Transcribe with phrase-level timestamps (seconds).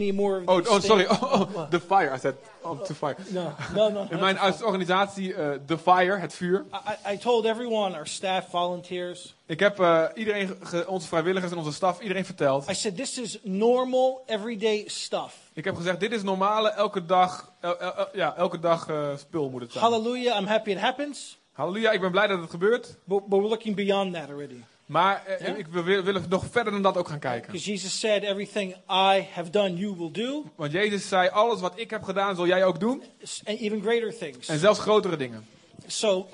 [0.00, 1.06] any more Oh, oh sorry.
[1.10, 2.12] Oh, oh, the fire.
[2.12, 3.16] I said, oh, to fire.
[3.32, 4.06] No, no, no.
[4.10, 6.64] In mijn organisatie, eh The Fire, het vuur.
[7.06, 10.56] I, I told everyone, our staff, volunteers, Ik heb eh, iedereen,
[10.86, 12.70] onze vrijwilligers en onze staf, iedereen verteld.
[12.70, 15.34] I said, this is normal, everyday stuff.
[15.52, 19.08] Ik heb gezegd, dit is normale, elke dag, el- el- el- ja, elke dag eh,
[19.16, 19.84] spul moet het zijn.
[19.84, 22.96] Hallelujah, I'm happy it happens, Halleluja, ik ben blij dat het gebeurt.
[23.04, 24.62] but, but we're looking beyond that already.
[24.88, 27.52] Maar eh, ik wil, wil, wil nog verder dan dat ook gaan kijken.
[27.52, 31.72] Because Jesus said, everything I have done, you will do, Want Jezus zei, alles wat
[31.76, 33.02] ik heb gedaan, zal jij ook doen.
[33.44, 34.48] and even greater things.
[34.48, 35.46] En zelfs grotere dingen.
[35.86, 36.28] So,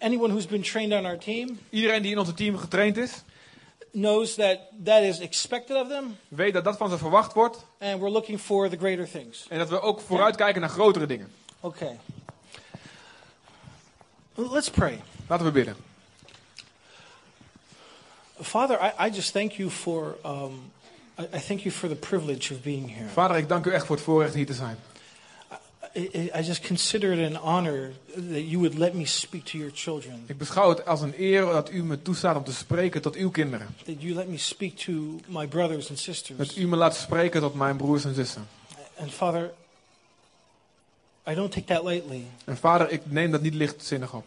[0.00, 3.22] anyone who's been trained on our team Iedereen die in onze team getraind is,
[3.92, 7.66] knows that that is expected of them, weet dat dat van ze verwacht wordt.
[7.78, 9.46] and we're looking for the greater things.
[9.48, 11.32] En dat we ook vooruitkijken naar grotere dingen.
[11.60, 11.98] Okay.
[14.34, 15.00] Let's pray.
[15.28, 15.76] Laten we bidden.
[18.44, 20.70] Father, I, I just thank you for um,
[21.18, 23.08] I, I thank you for the privilege of being here.
[23.08, 24.76] Vader, ik dank u echt voor het voorrecht hier te zijn.
[25.96, 29.58] I, I I just consider it an honor that you would let me speak to
[29.58, 33.02] your children, Ik beschouw het als een eer dat u me toestaat om te spreken
[33.02, 33.66] tot uw kinderen.
[33.84, 36.38] that you let me speak to my brothers and sisters.
[36.38, 38.48] Dat u me laat spreken tot mijn broers en zussen.
[38.98, 39.50] And Father,
[41.30, 42.24] I don't take that lightly.
[42.44, 44.24] En vader, ik neem dat niet lichtzinnig op.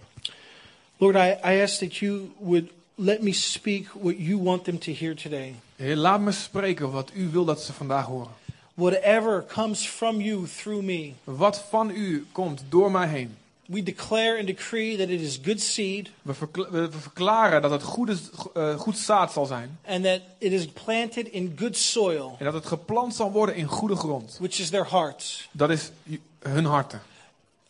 [0.98, 4.92] Lord, I, I ask that you would let me speak what you want them to
[4.92, 5.56] hear today.
[5.76, 8.31] Heer, laat me spreken wat u wil dat ze vandaag horen.
[8.73, 13.38] Whatever comes from you through me, Wat van u komt door mij heen.
[13.66, 17.84] we declare and decree that it is good seed We, verkla- we verklaren dat het
[17.84, 18.17] goede,
[18.54, 19.80] eh, goed zaad zal zijn.
[19.88, 23.66] and that it is planted in good soil, En dat het geplant zal worden in
[23.66, 24.38] goede grond.
[24.39, 25.50] which is their hearts.
[25.52, 25.92] Dat is
[26.39, 27.02] hun harten.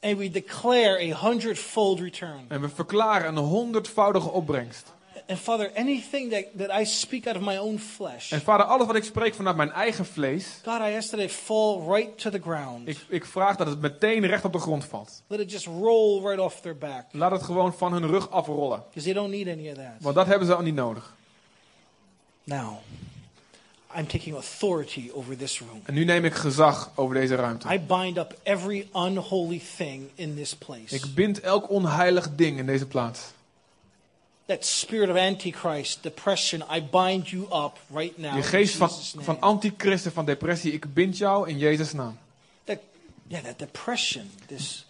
[0.02, 2.46] And we declare a hundredfold return.
[2.48, 4.96] En we verklaren een honderdvoudige opbrengst.
[5.28, 8.88] And Father, anything that, that I speak out of my own flesh, En vader, alles
[8.88, 10.60] wat ik spreek vanuit mijn eigen vlees.
[10.64, 12.88] God, I ask that it fall right to the ground.
[12.88, 15.22] Ik, ik vraag dat het meteen recht op de grond valt.
[15.28, 17.06] Let it just roll right off their back.
[17.12, 18.84] Laat het gewoon van hun rug afrollen.
[18.88, 19.94] Because they don't need any of that.
[20.00, 21.16] Want dat hebben ze al niet nodig.
[22.44, 22.78] Now,
[23.98, 25.82] I'm taking authority over this room.
[25.84, 27.74] En nu neem ik gezag over deze ruimte.
[27.74, 30.96] I bind up every unholy thing in this place.
[30.96, 33.36] Ik bind elk onheilig ding in deze plaats.
[34.48, 38.32] That spirit of Antichrist, depression, I bind you up right now.
[38.32, 39.26] Die in geest van, name.
[39.26, 42.18] van antichristen, van depressie, ik bind jou in Jezus' naam.
[42.66, 42.80] that,
[43.28, 44.86] yeah, that depression, this,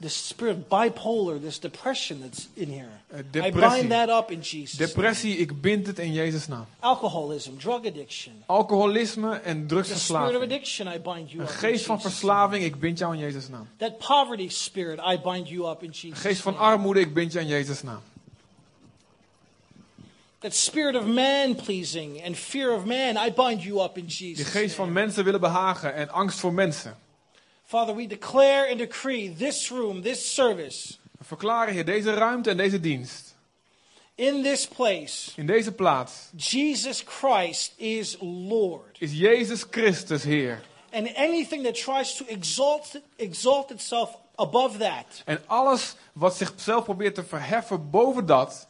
[0.00, 3.00] this spirit of bipolar, this depression that's in here.
[3.12, 4.78] Eh, I bind that up in Jesus.
[4.78, 4.86] name.
[4.86, 6.66] Depressie, ik bind het in Jezus' naam.
[6.80, 12.00] Alcoholism, drug addiction, Alcoholisme en the spirit of addiction, I bind you Een geest van
[12.00, 13.68] verslaving, ik bind jou in Jezus' naam.
[13.78, 13.90] name.
[13.90, 16.20] That poverty spirit, I bind you up in Jesus.
[16.20, 16.64] geest van name.
[16.64, 18.00] armoede, ik bind jou in Jezus' naam.
[20.40, 24.14] That spirit of man pleasing and fear of man, I bind you up in Die
[24.16, 24.46] Jesus.
[24.48, 26.96] geest van mensen willen behagen en angst voor mensen.
[27.64, 32.56] Father, we declare and decree this room, this service, We verklaren hier deze ruimte en
[32.56, 33.34] deze dienst.
[34.14, 38.96] in this place, In deze plaats Jesus Christ is Lord.
[38.98, 40.60] is Jezus Christus Heer.
[40.92, 47.14] And anything that tries to exalt, exalt itself above that, En alles wat zichzelf probeert
[47.14, 48.68] te verheffen boven dat,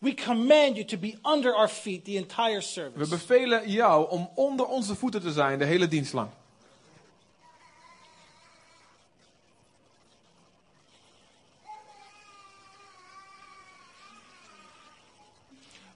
[0.00, 3.10] we command you to be under our feet the entire we service.
[3.10, 6.30] bevelen jou om onder onze voeten te zijn de hele dienst lang.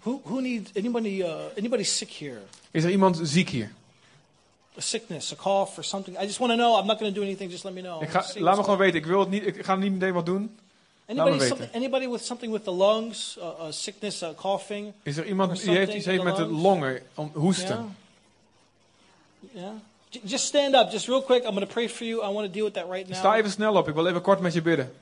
[0.02, 1.22] Who, who needs anybody?
[1.22, 2.42] Uh, anybody sick here?
[2.70, 3.72] Is er iemand ziek hier?
[4.76, 6.16] A sickness, a cough, or something?
[6.16, 6.76] I just want to know.
[6.76, 7.50] I'm not going to do anything.
[7.50, 8.02] Just let me know.
[8.02, 8.98] Ik ga, See laat me gewoon weten.
[8.98, 10.58] Ik, wil het niet, ik ga niet meteen wat doen.
[11.18, 14.92] Anybody, me something, anybody with something with the lungs, uh, uh, sickness, uh, coughing?
[15.02, 17.96] Is er iemand die heeft iets heeft met de longen, om, hoesten?
[19.54, 19.70] Yeah.
[20.22, 21.44] Just stand up, just real quick.
[21.44, 22.22] I'm going to pray for you.
[22.22, 23.18] I want to deal with that right now.
[23.18, 23.88] Sta even snel op.
[23.88, 24.92] Ik wil even kort met je bidden.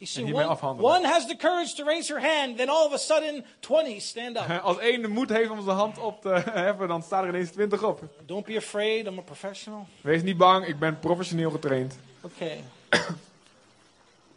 [0.00, 0.46] You see, en hiermee
[0.80, 4.36] one, has the courage to raise her hand, then all of a sudden, 20 stand
[4.36, 4.60] up.
[4.62, 7.50] Als één de moed heeft om zijn hand op te heffen, dan staan er ineens
[7.50, 8.00] twintig op.
[8.26, 9.06] Don't be afraid.
[9.06, 9.86] I'm a professional.
[10.00, 11.98] Wees niet bang, ik ben professioneel getraind.
[12.20, 12.64] Okay.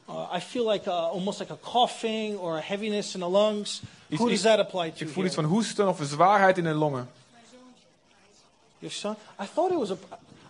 [0.09, 3.81] Uh, I feel like uh, almost like a coughing or a heaviness in the lungs.
[4.09, 5.05] Iets- Who does iets- that apply to?
[5.05, 5.47] Ik voel iets here?
[5.47, 7.09] van hoesten of een zwaarheid in de longen.
[8.79, 9.15] Your son?
[9.39, 9.97] I thought it was a.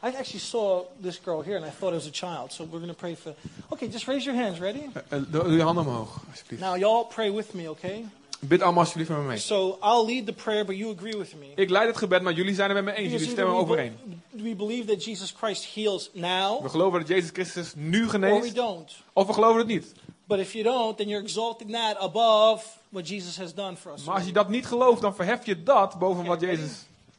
[0.04, 2.52] I actually saw this girl here, and I thought it was a child.
[2.52, 3.34] So we're going to pray for.
[3.70, 4.60] Okay, just raise your hands.
[4.60, 4.90] Ready?
[5.10, 6.62] Eh, Doe je handen omhoog, alsjeblieft.
[6.64, 8.06] Now, y'all pray with me, okay?
[8.40, 9.38] Bid allemaal alsjeblieft met me mee.
[9.38, 11.46] So I'll lead the prayer, but you agree with me.
[11.56, 13.12] Ik leid het gebed, maar jullie zijn het met me eens.
[13.12, 14.22] Jullie stemmen overeen.
[14.42, 18.10] We believe that Jesus Christ heals now, We geloven dat Jezus Christus nu or we
[18.10, 18.96] geneest, don't.
[19.14, 19.94] of we geloven het niet.
[20.28, 24.04] But if you don't, then you're exalting that above what Jesus has done for us.
[24.04, 26.72] Maar als je dat niet gelooft, dan verhef je dat boven wat Jezus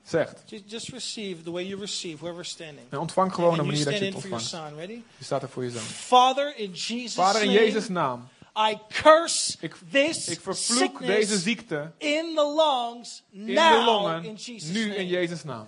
[0.03, 0.43] zegt.
[0.67, 2.87] Just, receive the way you receive, whoever's standing.
[2.91, 4.45] En ontvang gewoon de manier dat je het ontvangt.
[4.45, 4.75] son.
[4.77, 5.03] Ready?
[5.19, 5.83] Je staat er voor je zoon.
[5.83, 8.29] Father, in Jesus' Vader, in Jezus' naam.
[8.57, 14.35] I curse Ik, this ik vervloek deze ziekte in the lungs in de longen, in
[14.35, 15.67] Jesus' nu in Jezus' naam.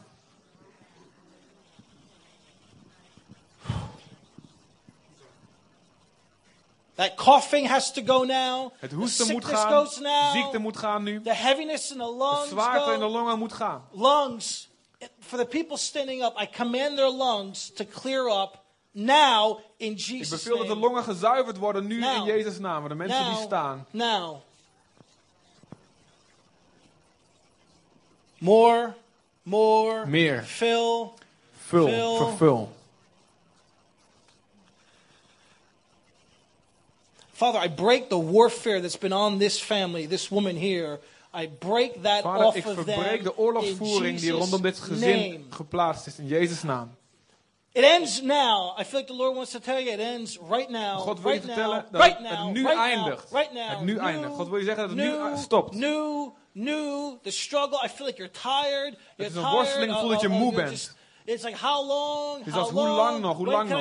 [6.96, 8.70] That coughing has to go now.
[8.78, 10.32] Het hoesten moet gaan, goes now.
[10.32, 13.52] ziekte moet gaan nu, The heaviness in the de lungs zwaarte in de longen moet
[13.52, 13.84] gaan.
[13.92, 14.68] Lungs.
[15.20, 18.58] For the people standing up, I command their lungs to clear up
[18.92, 20.86] now in Ik Jesus' beveel dat de name.
[20.86, 22.16] longen gezuiverd worden nu Now.
[22.16, 22.88] in Jezus' naam.
[22.88, 23.86] De mensen die Now, staan.
[23.90, 24.36] now.
[28.38, 28.94] More,
[29.42, 30.42] more, Meer.
[30.44, 31.10] fill.
[31.66, 32.16] Vul.
[32.16, 32.75] vervul.
[37.36, 41.00] Father, I break the warfare that's been on this family, this woman here.
[41.34, 45.18] I break that Vader, off ik of verbreek de oorlogsvoering in die rondom dit gezin
[45.18, 45.40] name.
[45.50, 46.96] geplaatst is in Jezus' naam.
[47.72, 48.74] It ends now.
[48.78, 50.98] I feel like the Lord wants to tell you it ends right now.
[50.98, 53.30] God wil je right vertellen now, dat right het now, nu right eindigt.
[53.30, 53.68] Now, right now.
[53.68, 54.34] Het nu New, eindigt.
[54.34, 55.74] God wil je zeggen dat het nu new, stopt.
[55.74, 57.78] New, new, the struggle.
[57.84, 58.96] I feel like you're tired.
[59.16, 60.95] You're is een worsteling, ik voel dat je moe bent.
[61.26, 62.44] It's like how long?
[62.44, 62.96] Dus how als hoe long?
[62.96, 63.78] lang nog, hoe When lang nog?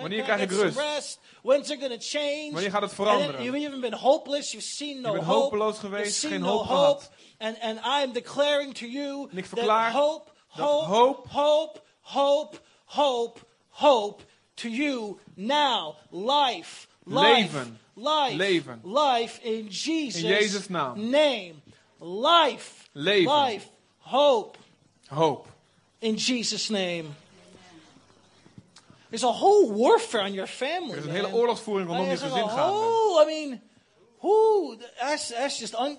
[0.00, 0.78] Wanneer krijg ik rust?
[0.78, 1.18] rest?
[1.42, 2.50] When's it to change?
[2.52, 3.42] Wanneer gaat het veranderen?
[3.42, 4.50] you've even been hopeless.
[4.52, 5.40] You've seen no bent hope.
[5.42, 7.00] hopeloos geweest, geen no hoop hope.
[7.00, 7.10] gehad.
[7.38, 11.80] And, and I'm declaring to you En ik that verklaar hope, dat hope, hoop- hope,
[12.00, 14.22] hope, hope, hope
[14.54, 15.94] to you now.
[16.10, 17.78] Life, life, Leven.
[17.94, 18.80] life, Leven.
[18.84, 21.10] life in Jesus' In Jezus' naam.
[21.10, 21.54] name.
[22.00, 23.32] Life, Leven.
[23.44, 23.68] life,
[23.98, 24.58] hope
[25.08, 25.46] Hoop.
[26.00, 27.04] In Jesus' name.
[29.10, 30.92] There's a whole warfare on your family.
[30.92, 32.72] Er is een hele oorlogsvoering rondom je gezin gaande.
[32.72, 33.60] whole- I mean,
[34.20, 34.76] who?
[35.00, 35.98] That's, that's just un,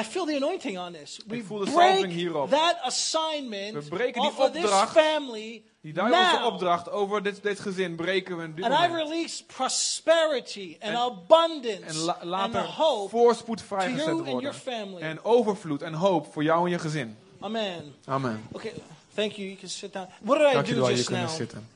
[0.00, 1.20] I feel the anointing on this.
[1.26, 2.50] We voel de break hierop.
[2.50, 6.46] that assignment We breken die off of this opdracht, family Die duivelse now.
[6.46, 9.08] opdracht over dit, dit gezin breken we dit And I moment.
[9.08, 14.54] release prosperity and En- abundance En la, and hope voorspoed vrijgezet you and your worden.
[14.54, 15.02] family.
[15.02, 17.16] En overvloed en hoop voor jou en je gezin.
[17.40, 17.94] Amen.
[18.04, 18.46] Amen.
[18.52, 18.72] Okay,
[19.14, 19.46] thank you.
[19.48, 20.06] You can sit down.
[20.22, 21.34] What did I Dank je do wel, je just kunnen now?
[21.36, 21.68] zitten.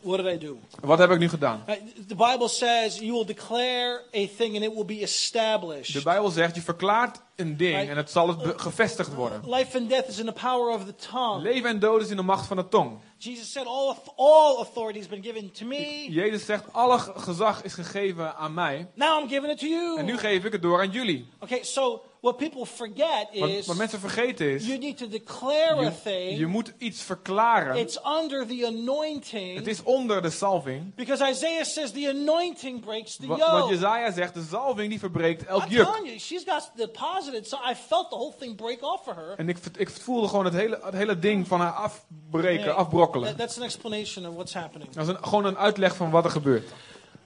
[0.00, 0.58] What did I do?
[0.80, 1.64] Wat heb ik nu gedaan?
[2.08, 5.92] The Bible says you will declare a thing and it will be established.
[5.92, 9.42] De Bijbel zegt, je verklaart een ding en het zal het be- gevestigd worden.
[9.46, 11.42] Life and death is in the power of the tongue.
[11.42, 12.98] Leven en dood is in de macht van de tong.
[13.26, 16.06] Jesus said, all, all authority has been given to me.
[16.10, 18.88] Jezus zegt, alle ge- gezag is gegeven aan mij.
[18.94, 19.98] Now I'm giving it to you.
[19.98, 21.28] En nu geef ik het door aan jullie.
[21.40, 25.76] Okay, so what people forget Wat, is wat mensen vergeten is, you need to declare
[25.76, 26.38] a je, thing.
[26.38, 27.76] je moet iets verklaren.
[27.76, 29.56] It's under the anointing.
[29.56, 30.94] Het is onder de salving.
[30.94, 33.72] Because Isaiah says the anointing breaks the Wat, wat yoke.
[33.72, 35.86] Jezaja zegt, de salving die verbreekt elk I'm juk.
[35.86, 37.48] telling you, she's got deposited.
[37.48, 39.34] So I felt the whole thing break off for her.
[39.36, 43.15] En ik, ik voelde gewoon het hele, het hele ding van haar afbreken, Hey, afbrokkelen.
[43.24, 44.90] That- that's an explanation of what's happening.
[44.90, 46.68] Dat is een, gewoon een uitleg van wat er gebeurt.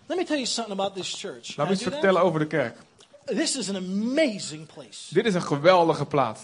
[0.07, 1.57] Let me tell you something about this church.
[1.57, 2.77] Laat me iets vertellen over de kerk.
[3.25, 5.15] This is an amazing place.
[5.15, 6.41] Dit is een geweldige plaats.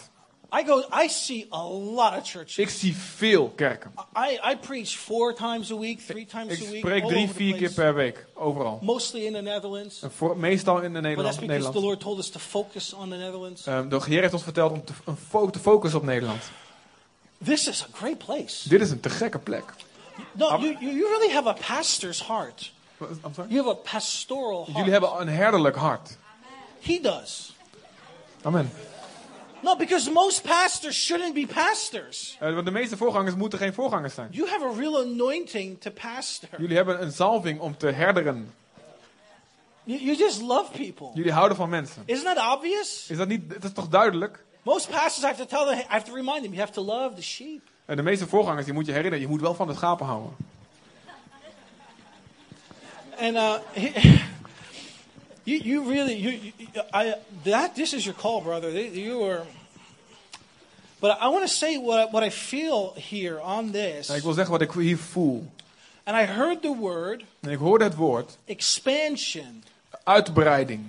[0.55, 0.85] I go.
[1.05, 2.59] I see a lot of churches.
[2.59, 3.93] Ik zie veel kerken.
[4.17, 7.27] I, I preach four times a week, three times Ik a week, spreek all drie,
[7.27, 8.79] the vier keer per week, overal.
[8.83, 10.03] Mostly in the Netherlands.
[10.03, 11.75] En voor, meestal in de Nederland, the Nederland.
[11.75, 13.67] Lord told us to focus on the Netherlands.
[13.67, 14.93] Ehm, de Heer heeft ons verteld om te,
[15.51, 16.43] te focussen op Nederland.
[17.45, 18.69] This is a great place.
[18.69, 19.65] Dit is een te gekke plek.
[20.33, 22.73] No, you, you you really have a pastor's heart.
[23.01, 23.51] I'm sorry?
[23.51, 24.77] You have a pastoral heart.
[24.77, 26.17] Jullie hebben een herderlijk hart.
[26.81, 27.55] He does.
[28.43, 28.71] Amen.
[29.63, 32.37] No, because most pastors shouldn't be pastors.
[32.41, 34.29] Eh, want de meeste voorgangers moeten geen voorgangers zijn.
[34.31, 36.49] You have a real anointing to pastor.
[36.59, 38.55] Jullie hebben een zalving om te herderen.
[39.85, 41.11] You, you just love people.
[41.15, 42.03] Jullie houden van mensen.
[42.05, 43.07] Isn't that obvious?
[43.09, 44.45] Is dat niet, dat is toch duidelijk?
[44.67, 46.81] Most pastors I have to tell them, I have to remind them, you have to
[46.81, 47.63] love the sheep.
[47.85, 50.37] En de meeste voorgangers, die moet je herinneren, je moet wel van de schapen houden.
[53.19, 53.55] And uh,
[55.45, 58.71] you, you really, you, you, I, that this is your call, brother.
[58.71, 59.43] You are.
[60.99, 64.09] But I want to say what what I feel here on this.
[64.09, 65.47] En ik wil zeggen wat ik hier voel.
[66.05, 69.63] And I heard the word En ik hoorde het woord expansion.
[70.05, 70.85] uitbreiding.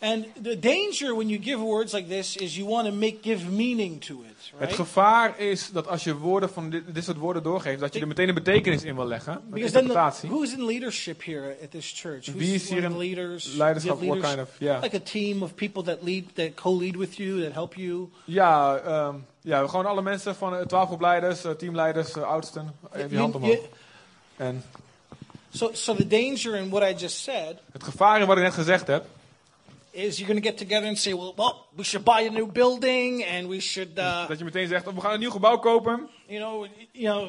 [0.00, 3.50] And the danger when you give words like this is you want to make give
[3.50, 4.74] meaning to it, Het right?
[4.74, 8.06] gevaar is dat als je woorden van dit, dit soort woorden doorgeeft, dat je er
[8.06, 9.32] meteen een betekenis in wil leggen.
[9.32, 10.28] Een then, the, interpretatie.
[10.28, 12.26] who's in leadership here at this church?
[12.26, 13.54] Who's Wie is hier in leaders?
[13.54, 14.02] leiderschap?
[14.02, 14.82] What kind of- yeah.
[14.82, 18.08] Like a team of people that lead, that co-lead with you, that help you.
[18.24, 22.74] Ja, ehm, ja, gewoon alle mensen van eh, twaalf groepleiders, eh, teamleiders, eh, oudsten.
[22.94, 23.58] Even je hand omhoog.
[24.36, 24.62] En
[25.50, 28.52] so, so the danger in what I just said het gevaar in wat ik net
[28.54, 29.04] gezegd heb,
[29.98, 32.46] is you're going to get together and say, well, well, we should buy a new
[32.46, 35.58] building and we should, uh, Dat je meteen zegt, oh, we gaan een nieuw gebouw
[35.58, 36.08] kopen.
[36.28, 37.28] you know, you know,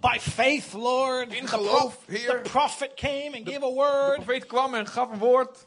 [0.00, 1.32] by faith, Lord.
[1.34, 2.42] In the, geloof, prof- Heer.
[2.42, 4.14] the prophet came and gave a De word.
[4.24, 5.66] profeet kwam en gaf een woord.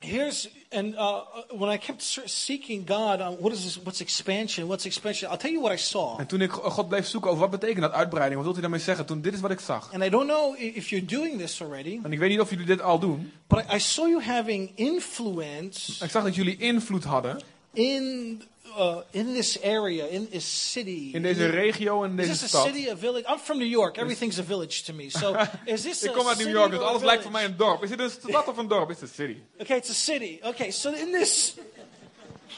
[0.00, 3.82] Here's and uh, when I kept seeking God on what is this?
[3.82, 4.66] What's expansion?
[4.68, 5.28] What's expansion?
[5.30, 6.18] I'll tell you what I saw.
[6.18, 8.80] En toen ik God bleef zoeken over wat betekent dat uitbreiding, wat wil hij daarmee
[8.80, 9.06] zeggen?
[9.06, 9.92] Toen dit is wat ik zag.
[9.92, 12.66] And I don't know if you're doing this already, En ik weet niet of jullie
[12.66, 13.32] dit al doen.
[13.46, 17.40] but I, I saw you having influence Ik zag dat jullie invloed hadden
[17.72, 18.42] in
[18.76, 21.10] uh, in this area, in this city.
[21.12, 23.26] in deze regio en Is deze this a city, a village?
[23.32, 23.96] I'm from New York.
[23.96, 25.10] Everything's a village to me.
[25.10, 27.56] So is this Ik a kom uit New York, dus alles lijkt voor mij een
[27.56, 27.82] dorp.
[27.82, 28.90] Is dit een stad of een dorp?
[28.90, 29.36] It's a city.
[29.60, 30.38] Okay, it's a city.
[30.42, 31.54] Okay, so in this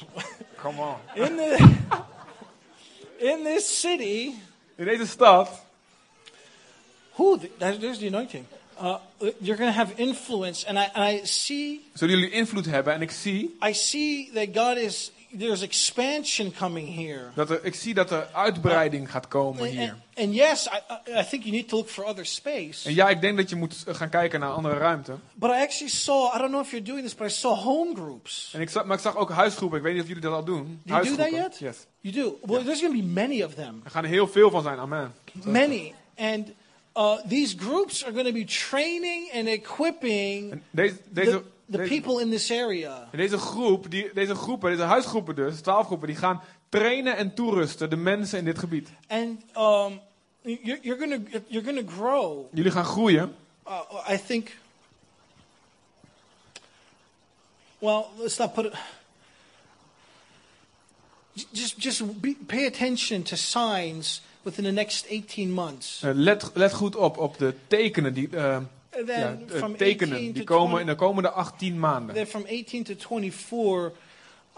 [0.63, 0.97] Come on.
[1.15, 1.69] in the
[3.19, 4.35] in this city,
[4.77, 5.49] In deze stad
[7.17, 8.47] who there- there's the anointing.
[8.83, 8.97] Uh,
[9.41, 12.95] you're going to have influence, and I, and I see zullen jullie invloed hebben.
[12.95, 17.31] En ik zie I see that God is there's expansion coming here.
[17.35, 19.81] dat er, ik zie dat er uitbreiding gaat komen hier.
[19.81, 20.69] and, and yes,
[21.09, 22.89] I, think you need to look for other space.
[22.89, 25.15] En ja, ik denk dat je moet gaan kijken naar andere ruimte.
[25.35, 27.95] But I actually saw, I don't know if you're doing this, but I saw home
[27.95, 28.51] groups.
[28.55, 29.79] En ik zag, maar ik zag ook huisgroepen.
[29.79, 30.81] Ik weet niet of jullie dat al doen.
[30.85, 31.59] Do you do that yet?
[31.59, 31.77] Yes.
[32.01, 32.39] You do.
[32.43, 33.81] Well, there's going to be many of them.
[33.85, 34.79] Er gaan er heel veel van zijn.
[34.79, 35.15] Amen.
[35.45, 35.95] Many.
[36.17, 36.49] And
[36.97, 41.79] uh, these groups are going to be training and equipping En deze, deze, the, the
[41.79, 43.09] people in this area.
[43.11, 47.35] en deze groep, die, deze groepen, deze huisgroepen dus, twaalf groepen, die gaan trainen en
[47.35, 48.89] toerusten de mensen in dit gebied.
[49.09, 50.01] And um,
[50.43, 52.47] you're, you're to you're to grow.
[52.53, 53.35] Jullie gaan groeien.
[53.67, 54.57] Uh, I think.
[57.79, 58.75] Well, let's not put it.
[61.53, 66.03] Just, just be, pay attention to signs within the next 18 months.
[66.03, 68.61] Eh, let, let goed op, op de tekenen die, And
[69.07, 72.15] ja, eh, tekenen 18 die komen 20 in de komende 18 maanden.
[72.15, 73.93] then from 18 to 24,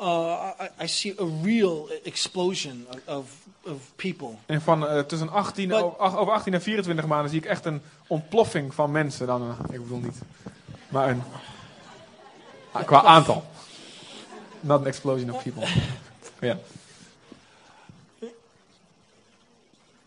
[0.00, 3.30] uh, I, I see a real explosion of,
[3.62, 4.28] of, people.
[4.46, 7.44] En van eh, tussen 18, But- over, ach- over 18 en 24 maanden zie ik
[7.46, 9.26] echt een ontploffing van mensen.
[9.26, 10.18] Dan, eh, ik bedoel niet,
[10.88, 11.22] maar een,
[12.72, 13.44] ah, qua aantal.
[14.60, 15.66] Not an explosion of people.
[16.40, 16.58] Ja.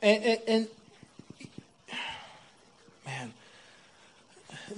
[0.02, 0.68] And, and
[3.06, 3.34] man,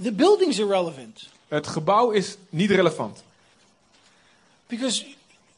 [0.03, 3.23] the building's irrelevant Het gebouw is niet relevant.
[4.67, 5.05] because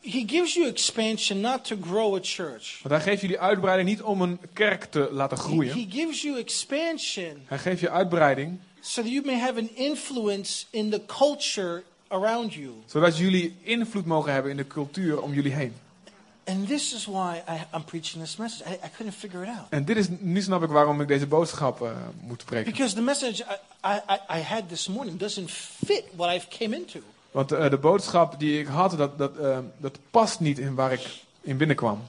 [0.01, 2.79] he gives you expansion not to grow a church.
[2.83, 5.73] Want hij geeft jullie uitbreiding niet om een kerk te laten He, groeien.
[5.73, 10.65] he gives you expansion Hij geeft je uitbreiding so that you may have an influence
[10.69, 12.69] in the culture around you.
[12.85, 15.73] zodat jullie invloed mogen hebben in de cultuur om jullie heen.
[16.49, 18.65] And this is why I, I'm preaching this message.
[18.67, 19.67] I, I couldn't figure it out.
[19.69, 21.91] En dit is, nu snap ik waarom ik deze boodschap eh,
[22.21, 22.71] moet spreken.
[22.71, 23.43] Because the message
[23.85, 26.99] I, I, I- had this morning doesn't fit what I've came into.
[27.31, 30.91] Want eh, de boodschap die ik had, dat, dat, eh, dat past niet in waar
[30.91, 32.01] ik in binnenkwam.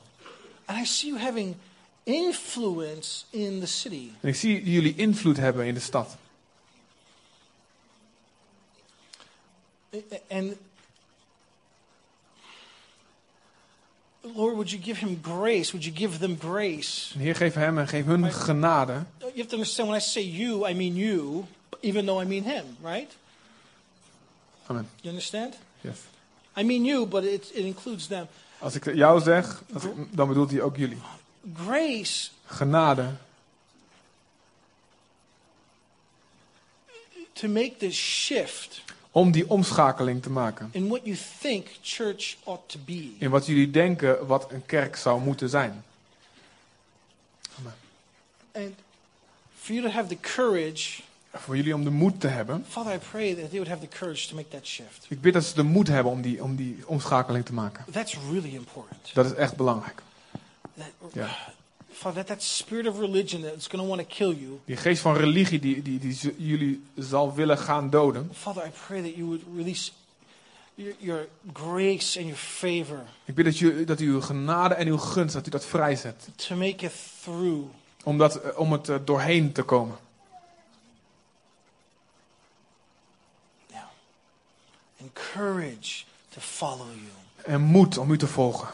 [0.64, 1.54] And I see you having
[2.02, 4.10] influence in the city.
[4.20, 6.16] En ik zie jullie invloed hebben in de stad.
[10.30, 10.56] And
[14.22, 15.72] Lord, would you give him grace?
[15.72, 17.12] Would you give them grace?
[17.14, 19.04] En Heer, geef hem en geef hun genade.
[19.18, 21.46] You have to understand when I say you, I mean you,
[21.82, 23.10] even though I mean him, right?
[24.68, 24.88] Amen.
[25.02, 25.56] You understand?
[25.80, 26.06] Yes.
[26.56, 28.26] I mean you, but it, it includes them.
[28.58, 29.62] Als ik jou zeg,
[30.10, 30.98] dan bedoelt hij ook jullie.
[31.54, 33.10] Grace Genade
[37.34, 40.68] to make this shift om die omschakeling te maken.
[40.72, 43.10] in what you think church ought to be.
[43.18, 45.84] In wat jullie denken wat een kerk zou moeten zijn.
[48.52, 48.74] And
[49.54, 51.02] for you to have the courage,
[51.32, 52.64] Voor jullie om de moed te hebben.
[52.68, 55.06] Father, I pray that they would have the courage to make that shift.
[55.08, 57.84] Ik bid dat ze de moed hebben om die, om die omschakeling te maken.
[57.92, 59.14] That's really important.
[59.14, 60.02] Dat is echt belangrijk.
[60.76, 61.36] That, Ja.
[62.00, 64.60] Father, that, spirit of religion that's going to want to kill you.
[64.64, 68.30] Die geest van religie die, die, die jullie zal willen gaan doden.
[68.32, 69.92] Father, I pray that you would release
[70.74, 74.86] your, your grace and your favor Ik bid dat, u, dat u uw genade en
[74.86, 76.28] uw gunst, dat u dat vrijzet.
[76.36, 76.92] to make it
[77.22, 77.68] through.
[78.04, 79.96] Om, dat, eh, om het eh, doorheen te komen.
[83.66, 83.82] Yeah.
[85.00, 87.10] And courage to follow you.
[87.44, 88.68] En moed om u te volgen.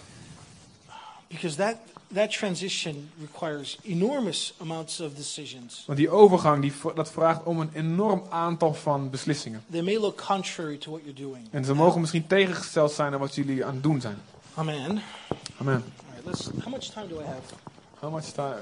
[1.28, 1.76] Because that,
[2.16, 5.84] that transition requires enormous amounts of decisions.
[5.86, 9.64] Want die overgang, die, dat vraagt om een enorm aantal van beslissingen.
[9.70, 11.48] They may look contrary to what you're doing.
[11.50, 14.18] En ze mogen misschien tegengesteld zijn aan wat jullie aan het doen zijn.
[14.54, 15.02] Amen.
[15.56, 15.74] Amen.
[15.74, 16.48] All right, let's.
[16.62, 17.54] How much time do I have?
[17.98, 18.60] How much time?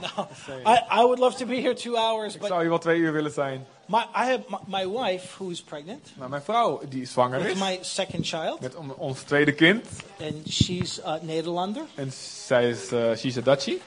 [0.16, 0.28] No,
[0.64, 2.98] I, I would love to be here two hours, Ik but zou hier wel twee
[2.98, 3.66] uur willen zijn.
[3.90, 7.58] My, I have my, wife who is pregnant Maar mijn vrouw, die zwanger with is,
[7.58, 9.86] my second child, met on- ons tweede kind.
[10.20, 11.82] and she's uh, Nederlander.
[11.94, 12.12] En
[12.46, 13.80] zij is, eh she's a Dutchie.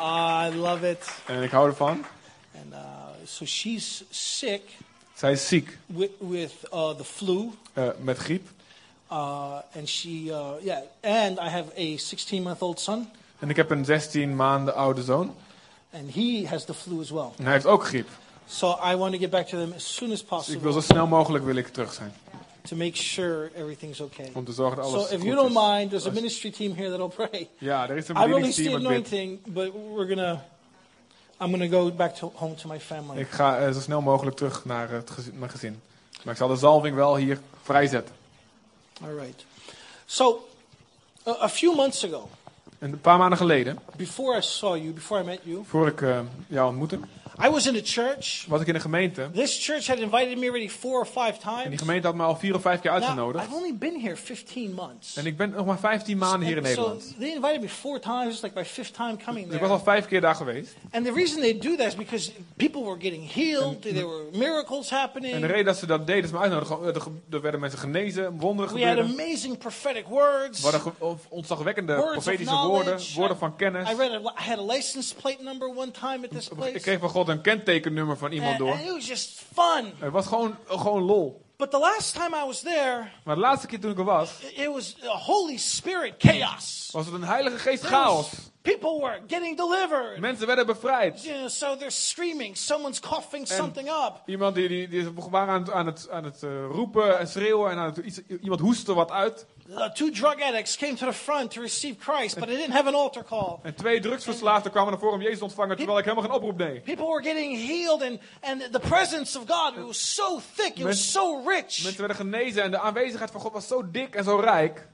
[0.00, 1.06] I love it.
[1.26, 2.04] En ik hou ervan.
[2.54, 2.78] And uh,
[3.24, 4.62] so she's sick
[5.14, 7.50] Zij is ziek with, with uh, the flu.
[7.72, 8.48] eh, met griep.
[9.12, 13.56] Uh, and she, uh, yeah, and I have a 16 month old son, En ik
[13.56, 15.34] heb een 16 maanden oude zoon.
[15.94, 17.28] and he has the flu as well.
[17.36, 18.08] En hij heeft ook griep.
[18.52, 20.72] So I want to get back to them as soon as Dus ik wil possible
[20.72, 22.12] zo snel mogelijk wil ik terug zijn.
[22.62, 24.30] to make sure everything's okay.
[24.34, 25.62] Om te zorgen dat So alles if goed you don't is.
[25.62, 27.48] mind, there's a ministry team here that'll pray.
[27.58, 30.44] Ja, er is een I release the anointing, but we're gonna.
[31.40, 33.20] I'm gonna go back to home to my family.
[33.20, 35.80] Ik ga eh, zo snel mogelijk terug naar het gezin, mijn gezin.
[36.22, 38.14] Maar ik zal de zalving wel hier vrijzetten.
[39.04, 39.44] All right.
[40.06, 40.48] So,
[41.26, 42.28] a, a few months ago,
[42.78, 46.02] En een paar maanden geleden, before I saw you, before I met you, voor ik
[46.02, 46.98] eh, jou ontmoette,
[47.44, 48.44] I was in a church.
[48.48, 49.30] was ik in een gemeente.
[49.34, 51.78] This church had invited me already four or five En die times.
[51.80, 53.44] gemeente had me al vier of vijf keer Now, uitgenodigd.
[53.44, 55.16] I've only been here 15 months.
[55.16, 57.14] En ik ben nog maar 15 maanden hier in And so Nederland.
[57.18, 58.40] they invited me four times.
[58.40, 59.90] Like my fifth time coming Dus ik was al there.
[59.90, 60.74] vijf keer daar geweest.
[60.90, 63.82] And the reason they do that is because people were getting healed.
[63.82, 65.46] There were miracles En de happening.
[65.46, 66.78] reden dat ze dat deden, is me uitnodigen.
[66.84, 69.20] Er, er werden mensen genezen, wonderen We had gebeurden.
[69.26, 70.60] amazing prophetic words.
[70.62, 73.90] We hadden ontzagwekkende Words profetische woorden, woorden van kennis.
[73.90, 76.78] I read a, I had a license plate number one time at this Ik place.
[76.78, 78.70] kreeg van God een kentekennummer van iemand And, door.
[78.72, 79.92] and it was just fun.
[79.98, 81.40] Het was gewoon, gewoon lol.
[81.56, 84.30] But the last time I was there, Maar de laatste keer toen ik er was,
[84.54, 86.88] it was a Holy Spirit chaos.
[86.92, 88.30] was het een heilige geest chaos.
[88.62, 90.18] People were getting delivered.
[90.18, 91.24] Mensen werden bevrijd.
[91.24, 92.56] You know, so they're screaming.
[92.56, 94.22] Someone's coughing something up.
[94.26, 97.70] Iemand die, die, die waren aan het, aan het, aan het eh, roepen en schreeuwen
[97.70, 99.46] en aan het, iets, iemand hoestte wat uit.
[99.70, 102.88] Uh, two drug addicts came to the front to receive Christ, but they didn't have
[102.88, 103.58] an altar call.
[103.62, 106.58] En twee drugsverslaafden kwamen naar voren om Jezus te ontvangen terwijl ik helemaal geen oproep
[106.58, 106.82] deed.
[106.84, 110.84] People were getting healed, and, and the presence of God it was so thick, it
[110.84, 111.82] was Mensen- so rich.
[111.82, 114.86] Mensen werden genezen en de aanwezigheid van God was zo dik en zo rijk.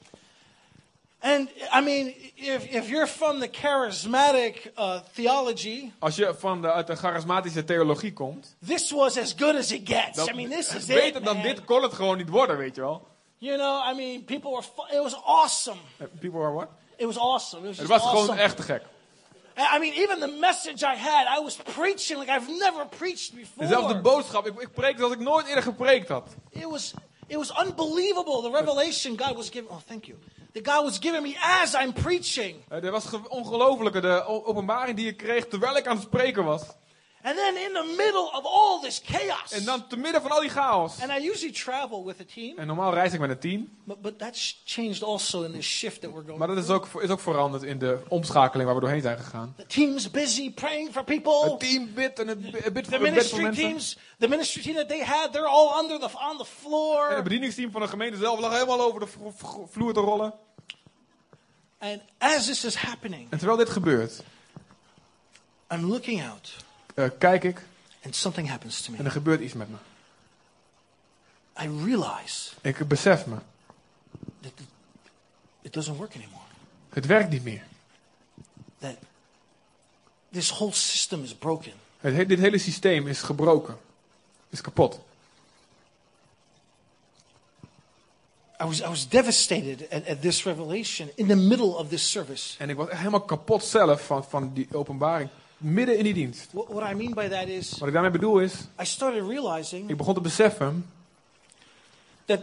[1.20, 6.72] And I mean, if, if you're from the charismatic uh, theology, Als je van de,
[6.72, 10.28] uit de charismatische theologie komt, this was as good as it gets.
[10.28, 11.42] I mean, this is beter it, dan man.
[11.42, 13.06] dit kon het gewoon niet worden, weet je wel.
[13.38, 14.62] You know, I mean, people were.
[14.62, 15.78] Fu- it was awesome.
[15.98, 16.68] Eh, People are what?
[16.96, 17.62] It was awesome.
[17.62, 18.40] It was Het was gewoon awesome.
[18.40, 18.82] echt te gek.
[19.74, 23.62] I mean, even the message I had, I was preaching like I've never preached before.
[23.62, 26.28] En zelfs de boodschap, ik, ik preekte zoals ik nooit eerder gepreekt had.
[26.50, 26.92] It was
[27.26, 29.68] it was unbelievable the revelation God was giving.
[29.70, 30.18] Oh, thank you.
[30.52, 32.56] That God was giving me as I'm preaching.
[32.68, 36.44] Eh, Er was ge- ongelofelijke de openbaring die ik kreeg terwijl ik aan het spreken
[36.44, 36.62] was.
[37.28, 39.52] And then in the middle of all this chaos.
[39.52, 41.00] En dan te midden van al die chaos.
[41.02, 43.68] and I usually travel with a team, En normaal reis ik met een team.
[43.84, 46.86] but, but that's changed also in this shift that we're going Maar dat is ook,
[47.02, 49.54] is ook veranderd in de omschakeling waar we doorheen zijn gegaan.
[49.56, 51.50] The team's busy praying for people.
[51.50, 53.64] Het team bidt en het bi- het bidt The voor, bidt voor ministry mensen.
[53.64, 57.08] teams, the ministry team that they had, they're all under the on the En floor.
[57.10, 60.32] het bedieningsteam van de gemeente zelf lag helemaal over de vlo- vlo- vloer te rollen.
[61.78, 64.22] And as this is happening, En terwijl dit gebeurt,
[65.72, 66.54] I'm looking out,
[66.98, 67.62] eh, kijk ik
[68.04, 68.98] and something happens to me.
[68.98, 69.76] en er gebeurt iets met me.
[71.62, 73.36] I realize Ik besef me,
[74.40, 74.52] that
[75.62, 76.42] it- doesn't work anymore.
[76.88, 77.62] het werkt niet meer.
[78.78, 78.96] That
[80.32, 81.72] this whole system is broken.
[82.00, 83.78] Het, he- dit hele systeem is gebroken.
[84.50, 85.00] Is kapot.
[88.60, 92.54] I was, I was devastated at, at this revelation in the middle of this service.
[92.58, 95.30] En ik was helemaal kapot zelf van, van die openbaring.
[95.58, 96.52] Midden in die dienst.
[96.52, 99.96] What, I mean by that is, Wat ik daarmee bedoel is, I started realizing ik
[99.96, 100.86] begon te beseffen,
[102.24, 102.40] that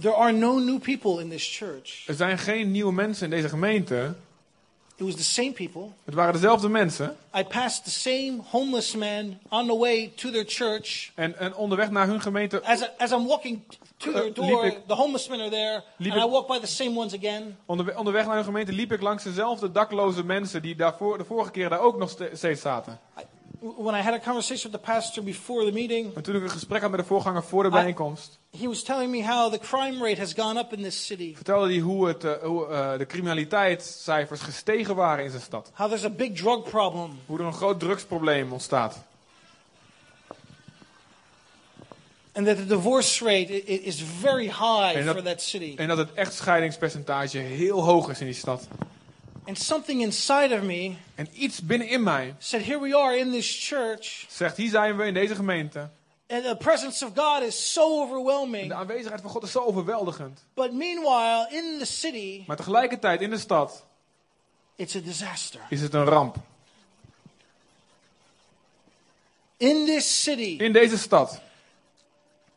[0.00, 2.04] there are no new people in this church.
[2.06, 4.14] er zijn geen nieuwe mensen in deze gemeente.
[5.02, 5.88] It was the same people.
[6.04, 7.16] Het waren dezelfde mensen.
[7.38, 11.10] I passed the same homeless man on the way to their church.
[11.14, 13.60] En, en onderweg naar hun gemeente, As, I, as I'm walking
[13.96, 16.58] to their liep door, ik- the homeless men are there, and I ik- walk by
[16.58, 17.56] the same ones again.
[17.66, 21.50] onderweg, onderweg naar hun gemeente liep ik langs dezelfde dakloze mensen die daarvoor, de vorige
[21.50, 22.98] keer daar ook nog ste- steeds zaten.
[23.20, 23.22] I,
[23.76, 26.50] when I had a conversation with the pastor before the meeting, Maar toen ik een
[26.50, 29.58] gesprek had met de voorganger voor de I- bijeenkomst, he was telling me how the
[29.58, 31.34] crime rate has gone up in this city.
[31.34, 35.70] vertelde hij hoe, het, eh, hoe eh, de criminaliteitscijfers gestegen waren in zijn stad.
[35.74, 37.18] How there's a big drug problem.
[37.26, 38.98] Hoe er een groot drugsprobleem ontstaat.
[42.34, 45.74] And that the divorce rate is very high En dat- for that city.
[45.76, 48.66] En dat het echtscheidingspercentage heel hoog is in die stad.
[49.44, 53.66] And something inside of me En iets binnenin mij said, Here we are in this
[53.68, 55.90] church, zegt, hier zijn we in deze gemeente.
[56.32, 58.68] And the presence of God is so overwhelming.
[58.68, 60.40] de aanwezigheid van God is zo overweldigend.
[60.54, 63.84] But meanwhile, in the city, Maar tegelijkertijd in de stad
[64.76, 65.60] it's a disaster.
[65.68, 66.36] is het een ramp.
[69.56, 71.40] In this city, In deze stad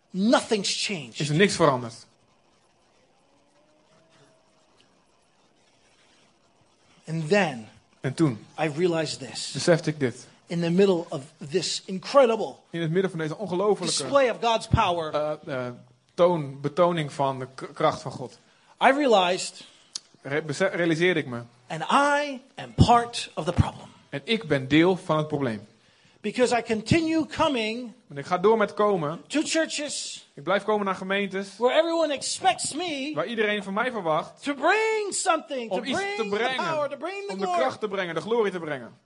[0.10, 1.30] nothing's is changed.
[1.30, 1.94] er niks veranderd.
[7.08, 7.68] And then
[8.02, 9.52] En toen I realized this.
[9.54, 10.28] besefte ik dit.
[10.48, 14.68] In the middle of this incredible In het midden van deze ongelofelijke display of God's
[14.68, 15.74] power, eh, eh,
[16.14, 18.40] toon, betoning van de kracht van God,
[18.84, 19.64] I realized,
[20.22, 21.42] re- realiseerde ik me.
[21.68, 23.88] and I am part of the problem.
[24.10, 25.68] En ik ben deel van het probleem.
[26.22, 29.22] Because I continue coming En ik ga door met komen.
[29.28, 33.92] to churches Ik blijf komen naar gemeentes where everyone expects me waar iedereen van mij
[33.92, 36.56] verwacht to bring something, to om iets bring te the brengen.
[36.72, 38.98] power, to bring the Om de kracht te brengen, de glorie te brengen.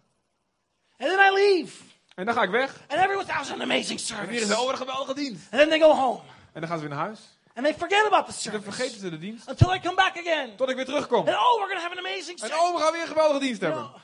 [0.99, 1.71] And then I leave.
[2.15, 2.79] En dan ga ik weg.
[2.87, 4.47] And everyone, that was an amazing En hier is service.
[4.47, 5.41] wel een geweldige dienst.
[5.51, 6.19] And then they go home.
[6.53, 7.19] En dan gaan ze weer naar huis.
[7.55, 8.71] And they forget about the En dan service.
[8.71, 9.49] vergeten ze de dienst.
[9.49, 10.55] Until I come back again.
[10.55, 11.19] Tot ik weer terugkom.
[11.19, 12.59] And oh, we're going to have an amazing En service.
[12.65, 13.91] oh, we gaan weer een geweldige dienst You hebben.
[13.91, 14.01] know,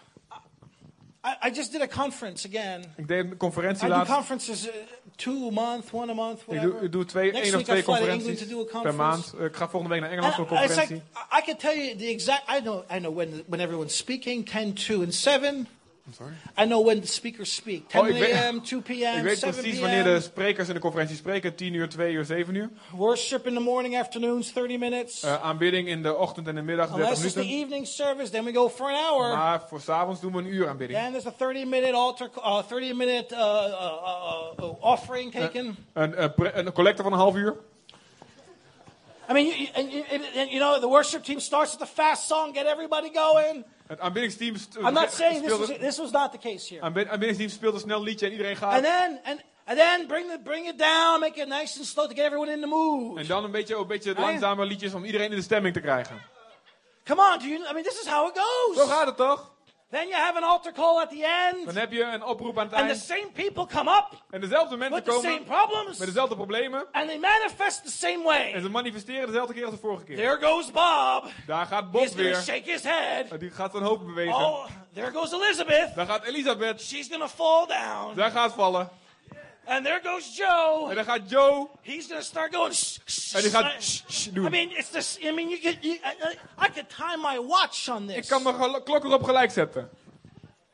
[1.25, 2.93] I, I just did a conference again.
[2.97, 4.13] Ik deed een conferentie I do laatst.
[4.13, 4.73] conferences uh,
[5.15, 6.71] two a month, one a month, Ik whatever.
[6.71, 8.45] doe, ik doe twee, Next één of I twee conferenties
[8.81, 9.33] per maand.
[9.39, 11.03] Ik ga volgende week naar Engeland voor een like conferentie.
[11.39, 12.43] I can tell you the exact.
[12.57, 12.83] I know.
[12.91, 14.49] I know when when everyone's speaking.
[14.49, 15.67] 10, 2, and seven.
[16.07, 16.33] I'm sorry.
[16.55, 17.89] I know when the speakers speak.
[17.89, 21.15] 10 Oh, a.m., 2 p.m., Ik weet 7 precies wanneer de sprekers in de conferentie
[21.15, 21.55] spreken.
[21.55, 22.69] 10 uur, 2 uur, 7 uur.
[22.91, 25.23] Worship in the morning, afternoons, 30 minutes.
[25.23, 27.59] Eh, aanbidding in de ochtend en de middag 30 Unless it's the minuten.
[27.59, 29.37] evening service, then we go for an hour.
[29.37, 30.99] Maar voor s'avonds doen we een uur aanbidding.
[30.99, 33.65] Then there's a 30 minute altar, uh, 30 minute uh, uh,
[34.59, 35.75] uh, uh, offering taken.
[35.93, 36.23] Een,
[36.57, 37.55] een, collecte van een half uur.
[39.29, 41.93] I mean, you, you, and, you, and, you know, the worship team starts with the
[42.01, 43.65] fast song, get everybody going.
[43.87, 46.81] Het aanbiddingsteam st- I'm not saying this was, speelde, this was not the case here.
[46.81, 48.73] aanbid- aanbiddingsteam speelt een snel liedje en iedereen gaat.
[48.73, 52.05] And then, and, and then bring, the, bring it down, make it nice and slow
[52.07, 53.17] to get everyone in the mood.
[53.17, 56.21] En dan een beetje, een beetje langzame liedjes om iedereen in de stemming te krijgen.
[57.03, 58.43] Come on, do you, I mean, this is how it Zo
[58.83, 58.89] goes.
[58.91, 59.51] gaat het toch?
[59.89, 62.65] Then you have an altar call at the end, Dan heb je een oproep aan
[62.65, 63.03] het and the eind.
[63.03, 66.85] same people come up En dezelfde mensen with the same komen problems, met dezelfde problemen.
[66.91, 68.59] and they manifest the same En way.
[68.61, 70.15] ze manifesteren dezelfde keer als de vorige keer.
[70.15, 71.31] There goes Bob.
[71.47, 72.35] Daar gaat Bob He's weer.
[72.35, 73.39] shake his head.
[73.39, 74.35] Die gaat zijn hoofd bewegen.
[74.35, 75.95] Oh, there goes Elizabeth.
[75.95, 76.81] Daar gaat Elisabeth.
[76.81, 78.15] She's to fall down.
[78.15, 78.89] Daar gaat vallen.
[79.67, 80.89] And there goes Joe.
[80.89, 81.67] En dan gaat Joe.
[81.81, 82.73] He's to start going.
[82.73, 84.51] Shh, shh, En die gaat shh, shh I doen.
[84.51, 85.17] mean, it's this.
[85.21, 85.77] I mean, you could.
[85.81, 86.15] You, I,
[86.59, 88.27] I I could time my watch on Ik this.
[88.27, 89.89] kan mijn klok erop gelijk zetten.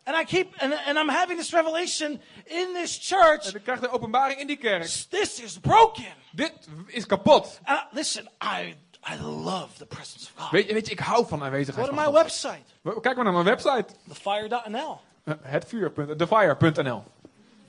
[0.04, 0.54] And I keep.
[0.58, 3.54] And, and I'm having this revelation in this En church.
[3.56, 4.84] ik krijg de openbaring in die kerk.
[5.10, 6.06] This is broken.
[6.32, 6.54] Dit
[6.88, 7.60] is kapot.
[7.70, 8.76] Uh, listen, I
[9.14, 10.52] I love the presence of God.
[10.52, 12.24] Weet je, weet je ik hou van aanwezigheid Go to van my God.
[12.24, 13.86] website, Kijk maar naar mijn website.
[14.08, 15.00] thefire.nl.
[15.24, 15.92] Eh, Hetvuur.
[16.18, 17.04] Thefire.nl.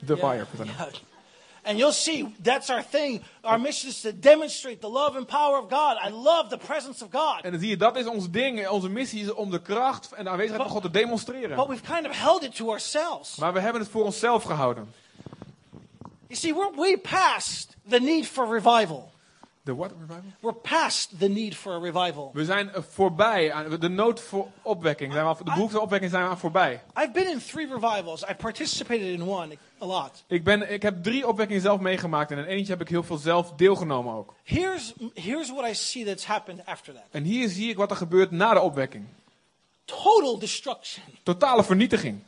[0.05, 0.87] Thefire.nl.
[1.65, 3.21] And you'll see that's our thing.
[3.41, 5.97] Our mission is to demonstrate the love and power of God.
[6.07, 7.41] I love the presence of God.
[7.43, 8.67] En dan zie je, dat is ons ding.
[8.67, 11.55] Onze missie is om de kracht en de aanwezigheid van God te demonstreren.
[11.55, 13.35] But we've kind of held it to ourselves.
[13.35, 14.93] Maar we hebben het voor onszelf gehouden.
[16.27, 19.11] You see, we're way past the need for revival.
[19.61, 20.23] De what revival?
[20.39, 22.29] We're past the need for a revival.
[22.33, 23.53] We zijn voorbij.
[23.53, 25.13] aan- De nood voor opwekking.
[25.13, 26.81] Zijn we de behoefte voor opwekking zijn we aan voorbij.
[26.97, 28.21] I've been in three revivals.
[28.29, 30.23] I participated in one a lot.
[30.27, 32.31] Ik, ben, ik heb drie opwekkingen zelf meegemaakt.
[32.31, 34.33] En in eentje heb ik heel veel zelf deelgenomen ook.
[34.43, 37.97] Here's, here's what I see that's happened after that En hier zie ik wat er
[37.97, 39.05] gebeurt na de opwekking.
[39.85, 41.05] total destruction.
[41.23, 42.19] Totale vernietiging.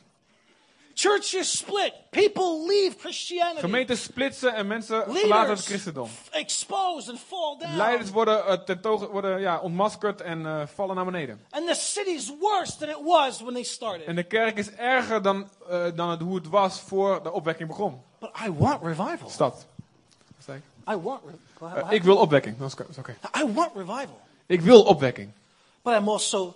[0.98, 1.92] Churches split.
[2.10, 3.60] People leave Christianity.
[3.60, 6.08] Gemeenten splitsen en mensen verlaten het christendom.
[6.30, 7.76] exposed and fall down.
[7.76, 11.44] Leiders worden, tentogen, worden ja, ontmaskerd en eh, vallen naar beneden.
[11.50, 14.06] And the city's worse than it was when they started.
[14.06, 17.68] En de kerk is erger dan, eh, dan het, hoe het was voor de opwekking
[17.68, 18.02] begon.
[18.18, 19.28] But I want revival.
[19.30, 19.66] Stad.
[20.90, 22.58] I want re- Eh, ik wil opwekking.
[22.58, 22.86] Dat is oké.
[22.98, 23.16] oké.
[23.38, 24.20] I want revival.
[24.46, 25.30] Ik wil opwekking.
[25.82, 26.54] But I'm also,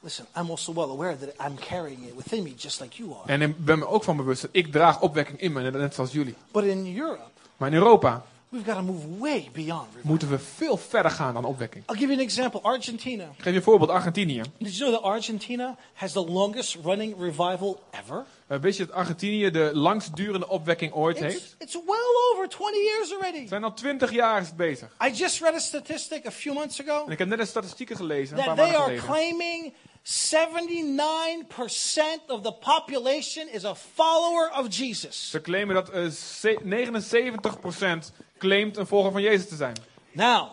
[0.00, 3.32] listen, I'm also well aware that I'm carrying it within me just like you are.
[3.32, 6.12] En ik ben me ook van bewust dat ik draag opwekking in me, net zoals
[6.12, 6.34] jullie.
[6.52, 7.22] But in Europe,
[7.56, 11.44] Maar in Europa we've got to move way beyond moeten we veel verder gaan dan
[11.44, 11.84] opwekking.
[11.88, 12.60] I'll give you an example.
[12.60, 13.24] Argentina.
[13.24, 14.42] Ik geef je een voorbeeld, Argentinië.
[14.58, 18.24] Did you know that Argentina has the longest running revival ever?
[18.48, 21.54] Eh, weet je dat Argentinië de langstdurende opwekking ooit It's, heeft?
[21.58, 23.40] it's well over 20 years already.
[23.40, 24.88] Ze zijn al twintig jaar is het bezig.
[25.06, 27.96] I just read a statistic a few months ago En ik heb net een statistieken
[27.96, 29.36] gelezen, een paar that they maanden are geleden.
[29.38, 35.30] claiming 79% of the population is a follower of Jesus.
[35.30, 39.76] Ze claimen dat eh, ze- 79% claimt een volger van Jezus te zijn.
[40.12, 40.48] Now,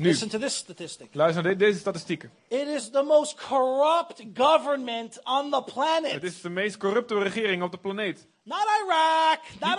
[0.00, 1.14] Nu, listen to this statistic.
[1.14, 2.30] luister naar de- deze statistieken.
[2.48, 6.22] It is the most corrupt government on the Het planet.
[6.22, 8.26] is de meest corrupte regering op de planeet.
[8.42, 9.76] Not Iraq, not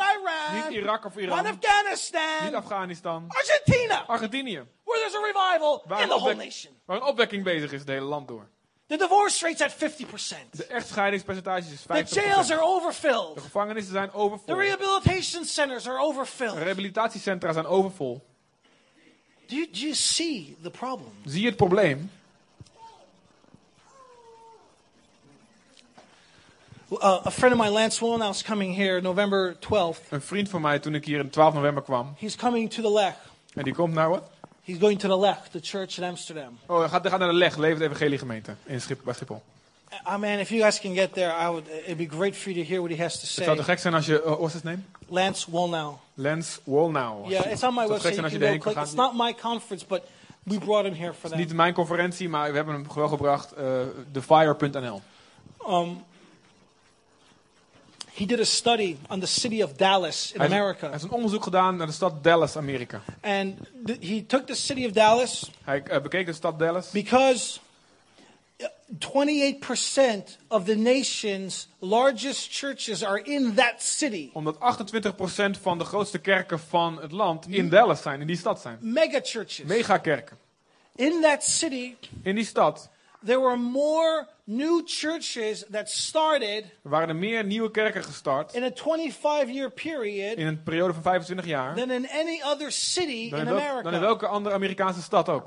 [0.54, 3.26] Niet Iran, Irak of not Iran, niet Afghanistan, Afghanistan.
[3.28, 6.74] Argentina, Argentinië, where there's a revival waar in een, the whole nation.
[6.86, 8.50] waar een opwekking bezig is het hele land door.
[8.88, 10.36] The divorce rate's at 50%.
[10.52, 11.86] De echtscheidingspercentage is 50%.
[12.10, 13.40] The jails are De overfilled.
[13.42, 14.56] gevangenissen zijn The overvol.
[14.56, 16.58] rehabilitation centers are De overfilled.
[16.58, 18.30] rehabilitatiecentra zijn overvol.
[19.52, 21.12] Do you, do you see the problem?
[21.26, 22.12] Zie je het probleem?
[26.92, 30.10] Uh, a friend of mine, Lance Willenau, is coming here November 12th.
[30.10, 32.92] Een vriend van mij, toen ik hier in 12 november kwam, He's coming to the
[32.92, 33.16] Lech.
[33.54, 34.30] en die komt naar wat?
[34.64, 36.60] He's going to the Lech, the church in Amsterdam.
[36.66, 39.42] Oh, hij gaat, hij gaat naar de Leg, Levend Evangelie Gemeente, in Schip, bij Schiphol.
[40.08, 42.64] Uh, man, if you guys can get there, I would, it'd be great for you
[42.64, 43.74] to hear what he has to Het zou te say.
[43.74, 44.78] gek zijn als je, uh, what's his name?
[45.10, 45.96] Lance Willenau.
[46.14, 47.30] Lance Wolnau.
[47.30, 48.16] Yeah, it's on my website.
[48.16, 48.78] You can go click.
[48.78, 50.02] It's not my conference, but
[50.44, 51.58] we brought him here for is niet that.
[51.58, 53.54] mijn conferentie, maar we hebben hem gewoon gebracht.
[53.58, 55.02] Uh, TheFire.nl.
[55.70, 56.04] Um,
[58.14, 60.80] he did a study on the city of Dallas in Hij America.
[60.82, 63.02] hij heeft een onderzoek gedaan naar de stad Dallas, Amerika.
[63.22, 66.90] And th- he took the city of Dallas Hij uh, bekeek de stad Dallas.
[66.92, 67.60] because
[69.00, 74.30] 28% of the nation's largest churches are in that city.
[74.34, 78.62] Omdat 28% van de grootste kerken van het land in Dallas zijn, in die stad
[78.62, 78.78] zijn.
[78.82, 79.66] Mega churches.
[79.66, 80.38] Megakerken.
[80.96, 82.90] In that city, In die stad
[83.26, 88.72] there were more new churches that started waren er meer nieuwe kerken gestart in a
[88.74, 93.38] 25 year period in een periode van 25 jaar than in any other city in
[93.38, 94.00] in, welk- dan in America.
[94.00, 95.46] welke andere Amerikaanse stad ook.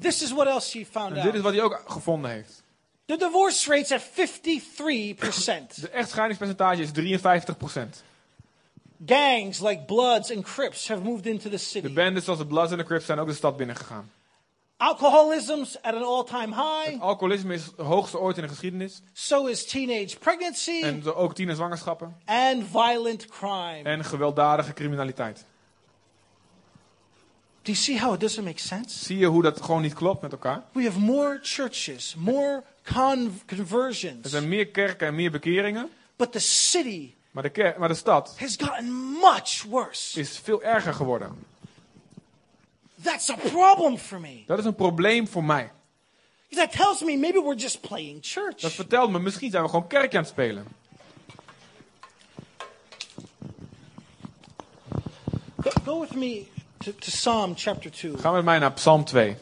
[0.00, 1.42] This is what else he found En dit is out.
[1.42, 2.62] wat hij ook gevonden heeft.
[3.06, 5.74] The divorce rate's at 53%.
[5.80, 8.02] De echtscheidingspercentage is 53%.
[9.06, 11.92] Gangs like Bloods and Crips have moved into the De city.
[11.92, 14.10] bendes zoals de Bloods en de Crips zijn ook de stad binnengegaan.
[14.76, 17.00] Alcoholism's at an all-time high.
[17.02, 19.02] Alcoholisme is het hoogste ooit in de geschiedenis.
[19.12, 22.16] So is teenage pregnancy En ook tienerzwangerschappen.
[22.24, 23.80] and violent crime.
[23.82, 25.44] En gewelddadige criminaliteit.
[27.62, 29.04] Do you see how it doesn't make sense?
[29.04, 30.62] Zie je hoe dat gewoon niet klopt met elkaar?
[30.72, 35.90] We have more churches, more con- Er conversions, zijn meer kerken en meer bekeringen.
[36.16, 40.20] but the city Maar de, ker- maar de stad has gotten much worse.
[40.20, 41.44] is veel erger geworden.
[43.02, 44.42] That's a problem for me.
[44.46, 45.70] Dat is een probleem voor mij.
[46.50, 48.72] That tells me maybe we're just playing Dat church.
[48.74, 50.66] vertelt me, misschien zijn we gewoon kerkje aan het spelen.
[55.62, 56.46] Go, go with me
[56.78, 58.16] to, to Psalm chapter 2.
[58.18, 59.36] Ga met mij naar Psalm 2.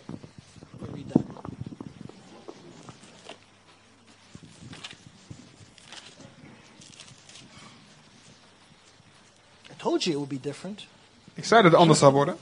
[9.93, 10.87] Told you it would be different.
[11.35, 12.37] Ik zei dat het anders zou worden.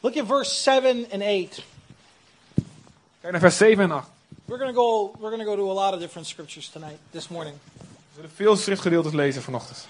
[0.00, 1.62] Look at verse 7 and 8.
[3.20, 4.08] Kijk naar vers 7 en 8.
[4.44, 6.98] We're going to go we're going to go to a lot of different scriptures tonight
[7.10, 7.56] this morning.
[7.74, 9.86] We zullen veel schriftgedeeltes lezen vanochtend.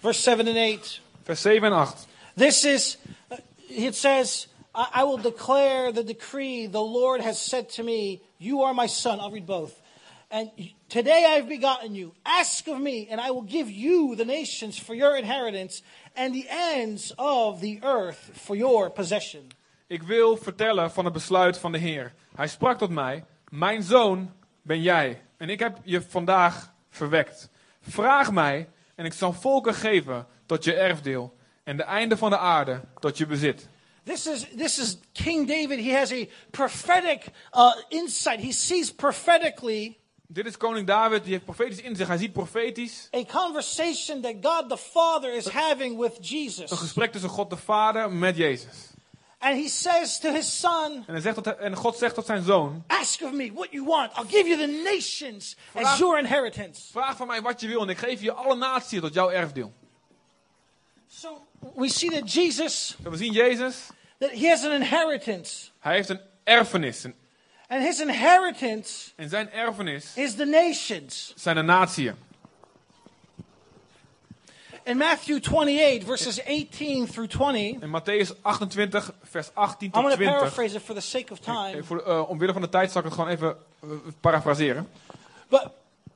[0.00, 1.00] Verse 7 and 8.
[1.22, 2.06] Vers 7 en 8.
[2.36, 2.98] This is
[3.30, 8.20] uh, it says I, I will declare the decree the Lord has said to me,
[8.38, 9.18] you are my son.
[9.20, 9.80] I'll read both.
[10.34, 10.50] And
[10.88, 12.12] today I have begotten you.
[12.24, 15.82] Ask of me, and I will give you the nations for your inheritance,
[16.16, 19.52] and the ends of the earth for your possession.
[19.86, 22.14] Ik wil vertellen van het besluit van de Heer.
[22.34, 27.48] Hij sprak tot mij: Mijn zoon ben jij, en ik heb je vandaag verwekt.
[27.80, 32.38] Vraag mij, en ik zal volken geven tot je erfdeel, en de einde van de
[32.38, 33.68] aarde tot je bezit.
[34.04, 35.84] This is this is King David.
[35.84, 38.40] He has a prophetic uh, insight.
[38.40, 42.08] He sees prophetically Dit is koning David, die heeft profetisch inzicht.
[42.08, 46.70] Hij ziet profetisch a conversation that God the Father is having with een Jesus.
[46.72, 48.92] gesprek tussen God de Vader met Jezus.
[49.38, 52.42] And he says to his son, En, hij zegt tot, en God zegt tot zijn
[52.42, 54.12] zoon: Ask of me what you want.
[54.16, 56.80] I'll give you the nations as Vraag- your inheritance.
[56.90, 59.72] Vraag van mij wat je wil, en ik geef je alle naties tot jouw erfdeel.
[61.08, 63.76] So we see that Jesus, we zien Jezus,
[64.18, 65.68] that he has an inheritance.
[65.78, 67.04] hij heeft een erfenis.
[67.04, 67.14] En-
[67.68, 71.32] And his inheritance En zijn erfenis is the nations.
[71.36, 72.14] zijn de natieën.
[74.84, 80.14] In Matthew 28, verses 18 through 20, In Matthäus 28, vers 18 I'm tot going
[80.14, 80.38] to 20.
[80.38, 81.82] paraphrase it for the sake of time.
[81.84, 83.88] voor, eh, omwille van de tijd zal ik het gewoon even eh,
[84.20, 84.88] parafraseren.
[85.48, 85.66] But,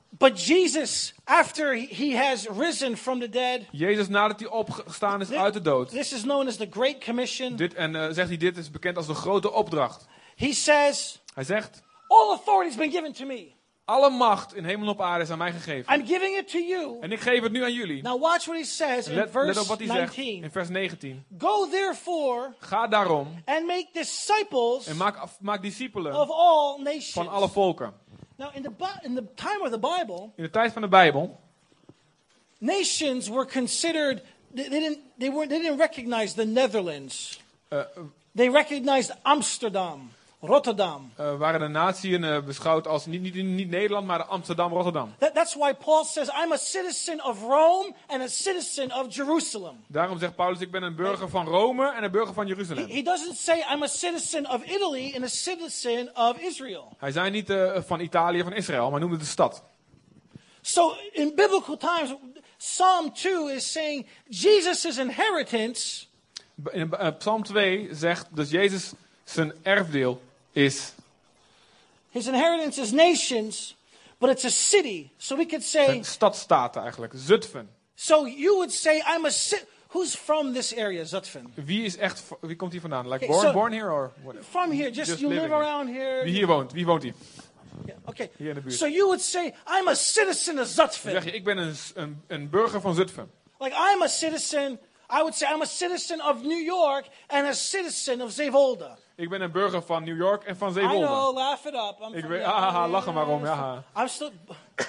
[0.08, 5.30] but Jesus, after he- he has risen from the dead, Jezus, nadat hij opgestaan is
[5.30, 5.88] uit de dood.
[5.90, 7.56] this is known as the Great Commission.
[7.56, 10.06] Dit, en eh, zegt hij, dit is bekend als de grote opdracht.
[10.37, 13.53] He says, Hij zegt, All authority has been given to me.
[13.85, 15.94] alle macht in hemel en op aarde is aan mij gegeven.
[15.94, 17.01] I'm giving it to you.
[17.01, 18.03] En ik geef het nu aan jullie.
[18.03, 20.42] Now watch what he says in Let, let verse op wat hij zegt 19.
[20.42, 21.24] in vers 19.
[21.38, 27.12] Go therefore Ga daarom and make disciples en maak, maak discipelen of all nations.
[27.12, 27.92] van alle volken.
[28.37, 28.70] Now in the
[29.03, 31.40] in the time of the Bible, In de tijd van de Bijbel
[32.59, 34.22] nations were considered
[34.55, 37.40] they, didn't they weren't they didn't recognize the Netherlands.
[37.68, 37.79] eh,
[38.35, 40.11] They recognized Amsterdam.
[40.40, 41.12] Rotterdam.
[41.16, 45.14] eh, waren de natieën eh, beschouwd als niet, niet, niet Nederland, maar Amsterdam, Rotterdam.
[45.18, 49.85] That, that's why Paul says, I'm a citizen of Rome and a citizen of Jerusalem.
[49.87, 52.88] Daarom zegt Paulus, ik ben een burger van Rome en een burger van Jeruzalem.
[52.88, 56.92] he doesn't say, I'm a citizen of Italy and a citizen of Israel.
[56.98, 59.62] Hij zei niet eh, van Italië, van Israël, maar noemde de stad.
[60.61, 62.14] So in biblical times,
[62.59, 66.07] Psalm 2 is saying Jesus' inheritance
[66.70, 68.92] In Psalm 2 zegt dat Jezus
[69.24, 70.20] zijn erfdeel
[70.59, 70.92] is.
[72.11, 73.75] His inheritance is nations,
[74.18, 75.11] but it's a city.
[75.18, 77.68] So we could say, Een stadstaat eigenlijk, Zutphen.
[77.94, 81.53] so you would say, I'm a ci- Who's from this area, Zutphen?
[81.55, 83.09] Wie is echt, wie komt hier vandaan?
[83.09, 84.37] Like born, so- born here or what?
[84.51, 86.25] From here, just, Just you live around here.
[86.25, 86.73] Wie hier woont?
[86.73, 87.14] Wie woont hier?
[87.87, 88.31] Yeah, okay.
[88.37, 88.75] Hier in de buurt.
[88.75, 91.25] So you would say, I'm a citizen of Dan zeg Zutphen.
[91.25, 93.31] je, ik ben een, een, een burger van Zutphen.
[93.61, 94.79] Like I'm a citizen,
[95.11, 98.97] I would say I'm a citizen of New York and a citizen of Zeevolde.
[99.16, 101.38] Ik ben een burger van New York en van I know, Zeewolde.
[101.40, 101.97] laugh it up.
[102.01, 103.85] I'm Ik weet, yeah, ah, yeah, lach er maar om, ja.
[103.97, 104.31] I'm still.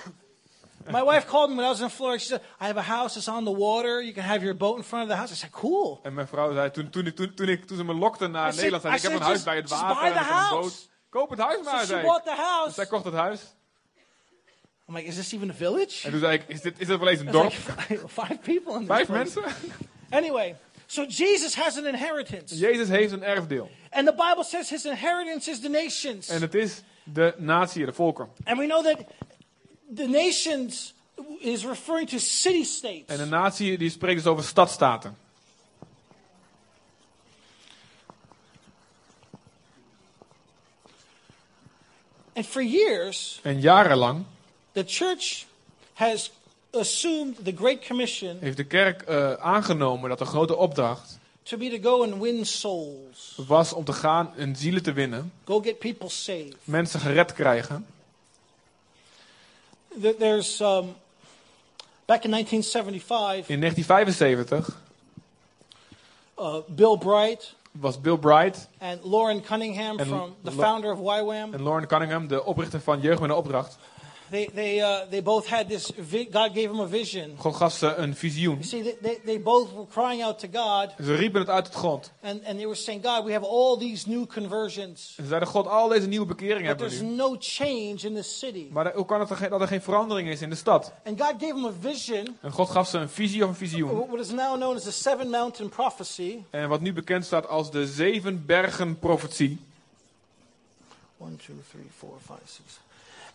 [0.92, 2.20] My wife called me when I was in Florida.
[2.20, 4.02] She said, I have a house that's on the water.
[4.02, 5.32] You can have your boat in front of the house.
[5.32, 6.00] I said, cool.
[6.04, 8.56] En mijn vrouw zei, toen, toen, toen, toen, ik, toen ze me lokte naar I
[8.56, 10.90] Nederland, zei ik, heb een huis bij het water en een boot.
[11.10, 12.22] Koop het huis So maar, she zei ik.
[12.24, 12.66] the house.
[12.66, 13.42] Dus zij kocht het huis.
[14.88, 16.06] I'm like, is this even a village?
[16.06, 17.54] En toen zei ik, is dit, is dit wel eens een It's dorp?
[17.90, 19.44] like five people in this Vijf mensen?
[20.10, 20.56] Anyway,
[20.88, 22.56] so Jesus has an inheritance.
[22.56, 23.70] Jezus heeft een erfdeel.
[23.92, 26.30] And the Bible says his inheritance is the nations.
[26.30, 28.30] En het is de natie, de volken.
[28.44, 28.98] And we know that
[29.96, 30.94] the nations
[31.40, 33.06] is referring to city states.
[33.08, 35.18] En de natie die spreekt dus over stadstaten.
[42.36, 44.26] And for years, En jarenlang
[44.74, 45.46] the church
[45.94, 46.32] has
[46.72, 51.80] assumed the Great Commission heeft de kerk eh, aangenomen dat de grote opdracht to be
[51.80, 55.32] to go and win souls, was om te gaan en zielen te winnen.
[55.46, 56.56] go get people saved.
[56.64, 57.86] Mensen gered krijgen.
[60.02, 60.96] Th- There's um,
[62.06, 64.78] back in 1975, In 1975
[66.40, 71.54] uh, Bill Bright was Bill Bright and Lauren Cunningham from the founder of YWAM.
[71.54, 73.78] en Lauren Cunningham, de oprichter van Jeugd met een Opdracht.
[74.30, 75.92] They they uh, they both had this.
[76.32, 77.36] God gave them a vision.
[77.38, 78.54] God gaf ze een visioen.
[78.54, 81.76] You see, they, they, both were crying out to God, Ze riepen het uit het
[81.76, 82.12] grond.
[82.22, 85.68] and, and they were saying, God, we have all these new conversions, ze zeiden, God,
[85.68, 87.16] al deze nieuwe bekeringen hebben there's we nu.
[87.16, 88.68] no change in the city.
[88.72, 90.92] Maar hoe kan het er dat er geen verandering is in de stad?
[91.06, 94.08] And God gave them a vision, En God gaf ze een visie of een visioen.
[94.08, 96.38] what is now known as the Seven Mountain Prophecy.
[96.50, 99.60] En wat nu bekend staat als de zeven bergen profetie.
[101.18, 102.80] One, two, three, four, five, six.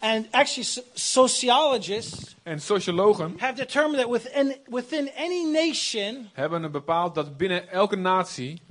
[0.04, 7.14] And actually, so- sociologists En sociologen have determined that within, within any nation, hebben bepaald
[7.14, 8.62] dat binnen elke natie,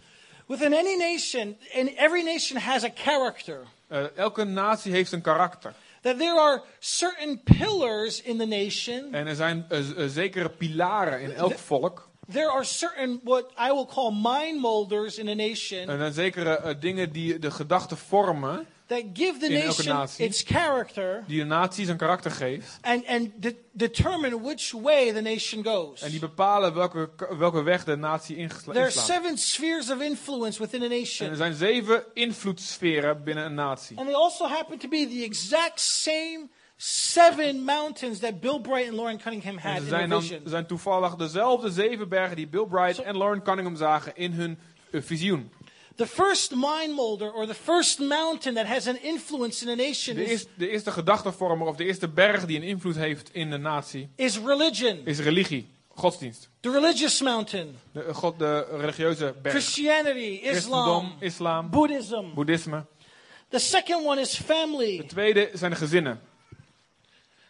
[0.48, 3.58] within any nation, and every nation has a character.
[3.88, 5.74] eh, elke natie heeft een karakter.
[6.02, 9.14] That there are certain pillars in the nation.
[9.14, 12.10] En er zijn z- eh, zekere pilaren in elk volk.
[12.32, 16.14] There are certain what I will call mind molders in a nation En er zijn
[16.14, 20.26] zekere dingen die de gedachten vormen, that give the nation natie.
[20.26, 22.78] its character die de natie zijn karakter geeft.
[22.82, 26.02] and, and de- determine which way the nation goes.
[26.02, 29.06] En die bepalen welke, welke weg de natie ingesla- There are inslaat.
[29.06, 31.36] seven spheres of influence within a En er nation.
[31.36, 33.98] zijn zeven invloedssferen binnen een natie.
[33.98, 38.96] And they also happen to be the exact same seven mountains that Bill Bright and
[38.96, 43.00] Lauren Cunningham had ze in zijn, dan, zijn toevallig dezelfde zeven bergen die Bill Bright
[43.02, 44.60] en Lauren Cunningham zagen in hun
[44.92, 45.52] eh, visioen.
[45.96, 50.16] The first mind molder or the first mountain that has an influence in a nation
[50.16, 53.50] De is, eerste, de eerste gedachtenvormer of de eerste berg die een invloed heeft in
[53.50, 56.50] de natie is religion, is religie, godsdienst.
[56.60, 57.76] the religious mountain.
[57.92, 59.54] De, eh, god, de religieuze berg.
[59.56, 62.34] Christianity, Islam, islam, Buddhism.
[62.34, 62.86] boeddhisme.
[63.50, 65.04] The second one is De family.
[65.08, 66.22] tweede zijn de gezinnen.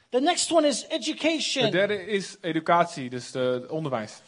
[0.10, 1.71] The next one is De education.
[1.71, 4.21] derde is educatie, dus de, onderwijs.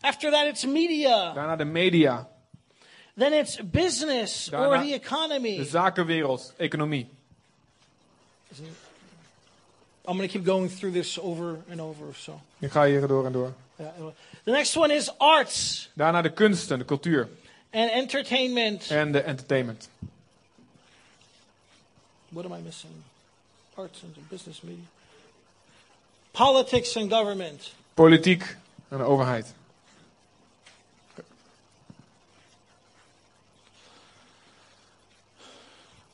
[0.00, 1.32] After that, it's media.
[1.32, 2.28] Daarna de media,
[3.20, 5.58] Then it's business or Daarna the de economy.
[5.66, 7.06] zakenwereld, economie.
[10.08, 12.14] I'm going to keep going through this over and over.
[12.14, 13.52] So, Ik ga hier door en door.
[14.44, 17.28] the next one is arts Daarna de kunsten, de cultuur
[17.72, 18.90] and entertainment.
[18.90, 19.88] en de entertainment.
[22.30, 22.92] What am I missing?
[23.76, 24.84] Arts and business, media.
[26.32, 27.70] Politics and government.
[27.94, 28.56] Politiek
[28.88, 29.52] en de overheid.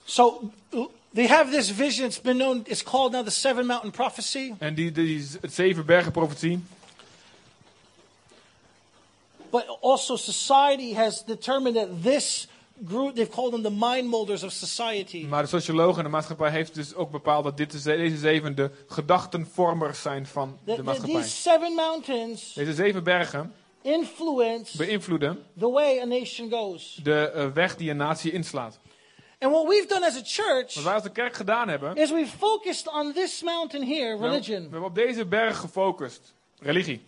[0.09, 0.51] So
[1.15, 2.07] they have this vision.
[2.07, 2.63] It's been known.
[2.67, 4.55] It's called now the Seven Mountain Prophecy.
[4.59, 6.61] En die, die het zeven bergen profetie.
[9.51, 12.47] But also, society has determined that this
[12.87, 15.25] group, they've called them the mind molders of society.
[15.27, 18.17] Maar de socioloog en de maatschappij heeft dus ook bepaald dat dit de, ze- deze
[18.17, 21.21] zeven de gedachtenvormers zijn van de that maatschappij.
[21.21, 23.53] these seven mountains Deze zeven bergen
[23.83, 26.99] influence beïnvloeden the way a nation goes.
[27.03, 28.79] de eh, weg die een natie inslaat.
[29.39, 32.11] And what we've done as a church Wat wij als de kerk gedaan hebben, is
[32.11, 34.63] we've focused on this mountain here, we hebben, we religion.
[34.63, 36.35] hebben op deze berg gefocust.
[36.59, 37.05] Religie.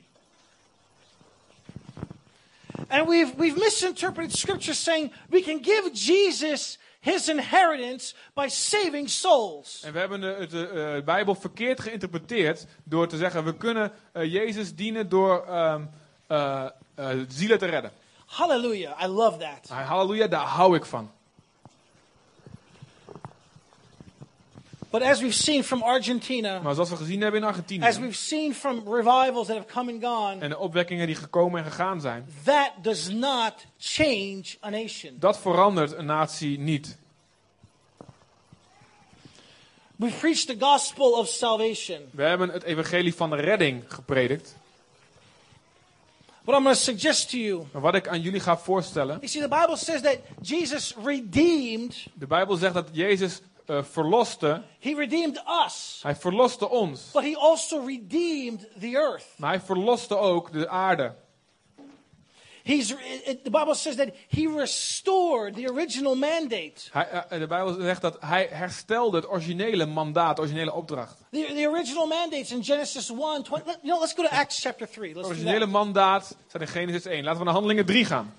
[2.88, 9.82] And we've, we've misinterpreted scripture saying we can give Jesus his inheritance by saving souls.
[9.84, 13.92] En we hebben de, het, eh, eh, Bijbel verkeerd geïnterpreteerd door te zeggen we kunnen
[14.12, 15.82] eh, Jezus dienen door ehm,
[16.26, 16.64] eh,
[16.94, 17.92] eh, zielen te redden.
[18.26, 19.02] Hallelujah.
[19.02, 19.70] I love that.
[19.70, 21.10] Ah, Halleluja, daar hou ik van.
[24.90, 28.16] But as we've seen from Argentina, Maar zoals we gezien hebben in Argentinië as we've
[28.16, 32.00] seen from revivals that have come and gone, en de opwekkingen die gekomen en gegaan
[32.00, 35.16] zijn, that does not change a nation.
[35.18, 36.96] dat verandert een natie niet.
[39.96, 42.00] We preach the gospel of salvation.
[42.10, 44.56] We hebben het evangelie van de redding gepredikt.
[46.44, 49.28] What I'm going to suggest to you, Maar wat ik aan jullie ga voorstellen, you
[49.28, 54.94] see, the Bible says that Jesus redeemed, de Bijbel zegt dat Jezus eh, verloste, he
[54.94, 59.24] redeemed us, hij verloste ons, but he also redeemed the earth.
[59.36, 61.14] maar hij verloste ook de aarde.
[62.62, 62.90] He's,
[63.24, 66.72] it, the Bible says that he restored the original mandate.
[66.90, 71.16] Hij, eh, de Bijbel zegt dat hij herstelde het originele mandaat, de originele opdracht.
[71.30, 74.60] The, the original mandates in Genesis 1, 20, let- you know, let's go to Acts
[74.60, 75.14] chapter 3.
[75.16, 77.22] Het originele mandaat staat in Genesis 1.
[77.24, 78.34] Laten we naar Handelingen 3 gaan.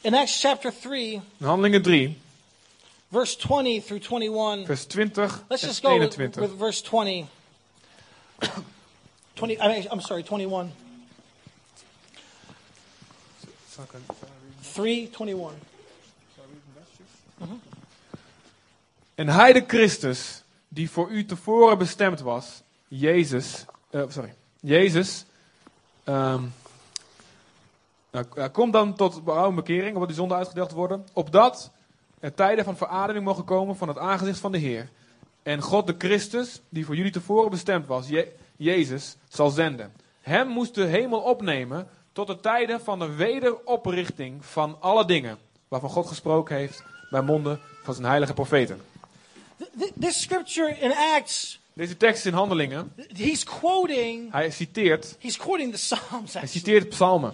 [0.00, 2.18] In Acts chapter 3, In Handelingen 3,
[3.14, 4.66] verse 20 through 21.
[4.66, 6.42] vers 20 Let's just go with, 21.
[6.42, 7.28] with verse 20.
[9.36, 10.72] 20 I mean, I'm sorry, 21.
[14.74, 15.52] 3, 21.
[19.14, 25.24] En hij de Christus, die voor u tevoren bestemd was, Jezus, eh, sorry, Jezus,
[26.04, 26.42] ehm,
[28.10, 31.70] nou, komt dan tot berouw en bekering, wordt die zonde uitgedeeld worden, opdat
[32.24, 34.88] er tijden van verademing mogen komen van het aangezicht van de Heer.
[35.42, 39.92] En God de Christus, die voor jullie tevoren bestemd was, Je- Jezus, zal zenden.
[40.20, 45.90] Hem moest de hemel opnemen tot de tijden van de wederoprichting van alle dingen, waarvan
[45.90, 48.80] God gesproken heeft bij monden van zijn heilige profeten.
[49.58, 55.36] Th- th- This scripture in Acts, Deze tekst in Handelingen, he's quoting, hij citeert, he's
[55.36, 56.32] quoting the Psalms.
[56.34, 57.32] hij citeert psalmen.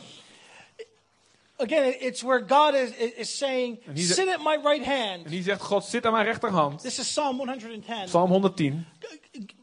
[1.61, 5.24] Again, it- it's where God is, is, saying, a- sit at my right hand.
[5.24, 6.80] En die zegt, God zit aan mijn rechterhand.
[6.82, 8.04] This is Psalm 110.
[8.06, 8.86] Psalm 110.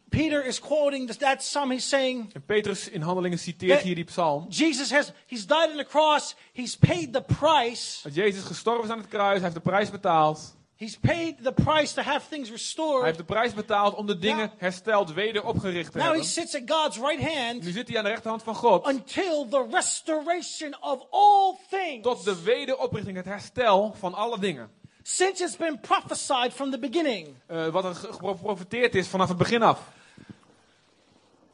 [0.10, 1.70] Peter is quoting that psalm.
[1.72, 4.46] He's saying, En Petrus in Handelingen citeert hier die psalm.
[4.50, 6.36] Jesus has, he's died on the cross.
[6.54, 8.00] He's paid the price.
[8.04, 10.56] Dat Jezus gestorven is aan het kruis, hij heeft de prijs betaald.
[10.78, 13.04] He's paid the price to have things Hij restored.
[13.06, 16.30] heeft de prijs betaald om de dingen hersteld, weder opgericht te Now he hebben.
[16.30, 18.88] sits at God's right hand Nu zit hij aan de rechterhand van God.
[18.88, 22.02] until the restoration of all things.
[22.04, 24.70] Tot de wederoprichting, het herstel van alle dingen.
[25.04, 27.28] Since it's been prophesied from the beginning.
[27.46, 29.80] Eh, wat er ge- geprofeteerd is vanaf het begin af.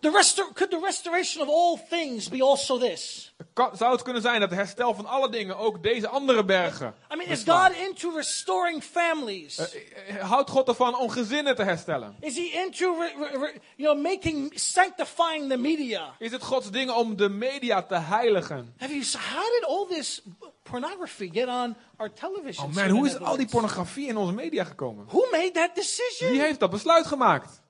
[0.03, 3.33] The could the restoration of all things be also this?
[3.53, 6.95] Kan- zou het kunnen zijn dat het herstel van alle dingen ook deze andere bergen
[7.11, 7.43] I mean, is?
[7.43, 9.57] God into restoring families?
[9.57, 12.15] Eh, eh, Houdt God ervan om gezinnen te herstellen?
[12.19, 16.15] Is he into, re- re- re- you know, making, sanctifying the media?
[16.19, 18.73] Is het Gods ding om de media te heiligen?
[18.77, 20.21] Have you, how did all this
[20.63, 22.65] pornography get on our television?
[22.69, 25.05] Oh man, hoe is al die pornografie in onze media gekomen?
[25.05, 26.31] Who made that decision?
[26.31, 27.61] Wie heeft dat besluit gemaakt?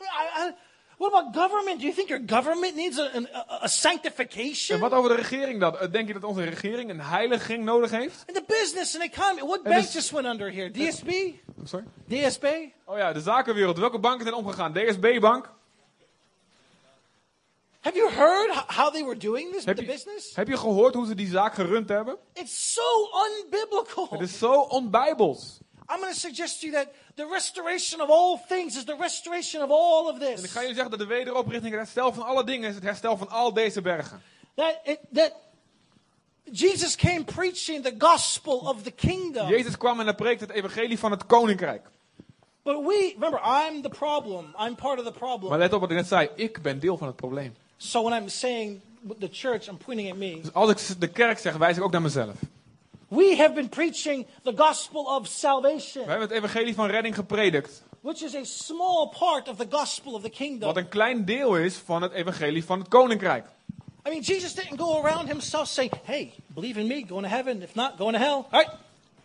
[0.00, 0.04] I,
[0.48, 0.54] I,
[1.02, 1.78] what about government?
[1.80, 4.74] Do you think your government needs a, a, a sanctification?
[4.76, 5.78] En wat over de regering dan?
[5.78, 8.24] Eh, Denk je dat onze regering een heiliging nodig heeft?
[8.26, 9.40] And the business and economy.
[9.40, 10.70] What And bank just went under here?
[10.70, 11.08] DSB?
[11.08, 11.84] I'm sorry?
[12.08, 12.44] DSB?
[12.84, 13.78] Oh ja, de zakenwereld.
[13.78, 14.72] Welke banken zijn omgegaan?
[14.72, 15.50] DSB-bank?
[17.80, 20.34] Have you heard how they were doing this Heb the je, business?
[20.36, 22.16] heb je gehoord hoe ze die zaak gerund hebben?
[22.32, 22.82] It's so
[23.26, 24.06] unbiblical.
[24.10, 25.58] Het is zo onbijbels.
[25.90, 29.62] I'm going to suggest to you that the restoration of all things is the restoration
[29.62, 30.50] of all of En ik this.
[30.50, 33.28] ga jullie zeggen dat de wederoprichting, het herstel van alle dingen is het herstel van
[33.28, 34.22] al deze bergen.
[34.54, 35.32] That, it, that
[36.44, 39.48] Jesus came preaching the gospel of the kingdom.
[39.48, 41.86] Jezus kwam en hij preekte het evangelie van het koninkrijk.
[42.62, 44.54] But we, remember, I'm the problem.
[44.58, 45.50] I'm part of the problem.
[45.50, 46.28] Maar let op wat ik net zei.
[46.34, 47.54] Ik ben deel van het probleem.
[47.76, 48.80] So when I'm saying
[49.18, 50.40] the church, I'm pointing at me.
[50.40, 52.34] Dus als ik de kerk zeg, wijs ik ook naar mezelf.
[53.12, 57.82] We have been preaching the gospel of salvation, We hebben het evangelie van redding gepredikt.
[58.00, 60.60] which is a small part of the gospel of the kingdom.
[60.60, 63.46] Wat een klein deel is van het evangelie van het koninkrijk.
[64.06, 67.62] I mean, Jesus didn't go around himself saying, hey, believe in me, going to heaven.
[67.62, 68.44] If not, going to hell.
[68.50, 68.70] All right,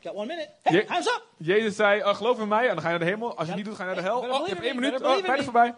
[0.04, 0.50] got one minute.
[0.62, 1.24] Hey, Je- hands up.
[1.38, 3.38] Jezus zei, oh, geloof in mij en dan ga je naar de hemel.
[3.38, 4.20] Als je niet doet, ga je naar de hel.
[4.20, 5.02] Oh, je hebt één minuut.
[5.02, 5.44] Oh, me.
[5.44, 5.74] voorbij.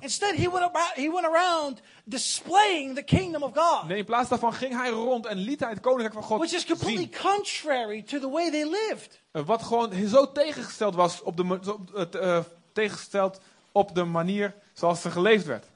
[0.00, 4.28] Instead, he went, around, he went around displaying the kingdom of God, Nee, in plaats
[4.28, 7.32] daarvan ging hij rond en liet hij het koninkrijk van God which is completely zien.
[7.32, 9.20] contrary to the way they lived.
[9.32, 11.58] Eh, Wat gewoon zo tegengesteld was op de,
[11.94, 12.38] het, eh,
[12.72, 13.40] tegengesteld
[13.72, 15.66] op de manier zoals er geleefd werd.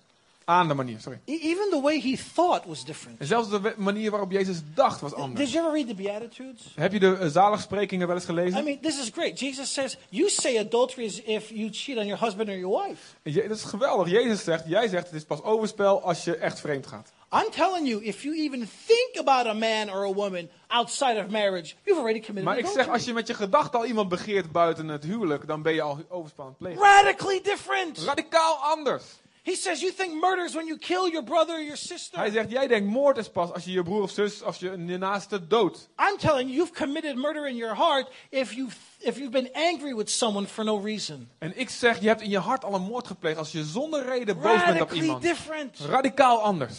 [0.45, 1.21] Aan de manier, sorry.
[1.25, 3.19] E- Even the way he thought was different.
[3.21, 5.53] En zelfs de manier waarop Jezus dacht was Did anders.
[5.53, 6.73] you ever read the Beatitudes?
[6.75, 8.61] Heb je de uh, zaligsprekingen wel eens gelezen?
[8.61, 9.39] I mean, this is great.
[9.41, 13.01] Jesus says, You say adultery is if you cheat on your husband or your wife.
[13.23, 14.09] Je- dat is geweldig.
[14.11, 17.13] Jezus zegt, jij zegt het is pas overspel als je echt vreemd gaat.
[17.33, 21.31] I'm telling you, if you even think about a man or a woman outside of
[21.31, 24.53] marriage, you've already committed Maar ik zeg, als je met je gedachten al iemand begeert
[24.53, 26.83] buiten het huwelijk, dan ben je al overspel aan het plegen.
[26.83, 27.99] Radically different.
[27.99, 29.03] Radicaal anders.
[29.45, 32.19] He says, You think murder is when you kill your brother or your sister.
[32.19, 34.85] Hij zegt, jij denkt moord is pas als je je broer of zus, als je
[34.87, 35.89] je naaste doodt.
[35.99, 39.95] I'm telling you, you've committed murder in your heart if you've, if you've been angry
[39.95, 41.29] with someone for no reason.
[41.39, 44.05] En ik zeg, je hebt in je hart al een moord gepleegd als je zonder
[44.05, 45.23] reden boos bent op Radically iemand.
[45.23, 45.79] different.
[45.79, 46.79] Radicaal anders.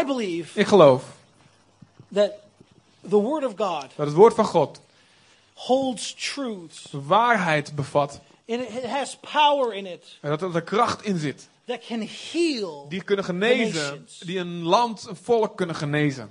[0.00, 1.04] I believe Ik geloof
[2.12, 2.32] that
[3.08, 4.80] the Word of God dat het woord van God
[5.66, 8.20] holds truths, waarheid bevat.
[8.48, 11.48] and it has power in it En dat er kracht in zit.
[11.66, 12.86] that can heal.
[12.88, 14.08] Die kunnen genezen.
[14.20, 16.30] Die een land, een volk kunnen genezen.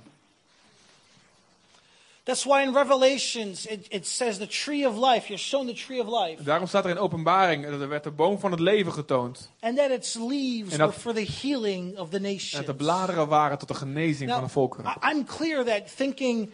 [2.22, 6.00] That's why in Revelations it, it says the tree of life, you're shown the tree
[6.00, 8.92] of life, Daarom staat er in openbaring, dat er werd de boom van het leven
[8.92, 9.50] getoond.
[9.60, 12.50] and that its leaves were for the healing of the En nations.
[12.50, 14.96] dat de bladeren waren tot de genezing van Now, de volkeren.
[15.12, 16.50] I'm clear that thinking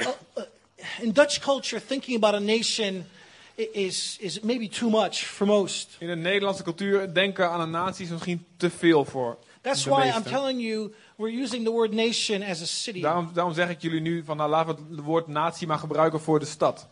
[0.00, 0.06] uh,
[0.38, 0.44] uh,
[1.00, 3.06] in Dutch culture, thinking about a nation
[3.56, 5.96] is, is maybe too much for most.
[5.98, 9.90] In de Nederlandse cultuur denken aan een natie is misschien te veel voor That's de
[9.90, 13.00] why I'm telling you, we're using the word nation as a city.
[13.00, 16.20] Daarom, daarom zeg ik jullie nu van nou, laten we het woord natie maar gebruiken
[16.20, 16.86] voor de stad.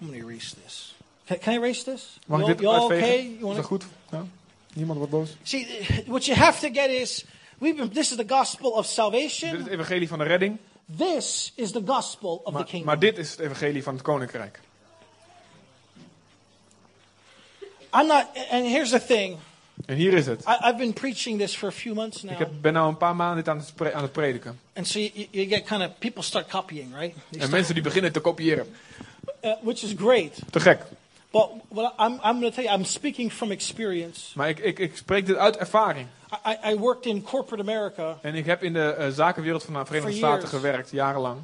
[0.00, 0.94] I'm going to erase this.
[1.26, 2.18] Can, can I erase this?
[2.26, 3.08] Mag You ik dit you all uitvegen?
[3.08, 3.36] okay?
[3.38, 3.84] You Is dat goed?
[4.10, 4.26] Ja?
[4.72, 5.36] Niemand wordt boos?
[5.42, 5.66] See,
[6.06, 7.24] what you have to get is,
[7.60, 9.56] we've been, this is the gospel of Dit is salvation.
[9.56, 10.56] het evangelie van de redding.
[10.96, 12.84] This is the gospel of the Maar, kingdom.
[12.86, 14.60] maar dit is het evangelie van het koninkrijk.
[17.92, 19.38] I'm not, and here's the thing.
[19.86, 20.44] En hier is het.
[20.46, 22.32] I, I've been preaching this for a few months now.
[22.32, 24.60] Ik heb, ben nou een paar maanden dit aan het, spre- aan het prediken.
[24.74, 27.14] And so you, you get kind of, people start copying, right?
[27.14, 28.74] They En start- mensen die beginnen te kopiëren.
[29.44, 30.38] uh, which is great.
[30.50, 30.82] Te gek.
[31.30, 34.20] But what I'm, I'm going to tell you, I'm speaking from experience.
[34.34, 36.06] Maar ik, ik, ik spreek dit uit ervaring.
[36.46, 38.18] I, I- worked in corporate America.
[38.22, 41.38] En ik heb in de eh, zakenwereld van de Verenigde Staten gewerkt, jarenlang.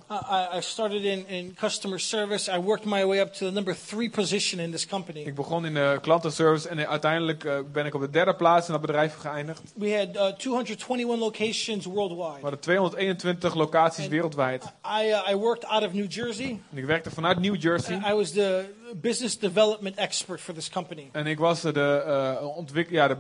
[0.57, 2.53] I, started in, in customer service.
[2.53, 5.21] I worked my way up to the number three position in this company.
[5.21, 8.73] Ik begon in de klantenservice en uiteindelijk eh, ben ik op de derde plaats in
[8.73, 9.63] dat bedrijf geëindigd.
[9.75, 12.41] We had uh, 221 locations We worldwide.
[12.41, 14.65] hadden 221 locaties En- wereldwijd.
[14.65, 16.61] I, uh, I worked out of New Jersey.
[16.73, 17.97] En ik werkte vanuit New Jersey.
[18.11, 18.65] I was the
[18.95, 21.09] business development expert for this company.
[21.13, 22.03] En ik was de,
[22.41, 23.17] eh, ontwik ja, de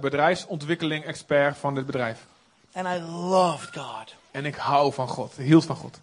[1.56, 2.26] van dit bedrijf.
[2.72, 4.14] And I loved God.
[4.30, 5.32] En ik hou van God.
[5.36, 5.98] Hield van God.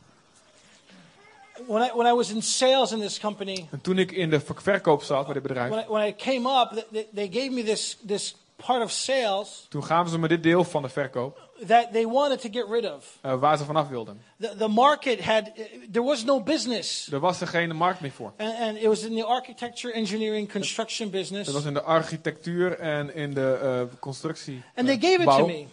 [1.67, 4.39] When I, when I was in sales in this company, En toen ik in de
[4.39, 7.41] ver- verkoop zat bij dit bedrijf, when I, when I came up, th- they, they
[7.41, 10.89] gave me this, this part of sales toen gaven ze me dit deel van de
[10.89, 13.17] verkoop that they wanted to get rid of.
[13.21, 14.21] eh, waar ze vanaf wilden.
[14.39, 15.43] The, the market had,
[15.91, 17.07] there was no business.
[17.11, 18.33] Er was er geen markt meer voor.
[18.37, 21.45] And, and it was in the architecture, engineering, construction business.
[21.45, 24.63] Dat was in de architectuur en in de eh, constructie.
[24.75, 25.37] And they eh, gave it bouw.
[25.37, 25.65] to me.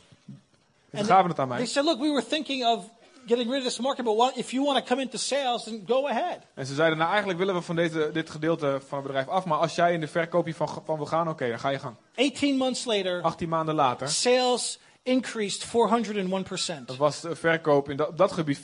[0.93, 1.67] And toen gaven het aan They mij.
[1.67, 2.85] said, look, we were thinking of
[3.27, 5.83] getting rid of this market, but what, if you want to come into sales, then
[5.87, 6.39] go ahead.
[6.55, 9.45] En ze zeiden, nou eigenlijk willen we van deze, dit gedeelte van het bedrijf af.
[9.45, 11.95] Maar als jij in de verkoop hiervan van wil gaan, oké, dan ga je gang.
[12.17, 14.79] 18 months later, 18 maanden later sales
[15.11, 16.85] increased 401%.
[16.87, 18.63] dat was de verkoop in dat, op dat gebied 401%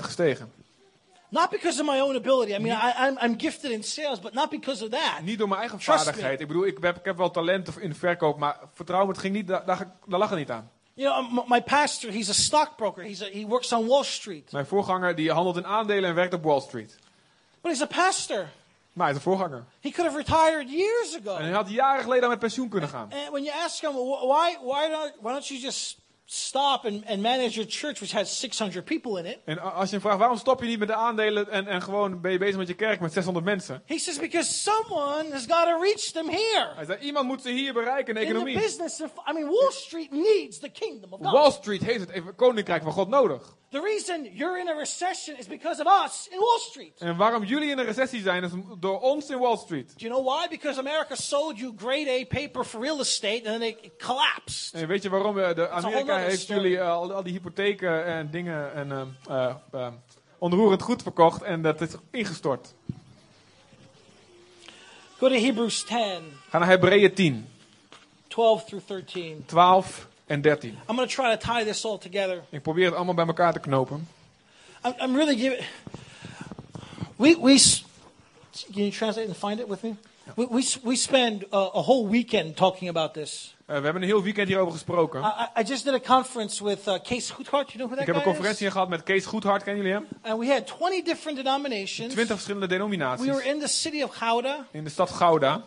[0.00, 0.52] gestegen.
[1.28, 2.52] Not because of my own ability.
[2.52, 5.22] I mean, I, I'm, I'm gifted in sales, but not because of that.
[5.22, 6.40] Niet door mijn eigen Trust vaardigheid.
[6.40, 9.18] Ik bedoel, ik heb, ik heb wel talent in de verkoop, maar vertrouw me, het
[9.18, 10.70] ging niet, daar, daar, daar lag het niet aan.
[10.94, 13.02] You know, my pastor, he's a stockbroker.
[13.02, 14.52] He's a, he works on Wall Street.
[14.52, 16.98] Mijn voorganger die handelt in aandelen en werkt op Wall Street.
[17.60, 18.48] But he's a pastor.
[18.92, 19.64] Maar hij is een voorganger.
[19.80, 21.36] He could have retired years ago.
[21.36, 23.02] En hij had jaren geleden al met pensioen kunnen gaan.
[23.12, 27.06] And when you ask him, "Wh- why, why, don't, why don't you just stop and,
[27.06, 29.38] and manage your church, which has 600 people in it?
[29.44, 32.20] En als je hem vraagt, waarom stop je niet met de aandelen en, en gewoon
[32.20, 33.82] ben je bezig met je kerk met 600 mensen?
[33.86, 36.72] He says, because someone has got to reach them here.
[36.74, 38.58] Hij zei, iemand moet ze hier bereiken in de In the economie.
[38.60, 41.32] business of, I mean, Wall Street needs the kingdom of God.
[41.32, 43.56] Wall Street heeft het koninkrijk van God nodig.
[43.72, 46.92] The reason you're in a recession is because of us in Wall Street.
[46.98, 49.88] En waarom jullie in een recessie zijn, is door ons in Wall Street.
[49.98, 50.48] Do you know why?
[50.48, 54.74] Because America sold you grade A paper for real estate and then it collapsed.
[54.74, 55.38] En weet je waarom?
[55.38, 59.92] eh, De Amerika heeft jullie eh, al, al die hypotheken en dingen en eh, ehm,
[60.38, 62.74] onroerend goed verkocht en dat is ingestort.
[65.18, 65.96] Go to Hebrews 10,
[66.50, 67.48] Ga naar Hebreeën 10,
[68.28, 69.42] 12 through 13.
[69.46, 70.70] 12 en 13.
[70.88, 72.42] I'm going to try to tie this all together.
[72.50, 74.08] Ik probeer het allemaal bij elkaar te knopen.
[74.84, 75.64] I'm, I'm really giving.
[77.16, 77.80] We we.
[78.72, 79.94] Can you translate and find it with me?
[80.36, 83.54] We we, we spend a, a whole weekend talking about this.
[83.66, 85.20] Eh, we hebben een heel weekend hierover gesproken.
[85.20, 87.72] I, I- just did a conference with uh, Case Goodhart.
[87.72, 88.72] You know who that Ik heb een conferentie is?
[88.72, 90.08] gehad met Kees Goedhart, kennen jullie hem?
[90.22, 92.12] And we had 20 different denominations.
[92.12, 95.62] 20 verschillende We denominaties were in the city of Gouda, in de stad Gouda.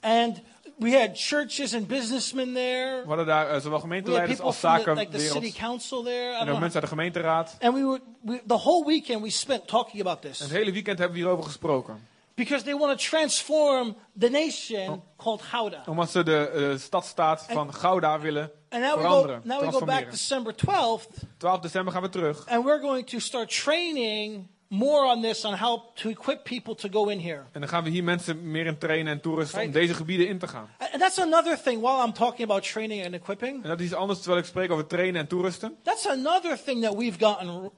[0.00, 0.40] and
[0.78, 3.02] we had churches and businessmen there.
[3.02, 5.54] We hadden daar eh, zowel gemeenteleiders people als the, like the city zakenwereld.
[5.54, 6.36] council there.
[6.36, 7.56] En ook mensen uit de gemeenteraad.
[7.60, 10.72] And we were we, the whole weekend we spent talking about En this het hele
[10.72, 12.06] weekend hebben we hierover gesproken.
[12.34, 15.82] because they want to transform the nation called Gouda.
[15.86, 19.70] Omdat ze de eh, stadstaat van Gouda willen And now we go veranderen, now we
[19.72, 20.10] go back.
[20.10, 22.46] December 12th 12 december gaan we terug.
[22.46, 26.88] and we're going to start training more on this on how to equip people to
[26.92, 27.42] go in here.
[27.52, 29.80] En dan gaan we hier mensen meer in trainen en toeristen om Right.
[29.80, 30.68] deze gebieden in te gaan.
[30.92, 33.62] And that's another thing while I'm talking about training and equipping.
[33.62, 35.76] En dat is iets anders terwijl ik spreek over trainen en toerusten.
[35.82, 37.70] That's another thing that we've gotten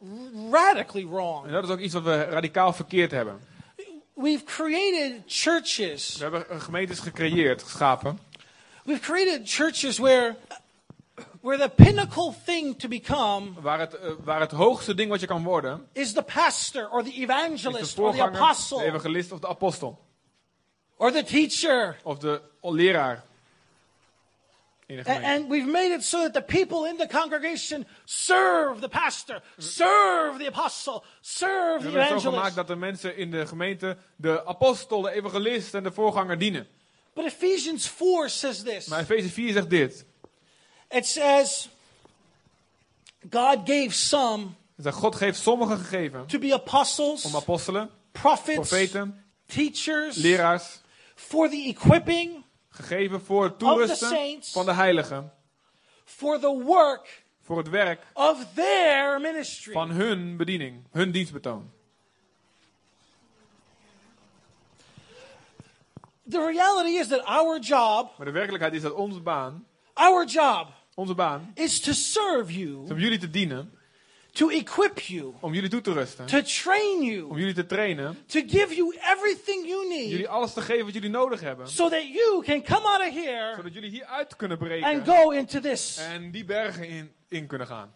[0.50, 1.50] radically En wrong.
[1.50, 3.40] dat is ook iets wat we radicaal verkeerd hebben.
[4.14, 6.16] We've created churches.
[6.16, 8.18] We hebben gemeentes gecreëerd, geschapen.
[8.84, 10.36] We've created churches where
[11.40, 15.26] where the pinnacle thing to become Waar het, eh, waar het hoogste ding wat je
[15.26, 19.32] kan worden, is the pastor or the is de evangelist or the de apostle evangelist
[19.32, 19.98] of de apostel.
[20.96, 21.96] or the teacher.
[22.02, 23.24] Of de leraar.
[25.06, 30.38] And we've made it so that the people in the congregation serve the pastor, serve
[30.38, 32.56] the apostle, serve We the hebben het zo gemaakt evangelist.
[32.56, 36.66] dat de mensen in de gemeente de apostel, de evangelist en de voorganger dienen.
[37.14, 38.86] But Ephesians 4 says this.
[38.86, 40.04] Maar Efeze 4 zegt dit.
[40.90, 41.68] It says,
[43.30, 48.68] God gave some Het zegt, God geeft sommigen gegeven to be apostles, om apostelen, prophets,
[48.68, 50.80] profeten, teachers, leraars,
[51.14, 54.52] for the equipping, gegeven voor het toerusten saints.
[54.52, 55.32] van de heiligen,
[56.04, 59.72] for the work voor het werk of their ministry.
[59.72, 61.70] van hun bediening, hun dienstbetoon.
[66.30, 70.66] The reality is that our job, Maar de werkelijkheid is dat onze baan, our job
[70.94, 73.72] onze baan, is to serve is you, om jullie te dienen,
[74.32, 78.18] to equip you, om jullie toe te rusten, to train om you, jullie te trainen,
[78.26, 81.88] to give you everything you jullie need alles te geven wat jullie nodig hebben, so
[81.88, 85.30] that you can come out of here zodat jullie hier uit kunnen and breken go
[85.30, 85.96] into this.
[85.98, 87.94] en die bergen in, in kunnen gaan.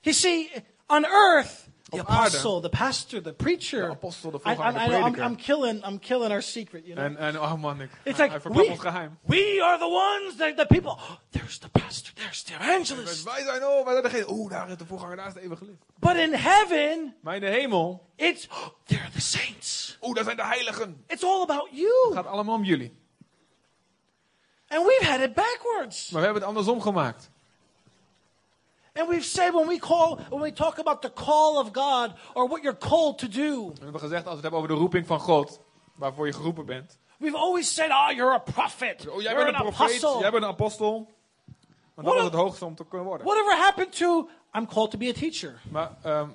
[0.00, 0.50] You see,
[0.88, 2.36] on earth, the Op aarde.
[2.36, 3.80] apostle, the pastor, the preacher.
[3.84, 5.14] De apostel, de voorganger, de I'm.
[5.22, 7.04] I'm killing, I'm killing our secret, you know.
[7.04, 9.18] En, en oh man, ik, It's hij like verklapt we, ons geheim.
[9.22, 10.90] we are the ones that the people.
[10.90, 13.22] Oh, there's the pastor, there's the evangelist.
[13.24, 14.30] Wij zijn, oh, wij zijn degene.
[14.30, 15.78] Oeh, daar is de voorganger, daar is de evangelist.
[15.98, 19.98] But in heaven, Maar in de hemel, it's oh, they're the saints.
[20.02, 21.04] oeh, daar zijn de heiligen.
[21.06, 22.12] It's all about Het you.
[22.14, 23.00] gaat allemaal om jullie.
[24.68, 26.10] And we've had it backwards.
[26.10, 27.30] Maar we hebben het andersom gemaakt.
[28.94, 32.48] And we've said when we call, when we talk about the call of God or
[32.48, 35.06] what you're called to do, We hebben gezegd, als we het hebben over de roeping
[35.06, 35.60] van God,
[35.94, 36.98] waarvoor je geroepen bent.
[37.18, 39.08] we've always said, "Oh, you're a prophet.
[39.08, 41.10] Oh, jij you're bent an een profeet, apostle." jij bent een apostel.
[41.94, 43.26] Want dat het hoogste om te kunnen worden.
[43.26, 44.28] Whatever happened to?
[44.54, 45.60] I'm called to be a teacher.
[45.70, 46.28] Maar, ehm,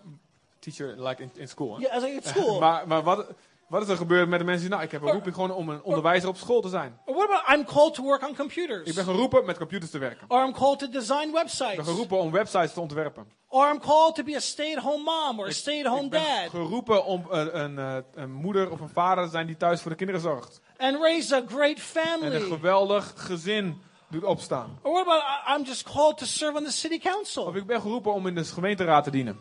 [0.60, 1.76] teacher, like in, in school.
[1.76, 1.82] hè?
[1.82, 2.60] Yeah, like at school.
[2.66, 3.26] Maar, maar wat,
[3.68, 5.70] wat is er gebeurd met de mensen die, nou, ik heb een roeping gewoon om
[5.70, 7.00] een onderwijzer op school te zijn.
[7.06, 8.90] Or what about I'm called to work on computers?
[8.90, 10.26] Ik ben geroepen met computers te werken.
[10.30, 11.76] Or I'm called to design Ik websites.
[11.76, 13.28] ben geroepen om websites te ontwerpen.
[13.50, 17.06] Or I'm called to be a stay-at-home mom or a stay-at-home Ik ben dad geroepen
[17.06, 19.98] om een, een, eh, een moeder of een vader te zijn die thuis voor de
[19.98, 20.62] kinderen zorgt.
[20.78, 22.40] and raise a great En een family.
[22.40, 24.80] geweldig gezin doet opstaan.
[24.82, 25.24] Or what about
[25.60, 27.44] I'm just called to serve on the city council?
[27.44, 29.40] Of ik ben geroepen om in de gemeenteraad te dienen.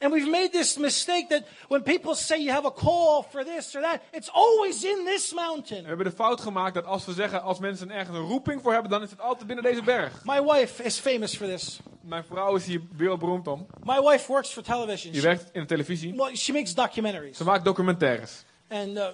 [0.00, 3.74] And we've made this mistake that when people say you have a call for this
[3.74, 5.84] or that, it's always in this We mountain.
[5.84, 8.90] hebben de fout gemaakt dat als we zeggen, als mensen ergens een roeping voor hebben,
[8.90, 10.24] dan is het altijd binnen deze berg.
[10.24, 11.80] My wife is famous for this.
[12.00, 13.66] Mijn vrouw is hier wereldberoemd om.
[13.84, 15.12] My wife works for television.
[15.12, 16.14] Die werkt in de televisie.
[16.16, 17.36] well, she makes documentaries.
[17.36, 18.44] Ze maakt documentaires.
[18.68, 19.06] And uh,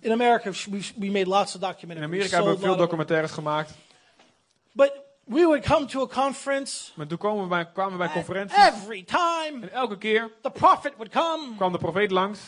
[0.00, 2.04] in America, we, we made lots of In documentaries.
[2.12, 3.72] Amerika hebben we veel documentaires gemaakt.
[4.72, 4.92] But
[5.30, 6.90] we would come to a conference.
[6.94, 8.56] Maar toen kwamen we bij, kwamen we bij conferenties.
[8.58, 12.40] Every time En elke keer the prophet would come kwam de profeet langs.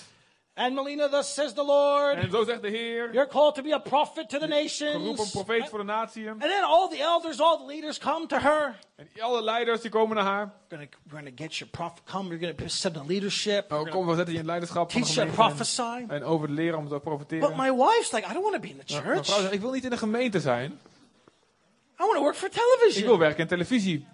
[0.55, 3.75] And Melina, thus says the Lord, En zo zegt de Heer, you're called to be
[3.75, 4.91] a prophet to the nations.
[4.93, 6.29] geroepen profeet voor de natie.
[6.31, 8.79] And then all the elders, all the leaders come to her.
[8.97, 10.53] En alle leiders die komen naar haar.
[10.69, 12.01] We're gonna, we're gonna get your prophet.
[12.05, 12.29] Come.
[12.29, 13.73] We're gonna send a leadership.
[13.73, 16.05] Oh, kom, we zetten je in leiderschap Teach you to prophesy.
[16.09, 17.57] En, over leren om te But profiteren.
[17.57, 19.27] my wife's like, I don't want to be in the Mijn church.
[19.27, 20.81] vrouw zegt, ik wil niet in de gemeente zijn.
[22.01, 23.19] I want to work for Ik wil television.
[23.19, 24.07] werken in televisie.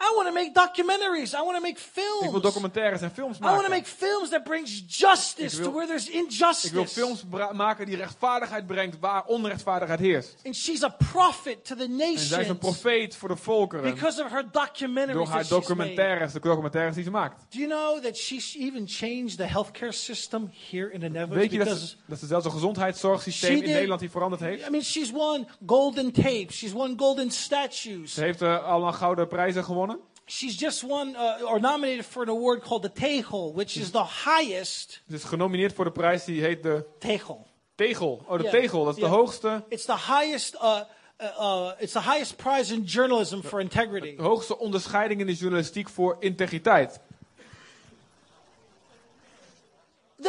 [0.00, 1.32] I want to make documentaries.
[1.34, 2.42] I want to make Ik wil films.
[2.42, 3.70] documentaires en films I want to maken.
[3.70, 6.86] make films that brings justice wil- to where there's Ik wil injustice.
[6.86, 10.34] films maken die rechtvaardigheid brengt waar onrechtvaardigheid heerst.
[10.44, 13.94] And she's a prophet to the En zij is een nations profeet voor de volkeren.
[13.94, 17.44] because of her documentaries Door haar documentaires, de documentaires die ze maakt.
[17.50, 21.34] Do you know that she's even changed the healthcare system here in the Netherlands?
[21.36, 24.10] Weet je dat Because ze, dat ze zelfs een gezondheidszorgsysteem She in did- Nederland die
[24.10, 24.66] veranderd heeft?
[24.66, 26.56] I mean, she's won golden tapes.
[26.56, 28.14] She's won golden statues.
[28.14, 29.86] Ze heeft uh, allemaal gouden prijzen gewonnen.
[30.30, 34.04] She's just won uh, or nominated for an award called the Tegel, which is the
[34.24, 37.46] highest Ze is genomineerd voor de prijs die heet de Tegel.
[37.74, 38.24] Tegel.
[38.26, 38.50] Oh, de Ja.
[38.50, 38.84] Tegel.
[38.84, 40.54] Dat is de hoogste, It's the highest.
[40.54, 40.80] Uh,
[41.20, 44.16] uh, uh, it's the highest prize in journalism for integrity.
[44.16, 47.00] de hoogste onderscheiding in de journalistiek voor integriteit.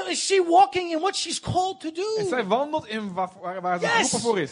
[0.08, 2.48] Is she walking in what she's called to En zij do?
[2.48, 3.94] wandelt in waar, waar, waar ze Yes.
[3.96, 4.52] geroepen voor is.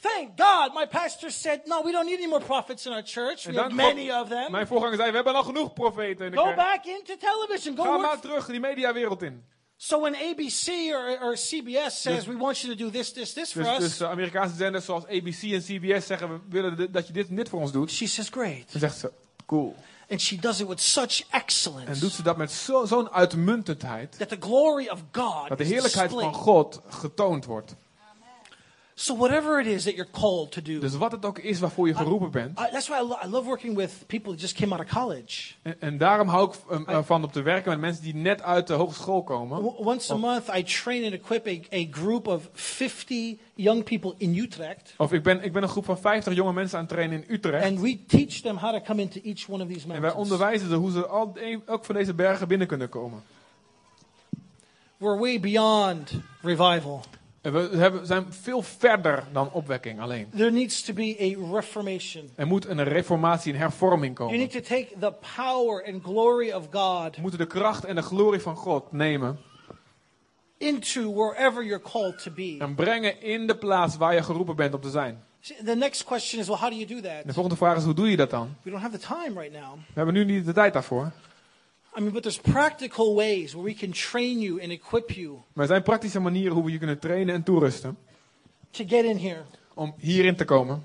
[0.00, 3.44] Thank God, my pastor said, "No, we don't need any more prophets in our church.
[3.44, 4.50] We En have dank God- many of them.
[4.50, 6.56] Mijn voorganger zei, we hebben al genoeg profeten in de Go kerk.
[6.56, 7.76] back into television.
[7.76, 9.44] Go Ga work maar terug die mediawereld in.
[9.76, 13.52] So when ABC or, or CBS says we want you to do this, this, this
[13.52, 17.06] for Dus, us, dus uh, Amerikaanse zenders zoals ABC en CBS zeggen, we willen dat
[17.06, 17.90] je dit en dit voor ons doet.
[17.90, 19.12] she says great, Dan zegt ze,
[19.46, 19.74] cool.
[20.10, 24.18] and she does it with such En excellence doet ze dat met zo- zo'n uitmuntendheid.
[24.18, 27.74] that the glory of God Dat de heerlijkheid van God getoond wordt.
[29.00, 31.86] So whatever it is that you're called to do, Dus wat het ook is waarvoor
[31.86, 32.58] je geroepen bent.
[32.58, 34.90] I, that's why I, lo- I love working with people who just came out of
[34.92, 35.52] college.
[35.62, 38.42] En, en daarom hou ik um, uh, van om te werken met mensen die net
[38.42, 39.62] uit de hogeschool komen.
[39.76, 44.36] Once a month, I train and equip a, a group of 50 young people in
[44.36, 47.22] Utrecht, Of ik ben, ik ben een groep van 50 jonge mensen aan het trainen
[47.24, 47.64] in Utrecht.
[47.64, 50.30] and we teach them how to come into each one of these En wij mountains.
[50.30, 51.36] onderwijzen ze hoe ze al,
[51.66, 53.22] ook van deze bergen binnen kunnen komen.
[54.96, 56.10] We're way beyond
[56.42, 57.00] revival.
[57.42, 60.28] We hebben, zijn veel verder dan opwekking alleen.
[60.36, 62.30] There needs to be a reformation.
[62.34, 64.38] Er moet een reformatie, een hervorming You komen.
[64.38, 68.02] need to take the power and glory of God We moeten de kracht en de
[68.02, 69.38] glorie van God nemen
[70.58, 72.56] into wherever you're called to be.
[72.58, 75.22] en brengen in de plaats waar je geroepen bent om te zijn.
[75.64, 77.34] The next question is, well, how do you do De that?
[77.34, 78.54] volgende vraag is, hoe doe je dat dan?
[78.62, 79.72] We don't have the time right now.
[79.74, 81.12] We hebben nu niet de tijd daarvoor.
[81.98, 85.64] I mean, but there's practical ways where we can train you and equip you Maar
[85.64, 87.98] er zijn praktische manieren hoe we je kunnen trainen en toerusten
[88.70, 89.42] to get in here.
[89.74, 90.84] om hierin te komen.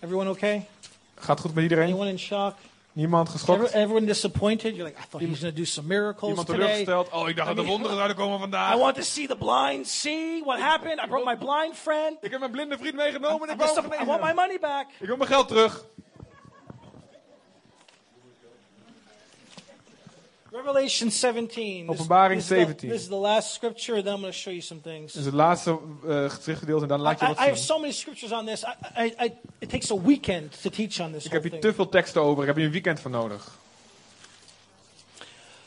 [0.00, 0.66] Everyone okay?
[1.14, 1.84] Gaat goed met iedereen?
[1.84, 2.56] Anyone in shock?
[2.94, 3.70] Niemand geschokt?
[3.72, 4.76] everyone disappointed?
[4.76, 7.10] You're like, I thought he was going to do some miracles Iemand teleurgesteld?
[7.12, 8.76] Oh, ik dacht dat de wonderen zouden komen I vandaag.
[8.76, 11.00] want to see the blind see what happened.
[11.04, 12.16] I brought my blind friend.
[12.20, 14.86] Ik heb mijn blinde vriend meegenomen en ik I want my money back.
[14.98, 15.84] Ik wil mijn geld terug.
[20.54, 21.86] Revelation 17.
[21.86, 22.90] This- Openbaring this is the- 17.
[22.90, 25.12] This is the last scripture, then I'm going to show you some things.
[25.12, 27.64] Dit is het laatste uh, schriftgedeelte en dan I, laat je I wat have zien.
[27.64, 28.62] so many scriptures on this.
[28.62, 31.74] I, I, I, it takes a weekend to teach on this Ik heb hier te
[31.74, 32.40] veel teksten over.
[32.42, 33.58] Ik heb hier een weekend voor nodig.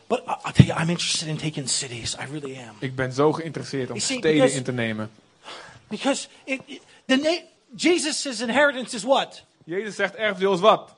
[0.07, 2.13] But I- I'll tell you, I'm interested in taking cities.
[2.15, 2.75] I really am.
[2.79, 5.09] Ik ben zo geïnteresseerd om see, steden because- in te nemen.
[5.87, 7.43] Because it, it- the
[7.75, 9.43] Jesus' inheritance is what?
[9.63, 10.95] Jezus zegt erfdeel is wat?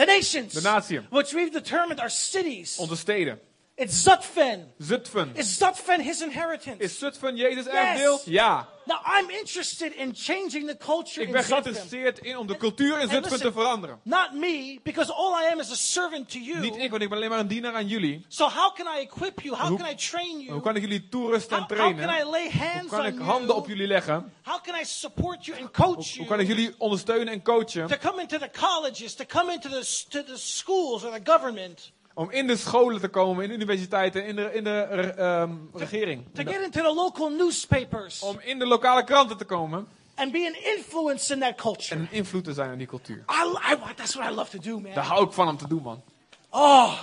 [0.00, 0.54] The nations.
[0.54, 1.00] De natie.
[1.10, 2.78] Which we've determined are cities.
[2.78, 3.38] Onze steden.
[3.80, 4.72] It's Zutphen.
[4.78, 5.30] Zutphen.
[5.36, 6.82] Is Zutphen his inheritance?
[6.84, 8.12] Is Zutphen Jezus erfdeel?
[8.16, 8.24] Yes.
[8.24, 8.68] Ja.
[8.86, 11.62] now I'm interested in changing the culture Ik in ben Zutphen.
[11.62, 13.98] geïnteresseerd in om de cultuur in Zutphen listen, te veranderen.
[14.02, 16.60] Not me, because all I am is a servant to you.
[16.60, 18.24] Niet ik, want ik ben alleen maar een dienaar aan jullie.
[18.28, 19.56] So how can I equip you?
[19.56, 20.52] How Hoe- can I train you?
[20.52, 22.26] Hoe kan ik jullie toerusten en How, how can I trainen?
[22.30, 23.24] lay Hoe hands kan on ik you?
[23.24, 24.32] handen op jullie leggen?
[24.44, 26.26] How can I support you and coach Hoe you?
[26.26, 27.86] kan ik jullie ondersteunen en coachen?
[27.86, 31.92] to come into the colleges, to come into the, to the schools or the government,
[32.14, 36.24] Om in de scholen te komen, in de universiteiten, in de, in de ehm, regering.
[36.34, 40.46] to get into the local newspapers, Om in de lokale kranten te komen and be
[40.46, 41.94] an influence in that culture.
[41.94, 43.24] en een invloed te zijn op die cultuur.
[43.28, 44.94] I, I, that's what I love to do, man.
[44.94, 46.02] Daar hou ik van om te doen, man.
[46.50, 47.00] Oh,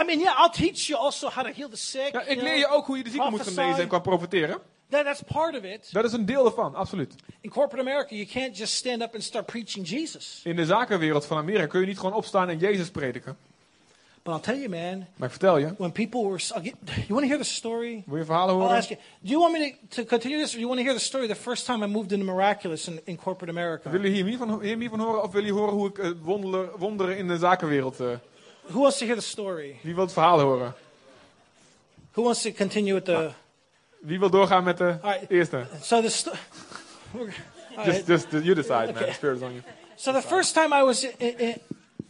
[0.00, 2.12] I mean, yeah, I'll teach you also how to heal the sick.
[2.12, 4.60] Ja, ik leer je ook hoe je de zieken moet genezen en kan profiteren.
[4.88, 5.92] That, that's part of it.
[5.92, 7.14] Dat is een deel ervan, absoluut.
[7.40, 10.40] In corporate America, you can't just stand up and start preaching Jesus.
[10.44, 13.36] In de zakenwereld van Amerika kun je niet gewoon opstaan en Jezus prediken.
[14.26, 16.74] But I'll tell you, man, Maar ik vertel je, when people were, get,
[17.06, 18.02] you want to hear the story?
[18.06, 20.58] wil je verhalen I'll ask you, do you want me to, to continue this, or
[20.58, 23.16] you want to hear the story the first time I moved into Miraculous in, in
[23.16, 23.90] corporate America?
[23.90, 25.98] Willen jullie hier meer van, hier meer van horen of willen jullie horen hoe ik
[25.98, 28.00] eh, wonderen, wonderen in de zakenwereld...
[28.00, 28.06] eh,
[28.66, 29.76] Who wants to hear the story?
[29.82, 30.74] wie wil het verhaal horen?
[32.12, 33.30] Who wants to continue with the?
[34.00, 35.30] Wie wil doorgaan met de Alright.
[35.30, 35.66] eerste?
[35.82, 36.32] So the sto-
[37.84, 38.96] Just, just you decide, man.
[38.96, 39.06] Okay.
[39.06, 39.62] The spirit is on you.
[39.96, 41.54] so the first time I was in, in,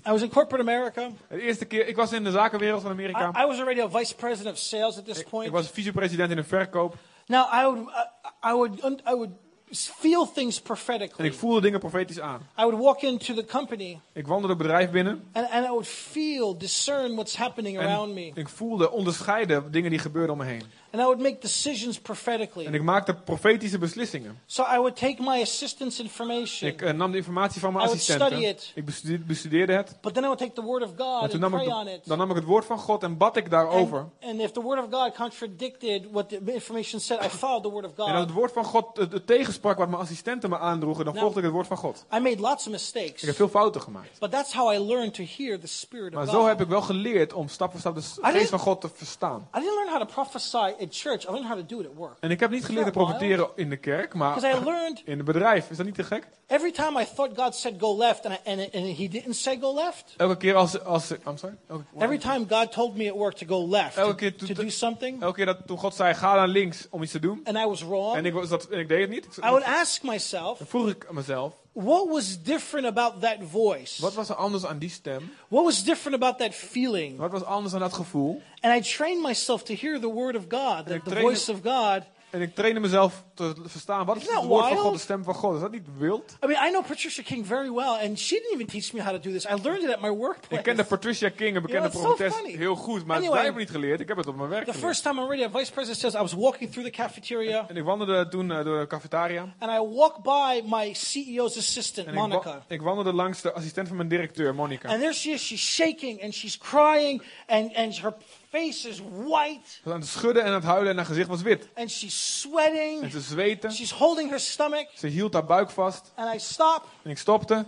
[0.07, 1.09] I was in corporate America.
[1.29, 3.33] De eerste keer, ik was in de zakenwereld van Amerika.
[3.37, 5.51] I, I was already a vice president of sales at this Ik point.
[5.51, 6.95] was vicepresident in de verkoop.
[7.27, 9.31] Now I would I, I would I would
[9.73, 11.27] feel things En prophetically.
[11.29, 12.41] ik voelde dingen profetisch aan.
[12.59, 15.25] I would walk into the company Ik wandelde het bedrijf binnen.
[15.33, 18.31] and, and I would feel, discern what's happening around En me.
[18.35, 20.63] ik voelde onderscheiden dingen die gebeurden om me heen.
[20.97, 22.67] And I would make decisions En prophetically.
[22.75, 24.41] ik maakte profetische beslissingen.
[24.47, 27.89] So I would take my assistant's information, Ik eh, nam de informatie van mijn I
[27.89, 28.73] would study it.
[28.75, 29.99] Ik bestudeerde, bestudeerde het.
[30.01, 31.91] but then I would take the word of En God and ik, pray on de-
[31.93, 32.01] it.
[32.05, 33.99] dan nam ik het woord van God en bad ik daarover.
[33.99, 37.71] And, and if the word of God contradicted what the information said, I followed the
[37.71, 38.31] word of En als het God.
[38.39, 41.25] woord van God het, het tegensprak wat mijn assistenten me aandroegen, dan Nou.
[41.25, 42.05] volgde ik het woord van God.
[42.15, 44.19] I made lots of Ik mistakes, heb veel fouten gemaakt.
[44.19, 46.61] but that's how I learned to hear the Spirit Maar of zo heb God.
[46.67, 49.49] ik wel geleerd om stap voor stap de geest van God te verstaan.
[49.57, 51.25] I didn't learn how to prophesy at church.
[51.29, 52.17] I learned how to do it at work.
[52.21, 55.17] En ik heb niet geleerd te profiteren in de kerk, Because I maar learned in
[55.17, 55.71] het bedrijf.
[55.71, 56.27] Is dat niet te gek?
[56.49, 59.59] every time I thought God said go left and, I, and, and He didn't say
[59.61, 60.15] go left.
[60.17, 60.81] Elke keer als...
[60.85, 61.57] als I'm sorry?
[61.69, 64.47] Elke, Every time God told me at work to go left, Elke to, keer to
[64.47, 67.19] to- do something, elke keer dat toen God zei, ga naar links om iets te
[67.21, 67.41] doen.
[67.45, 69.25] and I was wrong, En ik, was dat, en ik deed het niet.
[69.27, 73.99] Ik- I would ask myself, Dan vroeg ik mezelf, what was different about that voice?
[74.01, 75.31] wat was er anders aan die stem?
[75.49, 77.19] What was different about that feeling?
[77.19, 78.43] Wat was anders aan dat gevoel?
[78.61, 82.07] And I trained myself to hear the word of God, the, the voice of God.
[82.37, 84.77] En ik trainde mezelf te verstaan, wat is het woord van?
[84.77, 85.55] God, de stem van God?
[85.55, 86.37] Is dat niet wild?
[86.45, 89.13] I mean, I know Patricia King very well, and she didn't even teach me how
[89.15, 89.45] to do this.
[89.45, 90.55] I learned it at my workplace.
[90.59, 92.57] Ik kende Patricia King, een bekende profetes, funny.
[92.57, 93.07] heel goed.
[93.07, 93.43] Maar Anyway.
[93.43, 94.01] hebben niet geleerd.
[94.01, 94.87] Ik heb het op mijn werk The geleerd.
[94.89, 97.77] first time I'm already a vice president says I was walking through the cafeteria, En
[97.77, 99.55] ik wandelde toen eh, door de cafetaria.
[99.59, 102.65] and I walked by my CEO's assistant, En ik, wa- Monica.
[102.69, 104.89] ik wandelde langs de assistent van mijn directeur, Monica.
[104.89, 105.45] And there she is.
[105.47, 108.15] She's shaking and she's crying, and, and her
[108.51, 111.29] face is white, Ze was aan het schudden en aan het huilen en haar gezicht
[111.29, 111.69] was wit.
[111.75, 112.11] and she's En
[112.51, 113.11] sweating.
[113.13, 113.71] ze zweette.
[113.71, 116.13] She's holding her stomach, Ze hield haar buik vast.
[116.15, 116.89] and I stop.
[117.03, 117.65] En ik stopte.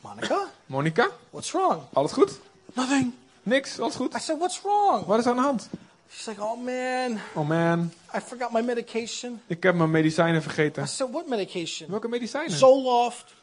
[0.00, 1.82] Monica, Monica, what's wrong?
[1.92, 2.38] alles goed?
[2.74, 3.12] Nothing.
[3.42, 4.14] Niks, alles I goed?
[4.22, 5.06] said, what's wrong?
[5.06, 5.68] Wat is er aan de hand?
[6.12, 9.40] She's like, oh man, Oh man, I forgot my medication.
[9.46, 10.88] ik heb mijn medicijnen I vergeten.
[10.88, 11.90] said, what medication?
[11.90, 12.50] Welke medicijnen?
[12.58, 13.34] Zoloft,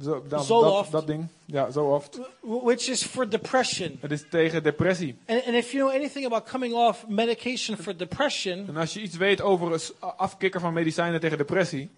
[0.00, 0.90] Zo, dat, Zoloft.
[0.90, 1.26] dat, dat ding.
[1.44, 2.18] Ja, zo oft.
[2.40, 3.98] which is for depression.
[4.00, 5.16] Het is tegen depressie.
[5.26, 9.00] And, and if you know anything about coming off medication for depression, En als je
[9.00, 11.90] iets weet over het afkicken van medicijnen tegen depressie,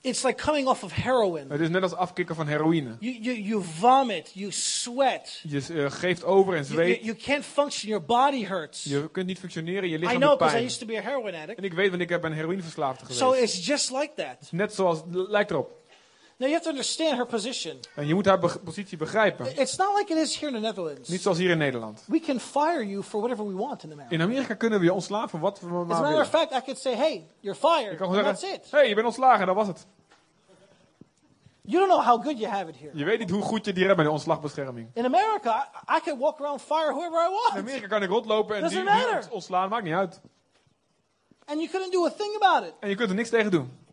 [0.00, 1.50] it's like coming off of heroin.
[1.50, 2.96] het is net als afkicken van heroïne.
[3.00, 7.04] You, you, you vomit, you sweat, Je eh, geeft over en you, you, zweet.
[7.04, 8.84] you can't function, your body hurts.
[8.84, 10.66] Je kunt niet functioneren, je I lichaam know doet because I pijn.
[10.70, 11.58] used to be a heroin addict.
[11.58, 13.20] En ik weet, want ik heb een heroïneverslaafde geweest.
[13.20, 14.52] So it's just like that.
[14.52, 15.76] Net zoals, lijkt erop.
[16.38, 17.80] Now you have to understand her position.
[17.94, 19.58] En je moet haar be- positie begrijpen.
[19.58, 21.08] It's not like it is here in the Netherlands.
[21.08, 22.04] Niet zoals hier in Nederland.
[22.06, 24.14] We can fire you for whatever we want in America.
[24.14, 26.20] In Amerika kunnen we je ontslaan van wat we As maar a matter willen.
[26.24, 27.90] of fact, I could say, hey, you're fired.
[27.90, 28.70] Je kan that's zeggen, it.
[28.70, 29.86] hey, je bent ontslagen, dat was het.
[31.62, 32.90] You don't know how good you have it here.
[32.94, 34.88] Je weet niet hoe goed je die hebt bij de ontslagbescherming.
[34.94, 37.68] In America, I, could walk around fire whoever I In want.
[37.68, 40.20] Amerika kan ik rondlopen en die, Doesn't die ontslaan, maakt niet uit.
[41.44, 42.74] And you couldn't do a thing about it.
[42.80, 43.86] En je kunt er niks tegen doen.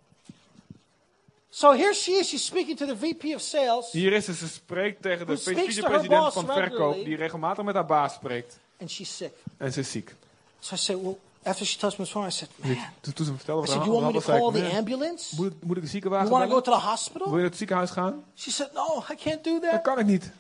[1.57, 2.27] So here she is.
[2.27, 3.91] She's speaking to the VP of sales.
[3.91, 8.13] Hier is ze, ze spreekt tegen de vicepresident van verkoop, die regelmatig met haar baas
[8.13, 8.59] spreekt.
[8.81, 9.33] And she's sick.
[9.57, 10.15] En ze is ziek.
[10.59, 12.77] So I said, well, after she tells me what's wrong, I said, man.
[13.01, 14.51] Toen, toen ze me vertelde wat er aan you want me de to hand was,
[14.53, 15.35] zei the ik, "Nee, ambulance?
[15.35, 16.63] moet, moet ik de You ziekenwagen want to go bellen?
[16.63, 17.27] to the Wil hospital?
[17.29, 18.23] je naar het ziekenhuis gaan?
[18.35, 19.81] She said, no, I can't do Dat that.
[19.81, 20.31] kan ik niet.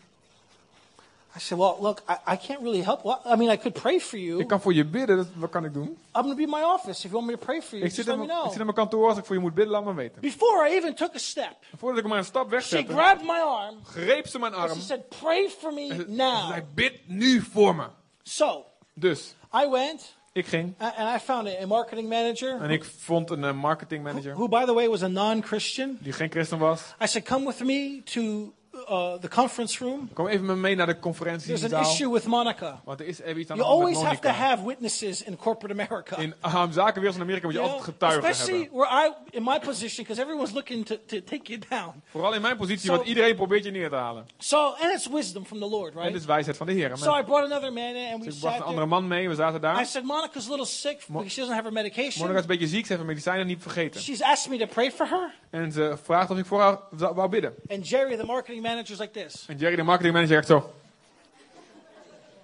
[1.35, 3.03] I said, well, look, I, I can't really help.
[3.03, 4.39] Well, I mean, I could pray for you.
[4.39, 5.83] Ik kan voor je bidden, dat, wat kan ik doen?
[5.87, 7.05] I'm going to be in my office.
[7.05, 8.39] If you want me to pray for you, Ik zit, just let in me mijn,
[8.39, 10.21] ik zit in mijn kantoor, als ik voor je moet bidden, laat me weten.
[10.21, 13.39] Before I even took a step, Voordat ik maar een stap she wegzette, grabbed my
[13.39, 14.73] arm greep ze mijn and arm.
[14.79, 16.47] she said, pray for me Ze now.
[16.49, 17.85] zei, bid nu voor me.
[18.23, 22.69] So Dus, I went ik ging a- and I found a, a marketing manager en
[22.69, 25.97] ik vond een eh, marketingmanager who, by the way, was a non-Christian.
[26.01, 26.81] die geen christen was.
[27.03, 28.53] I said, come with me to
[28.89, 30.09] uh, the conference room.
[30.13, 31.81] Kom even met me mee naar de There's an conferentiezaal.
[31.81, 32.81] issue with Monica.
[32.83, 35.23] Want er is even iets aan You de hand met always have to have witnesses
[35.23, 36.17] in corporate America.
[36.17, 38.79] In uh, zakenwereld in Amerika moet je You altijd getuigen especially hebben.
[38.79, 42.01] where I, in my position, because everyone's looking to, to take you down.
[42.05, 44.25] Vooral in mijn positie, So- want iedereen probeert je neer te halen.
[44.37, 46.11] So, and it's wisdom from the Lord, En right?
[46.11, 46.97] dit is wijsheid van de Heer.
[46.97, 49.29] So I brought another man in and we Dus ik bracht een andere man mee,
[49.29, 49.85] we zaten I daar.
[49.85, 52.19] said, Monica's a little sick because she doesn't have her medication.
[52.21, 54.01] Monica is een beetje ziek, ze heeft haar medicijnen niet vergeten.
[54.01, 55.33] She's asked me to pray for her.
[55.49, 57.53] En ze vraagt of ik voor haar wou bidden.
[57.69, 59.45] And Jerry, the marketing manager, is like this.
[59.47, 60.73] En Jerry, de marketingmanager, zegt zo.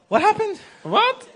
[0.07, 0.59] What happened?
[0.81, 1.27] Wat?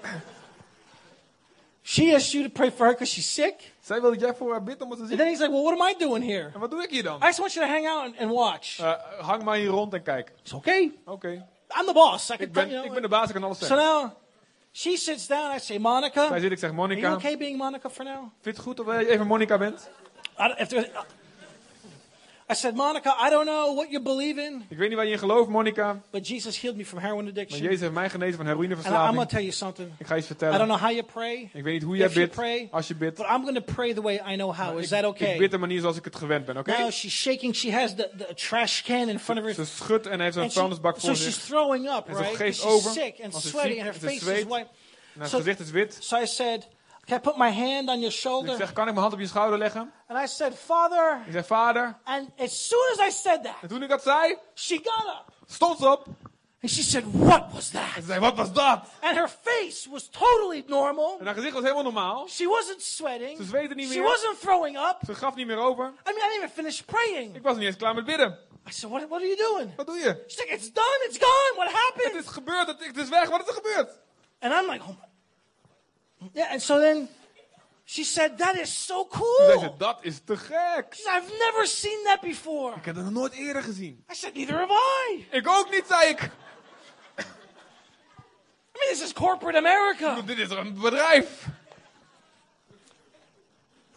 [1.83, 3.73] She asked you to pray for her because she's sick?
[3.81, 5.63] Zij wil dat jij voor haar bidt omdat ze And ziek then he's like, well,
[5.63, 6.51] what am I doing here?
[6.53, 7.21] En wat doe ik hier dan?
[7.21, 8.79] I just want you to hang out and, and watch.
[8.79, 10.31] Eh, hang maar hier rond en kijk.
[10.41, 10.91] It's okay.
[11.05, 11.27] Oké.
[11.79, 12.29] I'm the boss.
[12.29, 12.75] I can Ik, ben, you.
[12.77, 12.93] ik know.
[12.93, 13.85] ben de baas, ik kan alles So zeggen.
[13.85, 14.11] now
[14.71, 15.55] she sits down.
[15.55, 17.13] I say, Monica, Zij zit, ik zeg you Monica.
[17.13, 18.17] okay being Monica for now?
[18.17, 19.89] Vind je het goed dat jij even Monica bent?
[20.39, 20.89] I, don't- if there's-
[22.51, 25.11] I said, Monica, I don't know what you believe in, Ik weet niet waar je
[25.11, 26.01] in gelooft, Monica.
[26.11, 27.61] but Jesus healed me from heroin Maar addiction.
[27.63, 29.27] Jezus heeft mij genezen van And I, I'm heroïneverslaving.
[29.29, 29.89] tell you something.
[29.97, 30.67] Ik ga iets I don't vertellen.
[30.67, 32.95] know how you pray, Ik weet niet hoe jij if you bidt, pray, als je
[32.95, 33.17] bidt.
[33.17, 34.77] but I'm to pray the way I know how.
[34.79, 35.37] Is Ik, that ik okay?
[35.37, 36.71] bid de manier zoals ik het gewend ben, oké?
[36.77, 37.55] Now she's shaking.
[37.55, 39.53] She has the, the trash can in front of her.
[39.53, 41.43] Ze schudt en heeft zo'n And she- vuilnisbak so voor she's zich.
[41.43, 42.35] throwing up, En ze right?
[42.35, 42.91] geeft she's over.
[42.91, 44.67] sick and sweaty and her face is white.
[45.13, 45.97] En haar So- gezicht is wit.
[45.99, 46.67] So I said,
[47.05, 48.55] Can I put my hand on your Ik shoulder?
[48.55, 49.93] zeg, kan ik mijn hand op je schouder leggen?
[50.07, 51.21] And I said, Father.
[51.25, 51.97] Ik zeg, vader.
[52.03, 55.33] And as soon as I said that, En toen ik dat zei, she got up.
[55.45, 56.05] stond ze op.
[56.61, 57.93] And she said, What was En that?
[57.95, 58.79] ze zei, wat was dat?
[59.01, 61.17] And her face was totally normal.
[61.19, 62.27] En haar gezicht was helemaal normaal.
[62.27, 63.37] She wasn't sweating.
[63.37, 64.07] Ze zweette niet She meer.
[64.07, 64.97] wasn't throwing up.
[65.05, 65.85] Ze gaf niet meer over.
[65.85, 67.35] I mean, I didn't even finish praying.
[67.35, 68.39] Ik was niet eens klaar met bidden.
[68.67, 69.75] I said, What, what are you doing?
[69.75, 70.23] Wat doe je?
[70.27, 71.05] She's like, It's done.
[71.07, 71.53] It's gone.
[71.55, 72.23] What Het happened?
[72.25, 73.29] is gebeurd, het, het is weg.
[73.29, 73.89] Wat is er gebeurd?
[74.39, 75.07] And I'm like, Oh my.
[76.33, 76.51] Yeah.
[76.51, 77.07] And so then
[77.85, 79.77] she said, That is so Toen zei ze, cool.
[79.77, 80.85] dat is te gek.
[80.93, 82.75] She said, I've never seen that before.
[82.75, 84.03] Ik heb dat nog nooit eerder gezien.
[84.11, 84.73] I said, Neither have
[85.11, 85.27] I.
[85.31, 86.21] Ik ook niet, zei ik.
[88.75, 90.21] I mean, this is corporate America.
[90.21, 91.45] Dit is een bedrijf.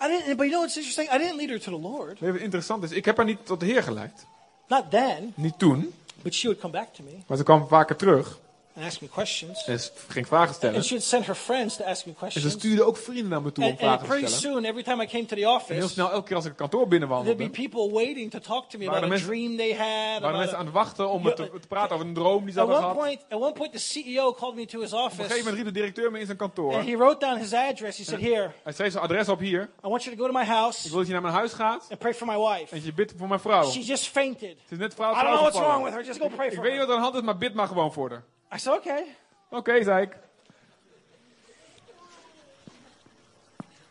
[0.01, 1.09] I didn't, but you know what's interesting?
[1.11, 2.09] I didn't lead her to the Lord.
[2.09, 2.91] Weet je wat interessant is?
[2.91, 4.27] Ik heb haar niet tot de Heer geleid.
[4.69, 5.95] Not then, Niet toen.
[6.23, 8.39] but she would come back to me Maar ze kwam vaker terug.
[8.79, 9.65] And ask me questions.
[9.65, 10.75] En ze ging vragen stellen.
[10.77, 12.53] And she would send her friends to ask me En ze questions.
[12.53, 14.55] stuurde ook vrienden naar me toe om And, and vragen te pretty stellen.
[14.55, 16.51] soon, every time I came to the En heel office, snel, elke keer als ik
[16.51, 19.31] het kantoor there'd be binnenwandelde, people waiting to talk to me Waren about er a
[19.31, 20.21] mensen- dream they had.
[20.23, 22.61] waren mensen aan het wachten om het te, te praten over een droom die ze
[22.61, 23.07] at, hadden one gehad.
[23.09, 25.57] point, at one point, the CEO called me to his Op een gegeven office moment
[25.57, 26.75] riep de directeur me in zijn kantoor.
[26.75, 27.99] and he wrote down his address.
[27.99, 29.63] He said, Here, Hij schreef zijn adres op hier.
[29.63, 31.53] I want you to go to my Ik house wil dat je naar mijn huis
[31.53, 32.75] gaat and pray for my wife.
[32.75, 33.65] en je bidt voor mijn vrouw.
[33.65, 34.57] She Ze just fainted.
[34.69, 36.05] is net vrouw I don't know what's wrong with her.
[36.05, 36.89] Just go pray Ik for weet niet her.
[36.89, 38.25] wat er aan de hand is, maar bid maar gewoon voor haar.
[38.55, 39.05] I said, Okay.
[39.51, 40.17] Oké, zei ik.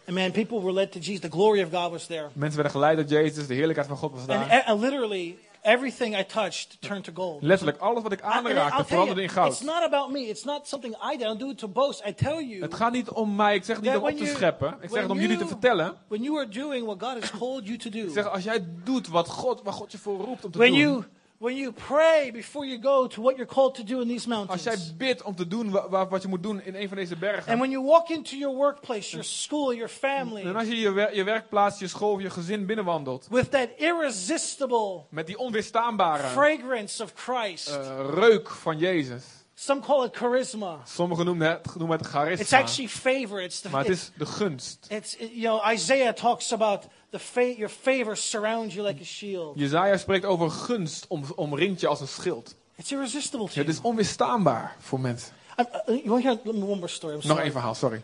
[0.08, 1.20] And man, people were led to Jesus.
[1.20, 2.28] The glory of God was there.
[2.34, 4.64] Mensen werden geleid door Jezus, de heerlijkheid van God was And, daar.
[4.64, 7.42] and literally, everything I touched turned to gold.
[7.42, 9.82] Letterlijk, alles wat ik aanraakte tell veranderde in you, it's goud.
[9.82, 10.20] not about me.
[10.20, 11.24] It's not something I do.
[11.24, 12.06] I don't do it to boast.
[12.06, 14.26] I tell you, Het gaat niet om mij, ik zeg het niet om op te
[14.26, 14.78] scheppen.
[14.82, 15.96] Ik zeg het om jullie te vertellen.
[16.08, 18.66] when you are doing what God has called you to do, Ik zeg, als jij
[18.84, 21.06] doet wat God, waar God je voor roept om te when doen.
[21.40, 24.48] When you pray before you go to what you're called to do in these Als
[24.48, 26.98] mountains, jij bidt om te doen wa- wa- wat je moet doen in een van
[26.98, 27.52] deze bergen.
[27.52, 30.92] and when you walk into your workplace, your school, your family, En als je je,
[30.92, 33.28] wer- je werkplaats, je school, je gezin binnenwandelt.
[33.30, 39.24] with that irresistible Met die onweerstaanbare fragrance of Christ, eh, reuk van Jezus.
[39.60, 40.78] Some call it charisma.
[40.86, 42.58] Sommigen noemen het, noemen het It's charisma.
[42.58, 43.42] actually favor.
[43.42, 44.86] It's the Maar het it's, is de gunst.
[44.90, 49.58] it's you know Isaiah talks about the fa- your favor surrounds you like a shield.
[49.60, 52.56] Jezaja spreekt over gunst om, omringt je als een schild.
[52.76, 53.68] It's irresistible to Het you.
[53.68, 55.34] is onweerstaanbaar voor mensen.
[55.60, 55.64] I-
[56.04, 57.14] you want to hear one more story?
[57.16, 58.02] I'm Nog één verhaal, sorry.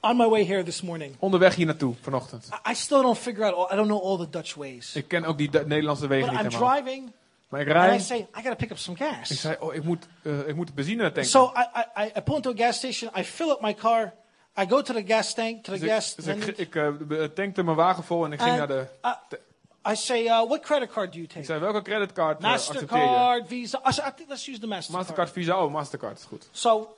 [0.00, 2.48] On my way here this morning, Onderweg hier naartoe vanochtend.
[2.66, 3.54] I- I still don't figure out.
[3.54, 4.94] All, I don't know all the Dutch ways.
[4.94, 6.82] Ik ken ook die Du- Nederlandse wegen But niet I'm helemaal.
[6.82, 7.12] driving,
[7.54, 8.02] Maar ik and I rijd.
[8.02, 9.40] say I got to pick up some Ik gas.
[9.40, 11.24] zei, oh, ik moet, eh, ik moet benzine tanken.
[11.24, 13.10] So I, I, I- I pull into a gas station.
[13.18, 14.12] I fill up my car.
[14.60, 16.14] I go to the gas tank to the Dus gas.
[16.14, 18.86] ik, dus ik, ik eh, be- tankte mijn wagen vol en ik ging naar de...
[19.06, 19.36] I,
[19.90, 21.44] I say, uh, "What credit card do you Ik take?
[21.44, 23.04] zei, welke creditcard eh, accepteer je?
[23.04, 25.62] Mastercard, Visa." I said, "I think let's use the Mastercard." Mastercard, Visa.
[25.62, 26.48] Oh, Mastercard, is goed.
[26.52, 26.96] So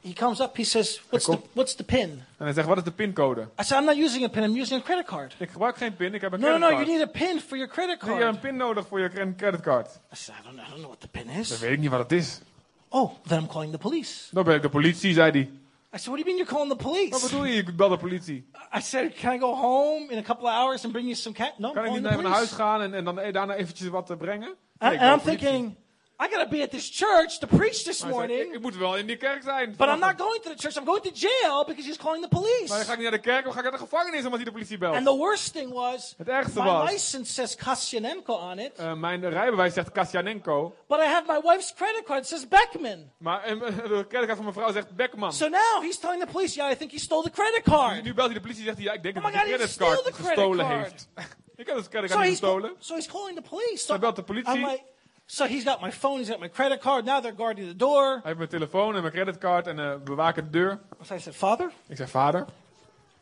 [0.00, 0.56] he comes up.
[0.56, 3.40] He says, "What's the What's the pin?" En hij zegt, wat is de pincode?
[3.40, 4.42] I said, "I'm not using a pin.
[4.42, 6.68] I'm using a credit card." Ik gebruik geen pin, ik heb een No, no, no.
[6.68, 7.12] You creditcard.
[7.14, 8.44] need a pin for your credit Nee, je hebt card.
[8.44, 9.86] een pin nodig voor je cre- creditcard.
[10.12, 11.78] I said, "I don't, know- I don't know what the pin Dan is." weet ik
[11.78, 12.40] niet wat het is.
[12.88, 14.28] Oh, then I'm calling the police.
[14.30, 15.40] Dan ben ik de politie, zei hij.
[15.40, 17.54] I said, "What do you mean you're calling the Wat police?" bedoel je?
[17.56, 18.46] Ik bel de politie.
[18.76, 21.34] I said, "Can I go home in a couple of hours and bring you some
[21.34, 24.18] cash?" No, Kan ik niet naar huis gaan en, en dan eh, daarna eventjes wat
[24.18, 24.48] brengen?
[24.48, 25.74] And, Nee, ik and I'm thinking,
[26.20, 28.60] I got to be at this church to preach this hij zei, ik, morning, ik
[28.60, 29.74] moet wel in die kerk zijn.
[29.76, 30.76] but I'm not going to the church.
[30.76, 32.84] I'm going to jail because he's calling the Maar dan police.
[32.84, 34.50] ga ik niet naar de kerk, dan ga ik naar de gevangenis omdat hij de
[34.52, 34.94] politie belt.
[34.94, 38.94] And the worst thing was, Het ergste my was, license says Kasianenko on it, eh,
[38.94, 42.20] mijn rijbewijs zegt Kasjanenko, but I have my wife's credit card.
[42.20, 43.10] It says Beckman.
[43.18, 45.32] maar eh, de creditcard van mijn vrouw zegt Beckman.
[45.32, 48.02] So now he's telling the police, yeah, I think he stole the credit card.
[48.02, 49.46] Nu belt hij de politie en zegt hij, ja, ik denk Oh dat my hij
[49.56, 50.82] de God, he creditcard the credit gestolen card.
[50.82, 51.08] heeft.
[51.56, 52.72] ik heb de So creditcard niet he's, gestolen.
[52.78, 53.76] so he's calling the police.
[53.84, 54.54] So Hij belt de politie.
[54.54, 54.82] I'm like,
[55.30, 57.04] so he's got my phone, he's got my credit card.
[57.04, 58.06] Now they're guarding the door.
[58.12, 60.78] Hij heeft mijn telefoon en mijn creditcard en eh bewaken de deur.
[61.02, 62.46] So I said, Father, Ik zeg, vader,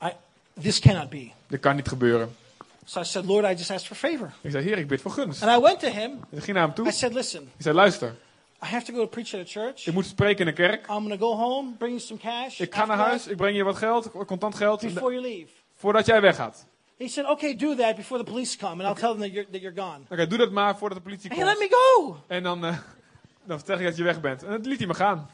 [0.05, 0.13] I,
[0.61, 1.31] this cannot be.
[1.47, 2.37] dit kan niet gebeuren.
[2.85, 4.33] So I said, Lord, I just asked for favor.
[4.41, 5.43] Ik zei, heer, ik bid voor gunst.
[5.43, 6.11] And I went to him.
[6.31, 6.87] Ik ging naar hem toe.
[6.87, 8.15] I said, listen, Ik zei, luister,
[8.63, 9.87] I have to go to preach at a church.
[9.87, 10.87] Ik moet spreken in de kerk.
[10.91, 12.61] I'm to go home, bring you some cash.
[12.61, 15.51] Ik ga naar huis, ik breng je wat geld, contant geld, before you leave.
[15.75, 16.67] voordat jij weggaat.
[16.99, 19.45] He said, okay, do that before the police come, and I'll tell them that you're,
[19.51, 20.07] that you're gone.
[20.11, 22.17] Oké, doe dat maar voordat de politie Hey, let me go.
[22.27, 22.79] En dan, eh,
[23.49, 24.43] dan vertel je dat je weg bent.
[24.43, 25.31] En dan liet hij me gaan.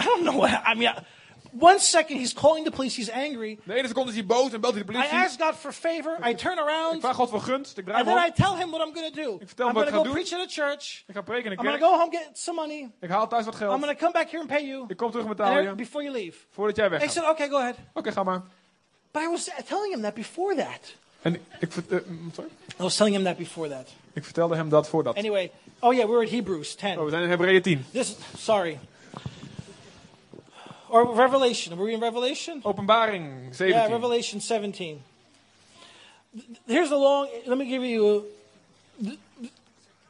[0.00, 1.02] I don't know what, I mean, I-
[1.60, 3.58] one second he's calling the police, he's angry.
[3.64, 5.16] De ene seconde is hij boos en belt hij de I politie.
[5.18, 8.08] ask God for favor, I turn Ik around, vraag God voor gunst, ik draai and
[8.08, 9.36] then I tell him what I'm going to do.
[9.40, 10.12] Ik vertel I'm hem wat going to ik go ga doen.
[10.12, 11.02] preach at a church.
[11.06, 11.90] Ik ga preken in de I'm going kerk.
[11.90, 13.80] to go home, get some money, Ik haal thuis wat I'm geld.
[13.80, 15.74] going to come back here and pay you Ik kom terug betalen then- je.
[15.74, 16.38] before you leave.
[16.50, 17.12] Voordat jij weggaat.
[17.12, 17.76] said, okay, go ahead.
[17.94, 18.42] Oké, ga maar.
[19.12, 20.94] But I was telling him that before that.
[21.22, 21.74] En ik,
[22.06, 22.50] mm, sorry?
[22.78, 23.88] I was telling him that before that.
[24.12, 25.16] ik vertelde hem dat voordat.
[25.16, 25.50] Anyway,
[25.80, 26.98] oh yeah, we were at Hebrews 10.
[26.98, 27.84] Oh, we zijn in Hebreeën 10.
[27.92, 28.78] This, sorry.
[30.94, 31.76] Or Revelation.
[31.76, 32.60] Were we in Revelation?
[32.62, 33.90] Openbaring Yeah, 17.
[33.90, 35.02] Revelation 17.
[36.66, 38.24] Here's the long, let me give you,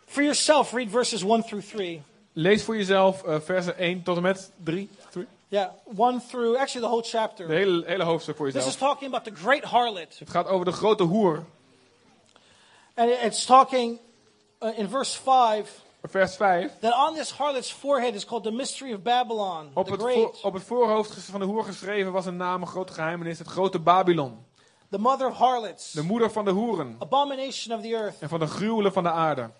[0.06, 2.02] for yourself, read verses 1 through 3.
[2.34, 4.88] Lees voor jezelf eh, versen 1 tot en met 3.
[5.10, 5.26] Three.
[5.48, 7.48] Yeah, 1 through, actually the whole De chapter.
[7.48, 8.90] hele, hele hoofdstuk voor This is jezelf.
[8.90, 10.18] talking about the great harlot.
[10.18, 11.44] Het gaat over de grote hoer.
[12.94, 13.98] And it's talking
[14.62, 16.70] uh, in verse 5 Vers 5.
[16.80, 20.40] that on this harlot's forehead is called the mystery of Babylon, Op the het, great,
[20.42, 23.78] op het voorhoofd van de hoer geschreven was een naam, een grote geheimenis, het grote
[23.78, 24.38] Babylon.
[24.90, 28.14] the mother of harlots, De moeder van de hoeren abomination of the earth.
[28.20, 29.50] en van de gruwelen van de aarde.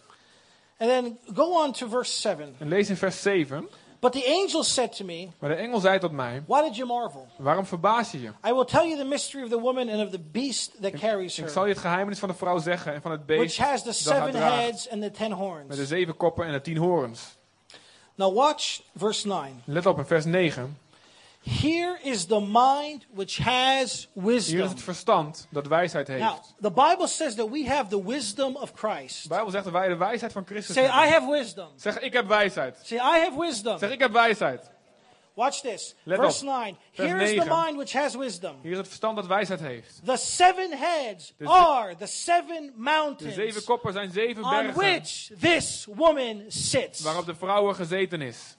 [0.78, 2.54] And then go on to verse 7.
[2.58, 3.68] En lees in vers 7.
[4.04, 6.88] But the angel said to me, Maar de engel zei tot mij, Why did you
[6.88, 7.26] marvel?
[7.36, 8.28] waarom verbaas je je?
[8.28, 11.38] I will tell you the mystery of the woman and of the beast that carries
[11.38, 13.58] Ik zal her, je het geheimenis van de vrouw zeggen en van het which beest
[13.58, 15.88] has the seven heads and the ten Met de horns.
[15.88, 17.36] zeven koppen en de tien horens.
[18.14, 19.62] Now watch verse 9.
[19.64, 20.78] Let op in vers 9.
[21.44, 24.68] Here is the mind which has Hier is wisdom.
[24.68, 26.54] het verstand dat wijsheid Now, heeft.
[26.60, 29.22] the Bible says that we have the wisdom of Christ.
[29.22, 31.10] De Bijbel zegt dat wij de wijsheid van Christus Say, I hebben.
[31.12, 31.68] have wisdom.
[31.76, 32.78] Zeg, ik heb wijsheid.
[32.82, 33.78] Say, I have wisdom.
[33.78, 34.70] Zeg, ik heb wijsheid.
[35.34, 35.94] Watch this.
[36.02, 36.52] Let Verse op.
[36.52, 36.76] 9.
[36.92, 37.62] Vers Here is the 9.
[37.64, 38.56] mind which has wisdom.
[38.62, 40.00] Hier is het verstand dat wijsheid heeft.
[40.04, 44.74] The seven heads De are the seven De mountains zeven koppen zijn zeven on bergen
[44.74, 47.00] which this woman sits.
[47.00, 48.56] waarop de vrouwen gezeten is.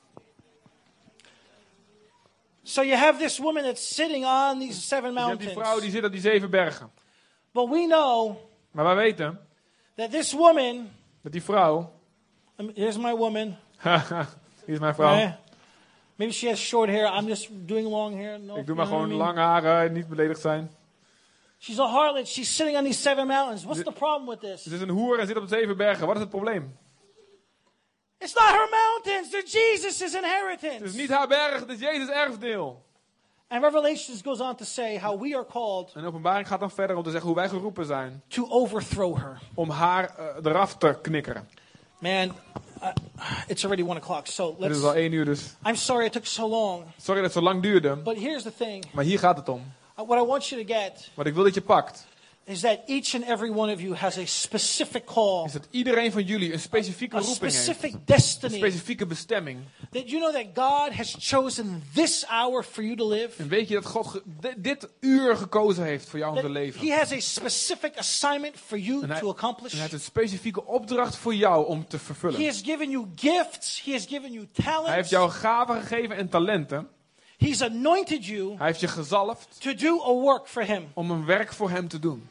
[2.67, 5.81] So you have this woman that's sitting on these seven Je hebt die vrouw mountains.
[5.81, 6.91] die zit op die zeven bergen.
[7.51, 8.35] But we know
[8.71, 9.39] Maar wij weten
[9.95, 10.89] that this woman,
[11.21, 11.91] dat die vrouw...
[12.57, 13.55] um, here's my woman.
[14.65, 15.13] Hier is mijn vrouw.
[15.15, 15.31] Eh,
[16.15, 17.05] Maybe she has short hair.
[17.17, 18.39] I'm just doing long hair.
[18.39, 19.25] No, Ik doe maar gewoon what I mean?
[19.35, 20.71] lange haren, niet beledigd zijn.
[21.59, 22.27] She's a harlot.
[22.27, 23.63] She's sitting on these seven mountains.
[23.63, 24.63] What's the problem with this?
[24.63, 26.05] Ze is een hoer en zit op de zeven bergen.
[26.07, 26.77] Wat is het probleem?
[28.19, 29.29] It's not her mountains.
[29.29, 30.97] They're Jesus' Het is inheritance.
[30.97, 32.83] niet haar berg, het is Jezus' erfdeel.
[33.47, 36.95] And Revelations goes on to say how we are called En openbaring gaat dan verder
[36.95, 38.21] om te zeggen hoe wij geroepen zijn.
[38.27, 39.39] to overthrow her.
[39.53, 41.49] Om haar eh, eraf te knikkeren.
[41.99, 42.35] Man,
[42.81, 42.87] uh,
[43.47, 44.27] it's already one o'clock.
[44.27, 44.77] So Het let's.
[44.77, 45.53] is al één uur dus.
[45.67, 46.83] I'm sorry it took so long.
[46.97, 47.95] Sorry dat het zo lang duurde.
[47.95, 48.85] But here's the thing.
[48.91, 49.73] Maar hier gaat het om.
[49.99, 52.05] Uh, What I want you to get Wat ik wil dat je pakt.
[52.47, 56.11] Is that each and every one of you has a specific call, Is dat iedereen
[56.11, 57.53] van jullie een specifieke a roeping heeft.
[57.55, 58.55] specific Een destiny.
[58.57, 59.59] specifieke bestemming.
[59.91, 63.29] That you know that God has chosen this hour for you to live.
[63.41, 64.21] En weet je dat God
[64.57, 66.87] dit uur gekozen heeft voor jou om te leven.
[66.87, 69.71] He has a specific assignment for you hij, to accomplish.
[69.71, 72.45] en hij heeft een specifieke opdracht voor jou om te He vervullen.
[72.45, 73.81] has given you gifts.
[73.85, 75.09] He has given you Hij heeft talents.
[75.09, 76.87] jou gaven gegeven en talenten.
[77.37, 80.87] He's anointed you Hij heeft je gezalfd to do a work for Him.
[80.93, 82.27] om een werk voor hem te doen.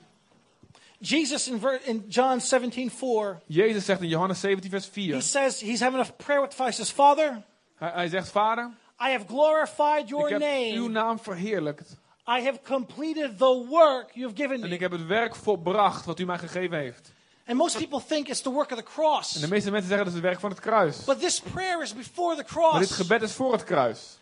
[1.08, 5.20] Jesus in, in John 17, 4, Jezus zegt in Johannes 17 vers he 4.
[5.22, 6.70] says, he's having a prayer with Father.
[6.72, 7.42] He says, Father,
[7.76, 10.88] Hij, hij zegt, vader, I have glorified ik your heb uw name.
[10.88, 11.96] naam verheerlijkt.
[12.28, 14.74] I have completed the work you've given En me.
[14.74, 17.12] ik heb het werk volbracht wat u mij gegeven heeft.
[17.46, 19.32] And most people think it's the work of the En cross.
[19.32, 21.04] de meeste mensen zeggen dat is het werk van het kruis.
[21.04, 22.92] But this prayer is before the Maar dit cross.
[22.92, 24.18] gebed is voor het kruis.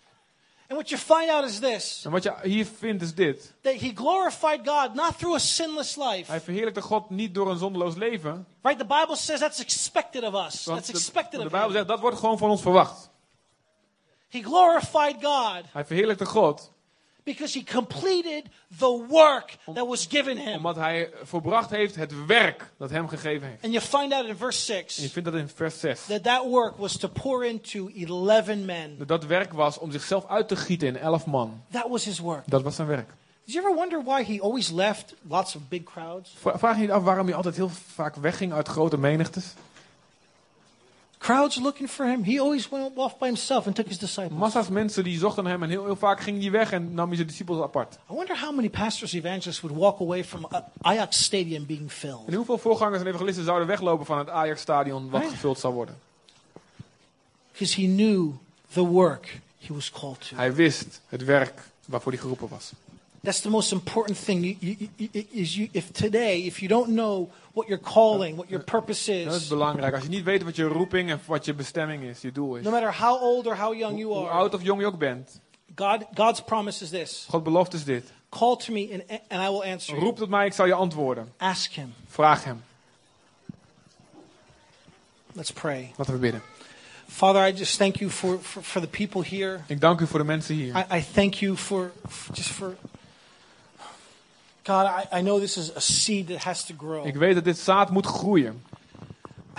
[0.72, 3.54] And what you find out is this En wat je hier vindt is dit.
[3.60, 6.30] that he glorified God not through a sinless life.
[6.30, 8.46] Hij verheerlijkte God niet door een zondeloos leven.
[8.62, 8.78] Right?
[8.78, 10.64] The Bible says that's expected of us.
[10.64, 13.10] Want That's de, expected de of Bijbel zegt dat wordt gewoon van ons verwacht.
[14.28, 16.71] He glorified God Hij verheerlijkte God
[17.24, 18.44] because he completed
[18.78, 20.56] the work that was given him.
[20.56, 23.64] omdat hij volbracht heeft het werk dat hem gegeven heeft.
[23.64, 26.06] And you find out in verse En je 6 vindt dat in vers 6.
[26.06, 28.98] that that work was to pour into 11 men.
[28.98, 31.62] Dat dat werk was om zichzelf uit te gieten in elf man.
[31.70, 32.42] That was his work.
[32.46, 33.08] Dat was zijn werk.
[33.44, 36.34] Did you ever wonder why he always left lots of big crowds?
[36.40, 39.54] Vra- Vraag je niet af waarom hij altijd heel vaak wegging uit grote menigtes?
[41.22, 42.24] Crowds looking for him.
[42.24, 44.38] He always went off by himself and took his disciples.
[44.38, 47.16] Massa's mensen die zochten hem en heel, heel vaak ging hij weg en nam hij
[47.16, 47.94] zijn discipels apart.
[47.94, 52.26] I wonder how many pastors, evangelists would walk away from uh, Ajax Stadium being filled.
[52.26, 55.34] En hoeveel voorgangers en evangelisten zouden weglopen van het Ajax-stadion wat Right.
[55.34, 55.98] gevuld zou worden?
[57.52, 58.32] Because he knew
[58.72, 60.36] the work he was called to.
[60.36, 62.72] Hij wist het werk waarvoor hij geroepen was.
[63.22, 64.42] That's the most important thing.
[64.42, 68.50] You, you, you, is you, if today, if you don't know what your calling, what
[68.50, 69.94] your purpose Dat is is, belangrijk.
[69.94, 72.64] Als je niet weet wat je roeping en wat je bestemming is, je doel is.
[72.64, 74.98] no matter how old or how young you Hoe are, oud of jong je ook
[74.98, 75.40] bent,
[75.74, 78.12] God, God's promise is this: God belooft is dit.
[78.28, 80.04] Call to me, and, and I will answer you.
[80.04, 81.32] Roep tot mij, ik zal je antwoorden.
[81.36, 81.94] Ask Him.
[82.08, 82.62] Vraag hem.
[85.32, 85.92] Let's pray.
[85.96, 86.42] Laten we bidden.
[87.08, 89.60] Father, I just thank you for, for, for the people here.
[89.66, 90.76] Ik dank u voor de mensen hier.
[90.76, 92.76] I, I thank you for, for just for.
[94.64, 97.06] God, I, I know this is a seed that has to grow.
[97.06, 98.62] Ik weet dat dit zaad moet groeien.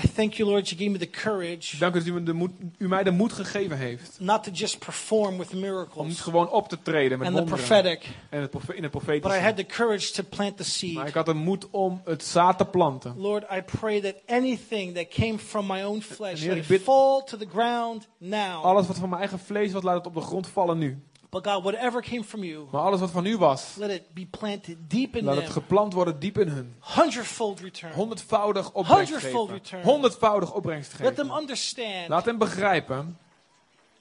[0.05, 2.33] I thank you, Lord, you gave me the courage dank u dat u, me de
[2.33, 4.15] moed, u mij de moed gegeven heeft.
[4.19, 7.41] not to just perform with Om niet miracles gewoon op te treden met and the
[7.43, 7.67] wonderen.
[7.67, 9.39] prophetic, En het profe- in het but I profetische.
[9.41, 10.93] had the courage to plant the seed.
[10.93, 13.13] Maar ik had de moed om het zaad te planten.
[13.17, 17.37] Lord, I pray that anything that came from my own flesh, let it fall to
[17.37, 18.63] the ground now.
[18.63, 21.03] Alles wat van mijn eigen vlees was, laat het op de grond vallen nu.
[21.33, 24.25] But God, whatever came from you, Maar alles wat van u was, let it be
[24.25, 25.53] planted deep in laat het them.
[25.53, 26.75] geplant worden diep in hun.
[26.95, 27.93] Hundredfold return.
[27.93, 29.63] Honderdvoudig opbrengst Hundredfold geven.
[29.63, 29.83] return.
[29.83, 31.41] Honderdvoudig opbrengst Let them geven.
[31.41, 33.17] understand Laat hem begrijpen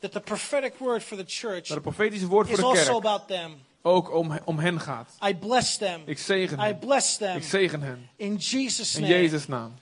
[0.01, 2.83] that the prophetic word for the church dat het profetische woord voor is de also
[3.01, 3.53] kerk about them.
[3.83, 5.17] ook om, om hen gaat.
[5.29, 6.01] I bless them.
[6.05, 6.79] Ik zegen I hen.
[6.79, 8.09] bless them Ik zegen hen.
[8.17, 9.13] in Jesus' In name.
[9.15, 9.75] Jezus' naam.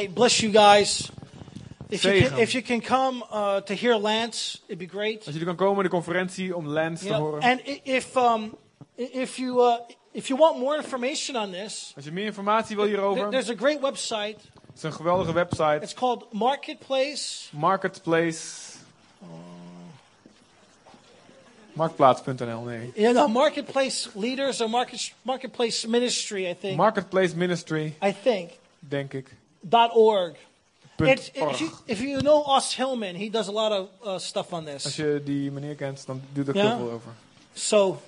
[0.00, 1.10] Hey, bless you guys.
[1.90, 5.26] If you can, if you can come uh, to hear Lance, it'd be great.
[5.26, 7.42] Als jullie kan komen de conferentie om Lance You te know, horen.
[7.42, 8.56] and if um,
[8.96, 9.76] if you uh,
[10.12, 13.54] if you want more information on this, Als je meer informatie wil hierover, there's a
[13.54, 14.36] great website.
[14.66, 15.78] het is een geweldige website.
[15.82, 17.48] It's called Marketplace.
[17.50, 18.78] Marketplace.
[21.72, 22.92] Marktplaats.nl, nee.
[22.94, 26.76] You know, Marketplace Leaders or market, Marketplace Ministry, I think.
[26.76, 28.50] Marketplace Ministry, I think
[28.88, 29.38] denk ik.
[29.60, 30.36] Dot org.
[30.98, 34.52] It's, if, you, if you know Os Hillman, he does a lot of uh, stuff
[34.52, 34.96] on Als this.
[34.96, 37.12] je die meneer kent, dan doet er heel veel over.
[37.54, 37.98] So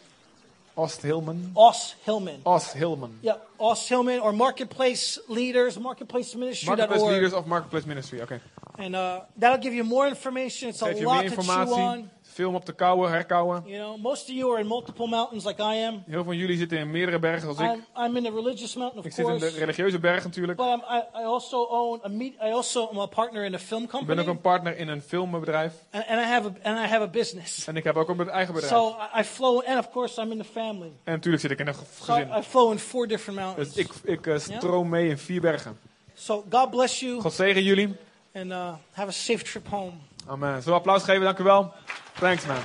[0.75, 1.51] Ost Hillman.
[1.55, 2.41] Os Hillman.
[2.45, 3.19] Os Hillman.
[3.21, 6.67] Yeah, Os Hillman or Marketplace Leaders, Marketplace Ministry.
[6.69, 8.41] Marketplace Leaders of Marketplace Ministry, Okay.
[8.79, 10.71] And uh, that'll give you more information.
[10.71, 12.11] It's a Geef je lot to chew on.
[12.33, 13.63] Film op te kouwen, herkouwen.
[13.67, 15.95] You know, most of you are in multiple mountains like I am.
[15.95, 17.71] Heel veel van jullie zitten in meerdere bergen als ik.
[17.99, 20.59] I'm, in the religious mountain, of Ik zit in de religieuze berg natuurlijk.
[20.59, 23.59] But I'm, I, I also own a meet, I also am a partner in a
[23.59, 25.73] film Ik ben company, ook een partner in een filmbedrijf.
[25.91, 27.67] and, and I have a and I have a business.
[27.67, 28.75] En ik heb ook een eigen bedrijf.
[28.75, 30.91] So I, flow, and of course I'm in the family.
[31.05, 32.43] En natuurlijk zit ik in een ge- So I, gezin.
[32.43, 33.73] Flow in four different mountains.
[33.75, 35.79] Dus ik, ik eh, stroom mee in vier bergen.
[36.15, 37.97] So God bless you, God zegen jullie.
[38.35, 39.93] and uh, have a safe trip home.
[40.27, 40.51] Amen.
[40.51, 41.23] Zullen we applaus geven?
[41.23, 41.73] Dank u wel.
[42.19, 42.57] Thanks man.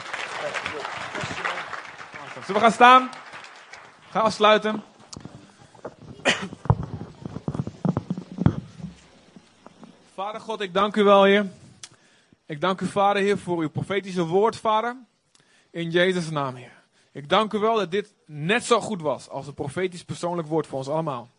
[2.45, 3.09] Zullen we gaan staan?
[4.09, 4.83] Gaan afsluiten.
[10.13, 11.45] Vader God, ik dank u wel, Heer.
[12.45, 14.95] Ik dank u, Vader, Heer, voor uw profetische woord, Vader.
[15.69, 16.71] In Jezus' naam, Heer.
[17.11, 20.67] Ik dank u wel dat dit net zo goed was als een profetisch persoonlijk woord
[20.67, 21.29] voor ons allemaal.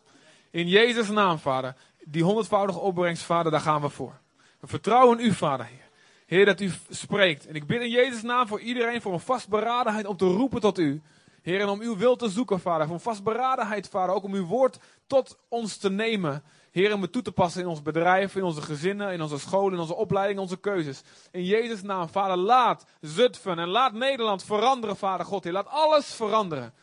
[0.49, 1.75] In Jezus' naam, Vader.
[2.03, 4.19] Die honderdvoudige opbrengst, Vader, daar gaan we voor.
[4.59, 5.88] We vertrouwen u, Vader, Heer.
[6.29, 7.47] Heer, dat u spreekt.
[7.47, 10.79] En ik bid in Jezus' naam voor iedereen voor een vastberadenheid om te roepen tot
[10.79, 11.01] u.
[11.41, 12.85] Heer, en om uw wil te zoeken, Vader.
[12.85, 14.15] Voor een vastberadenheid, Vader.
[14.15, 16.43] Ook om uw woord tot ons te nemen.
[16.71, 19.73] Heer, om het toe te passen in ons bedrijf, in onze gezinnen, in onze scholen,
[19.73, 21.01] in onze opleiding, in onze keuzes.
[21.31, 25.43] In Jezus' naam, Vader, laat Zutphen en laat Nederland veranderen, Vader God.
[25.43, 26.73] Heer, laat alles veranderen.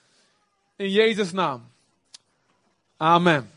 [0.77, 1.71] In Jezus' naam.
[2.97, 3.51] Amen.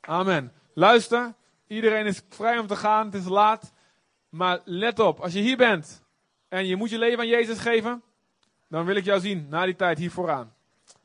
[0.00, 0.52] Amen.
[0.74, 1.34] Luister,
[1.66, 3.72] iedereen is vrij om te gaan, het is laat.
[4.30, 6.02] Maar let op, als je hier bent
[6.48, 8.02] en je moet je leven aan Jezus geven,
[8.68, 10.54] dan wil ik jou zien na die tijd hier vooraan.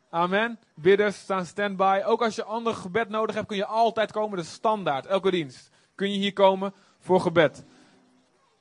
[0.10, 0.60] Amen.
[0.76, 2.02] Bidders staan standby.
[2.06, 4.39] Ook als je ander gebed nodig hebt, kun je altijd komen.
[4.39, 5.69] Is standaard, elke dienst.
[5.95, 7.64] Kun je hier komen voor gebed.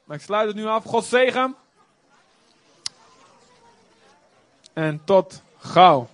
[0.05, 0.85] Maar ik sluit het nu af.
[0.85, 1.57] God zegen.
[4.73, 6.09] En tot gauw.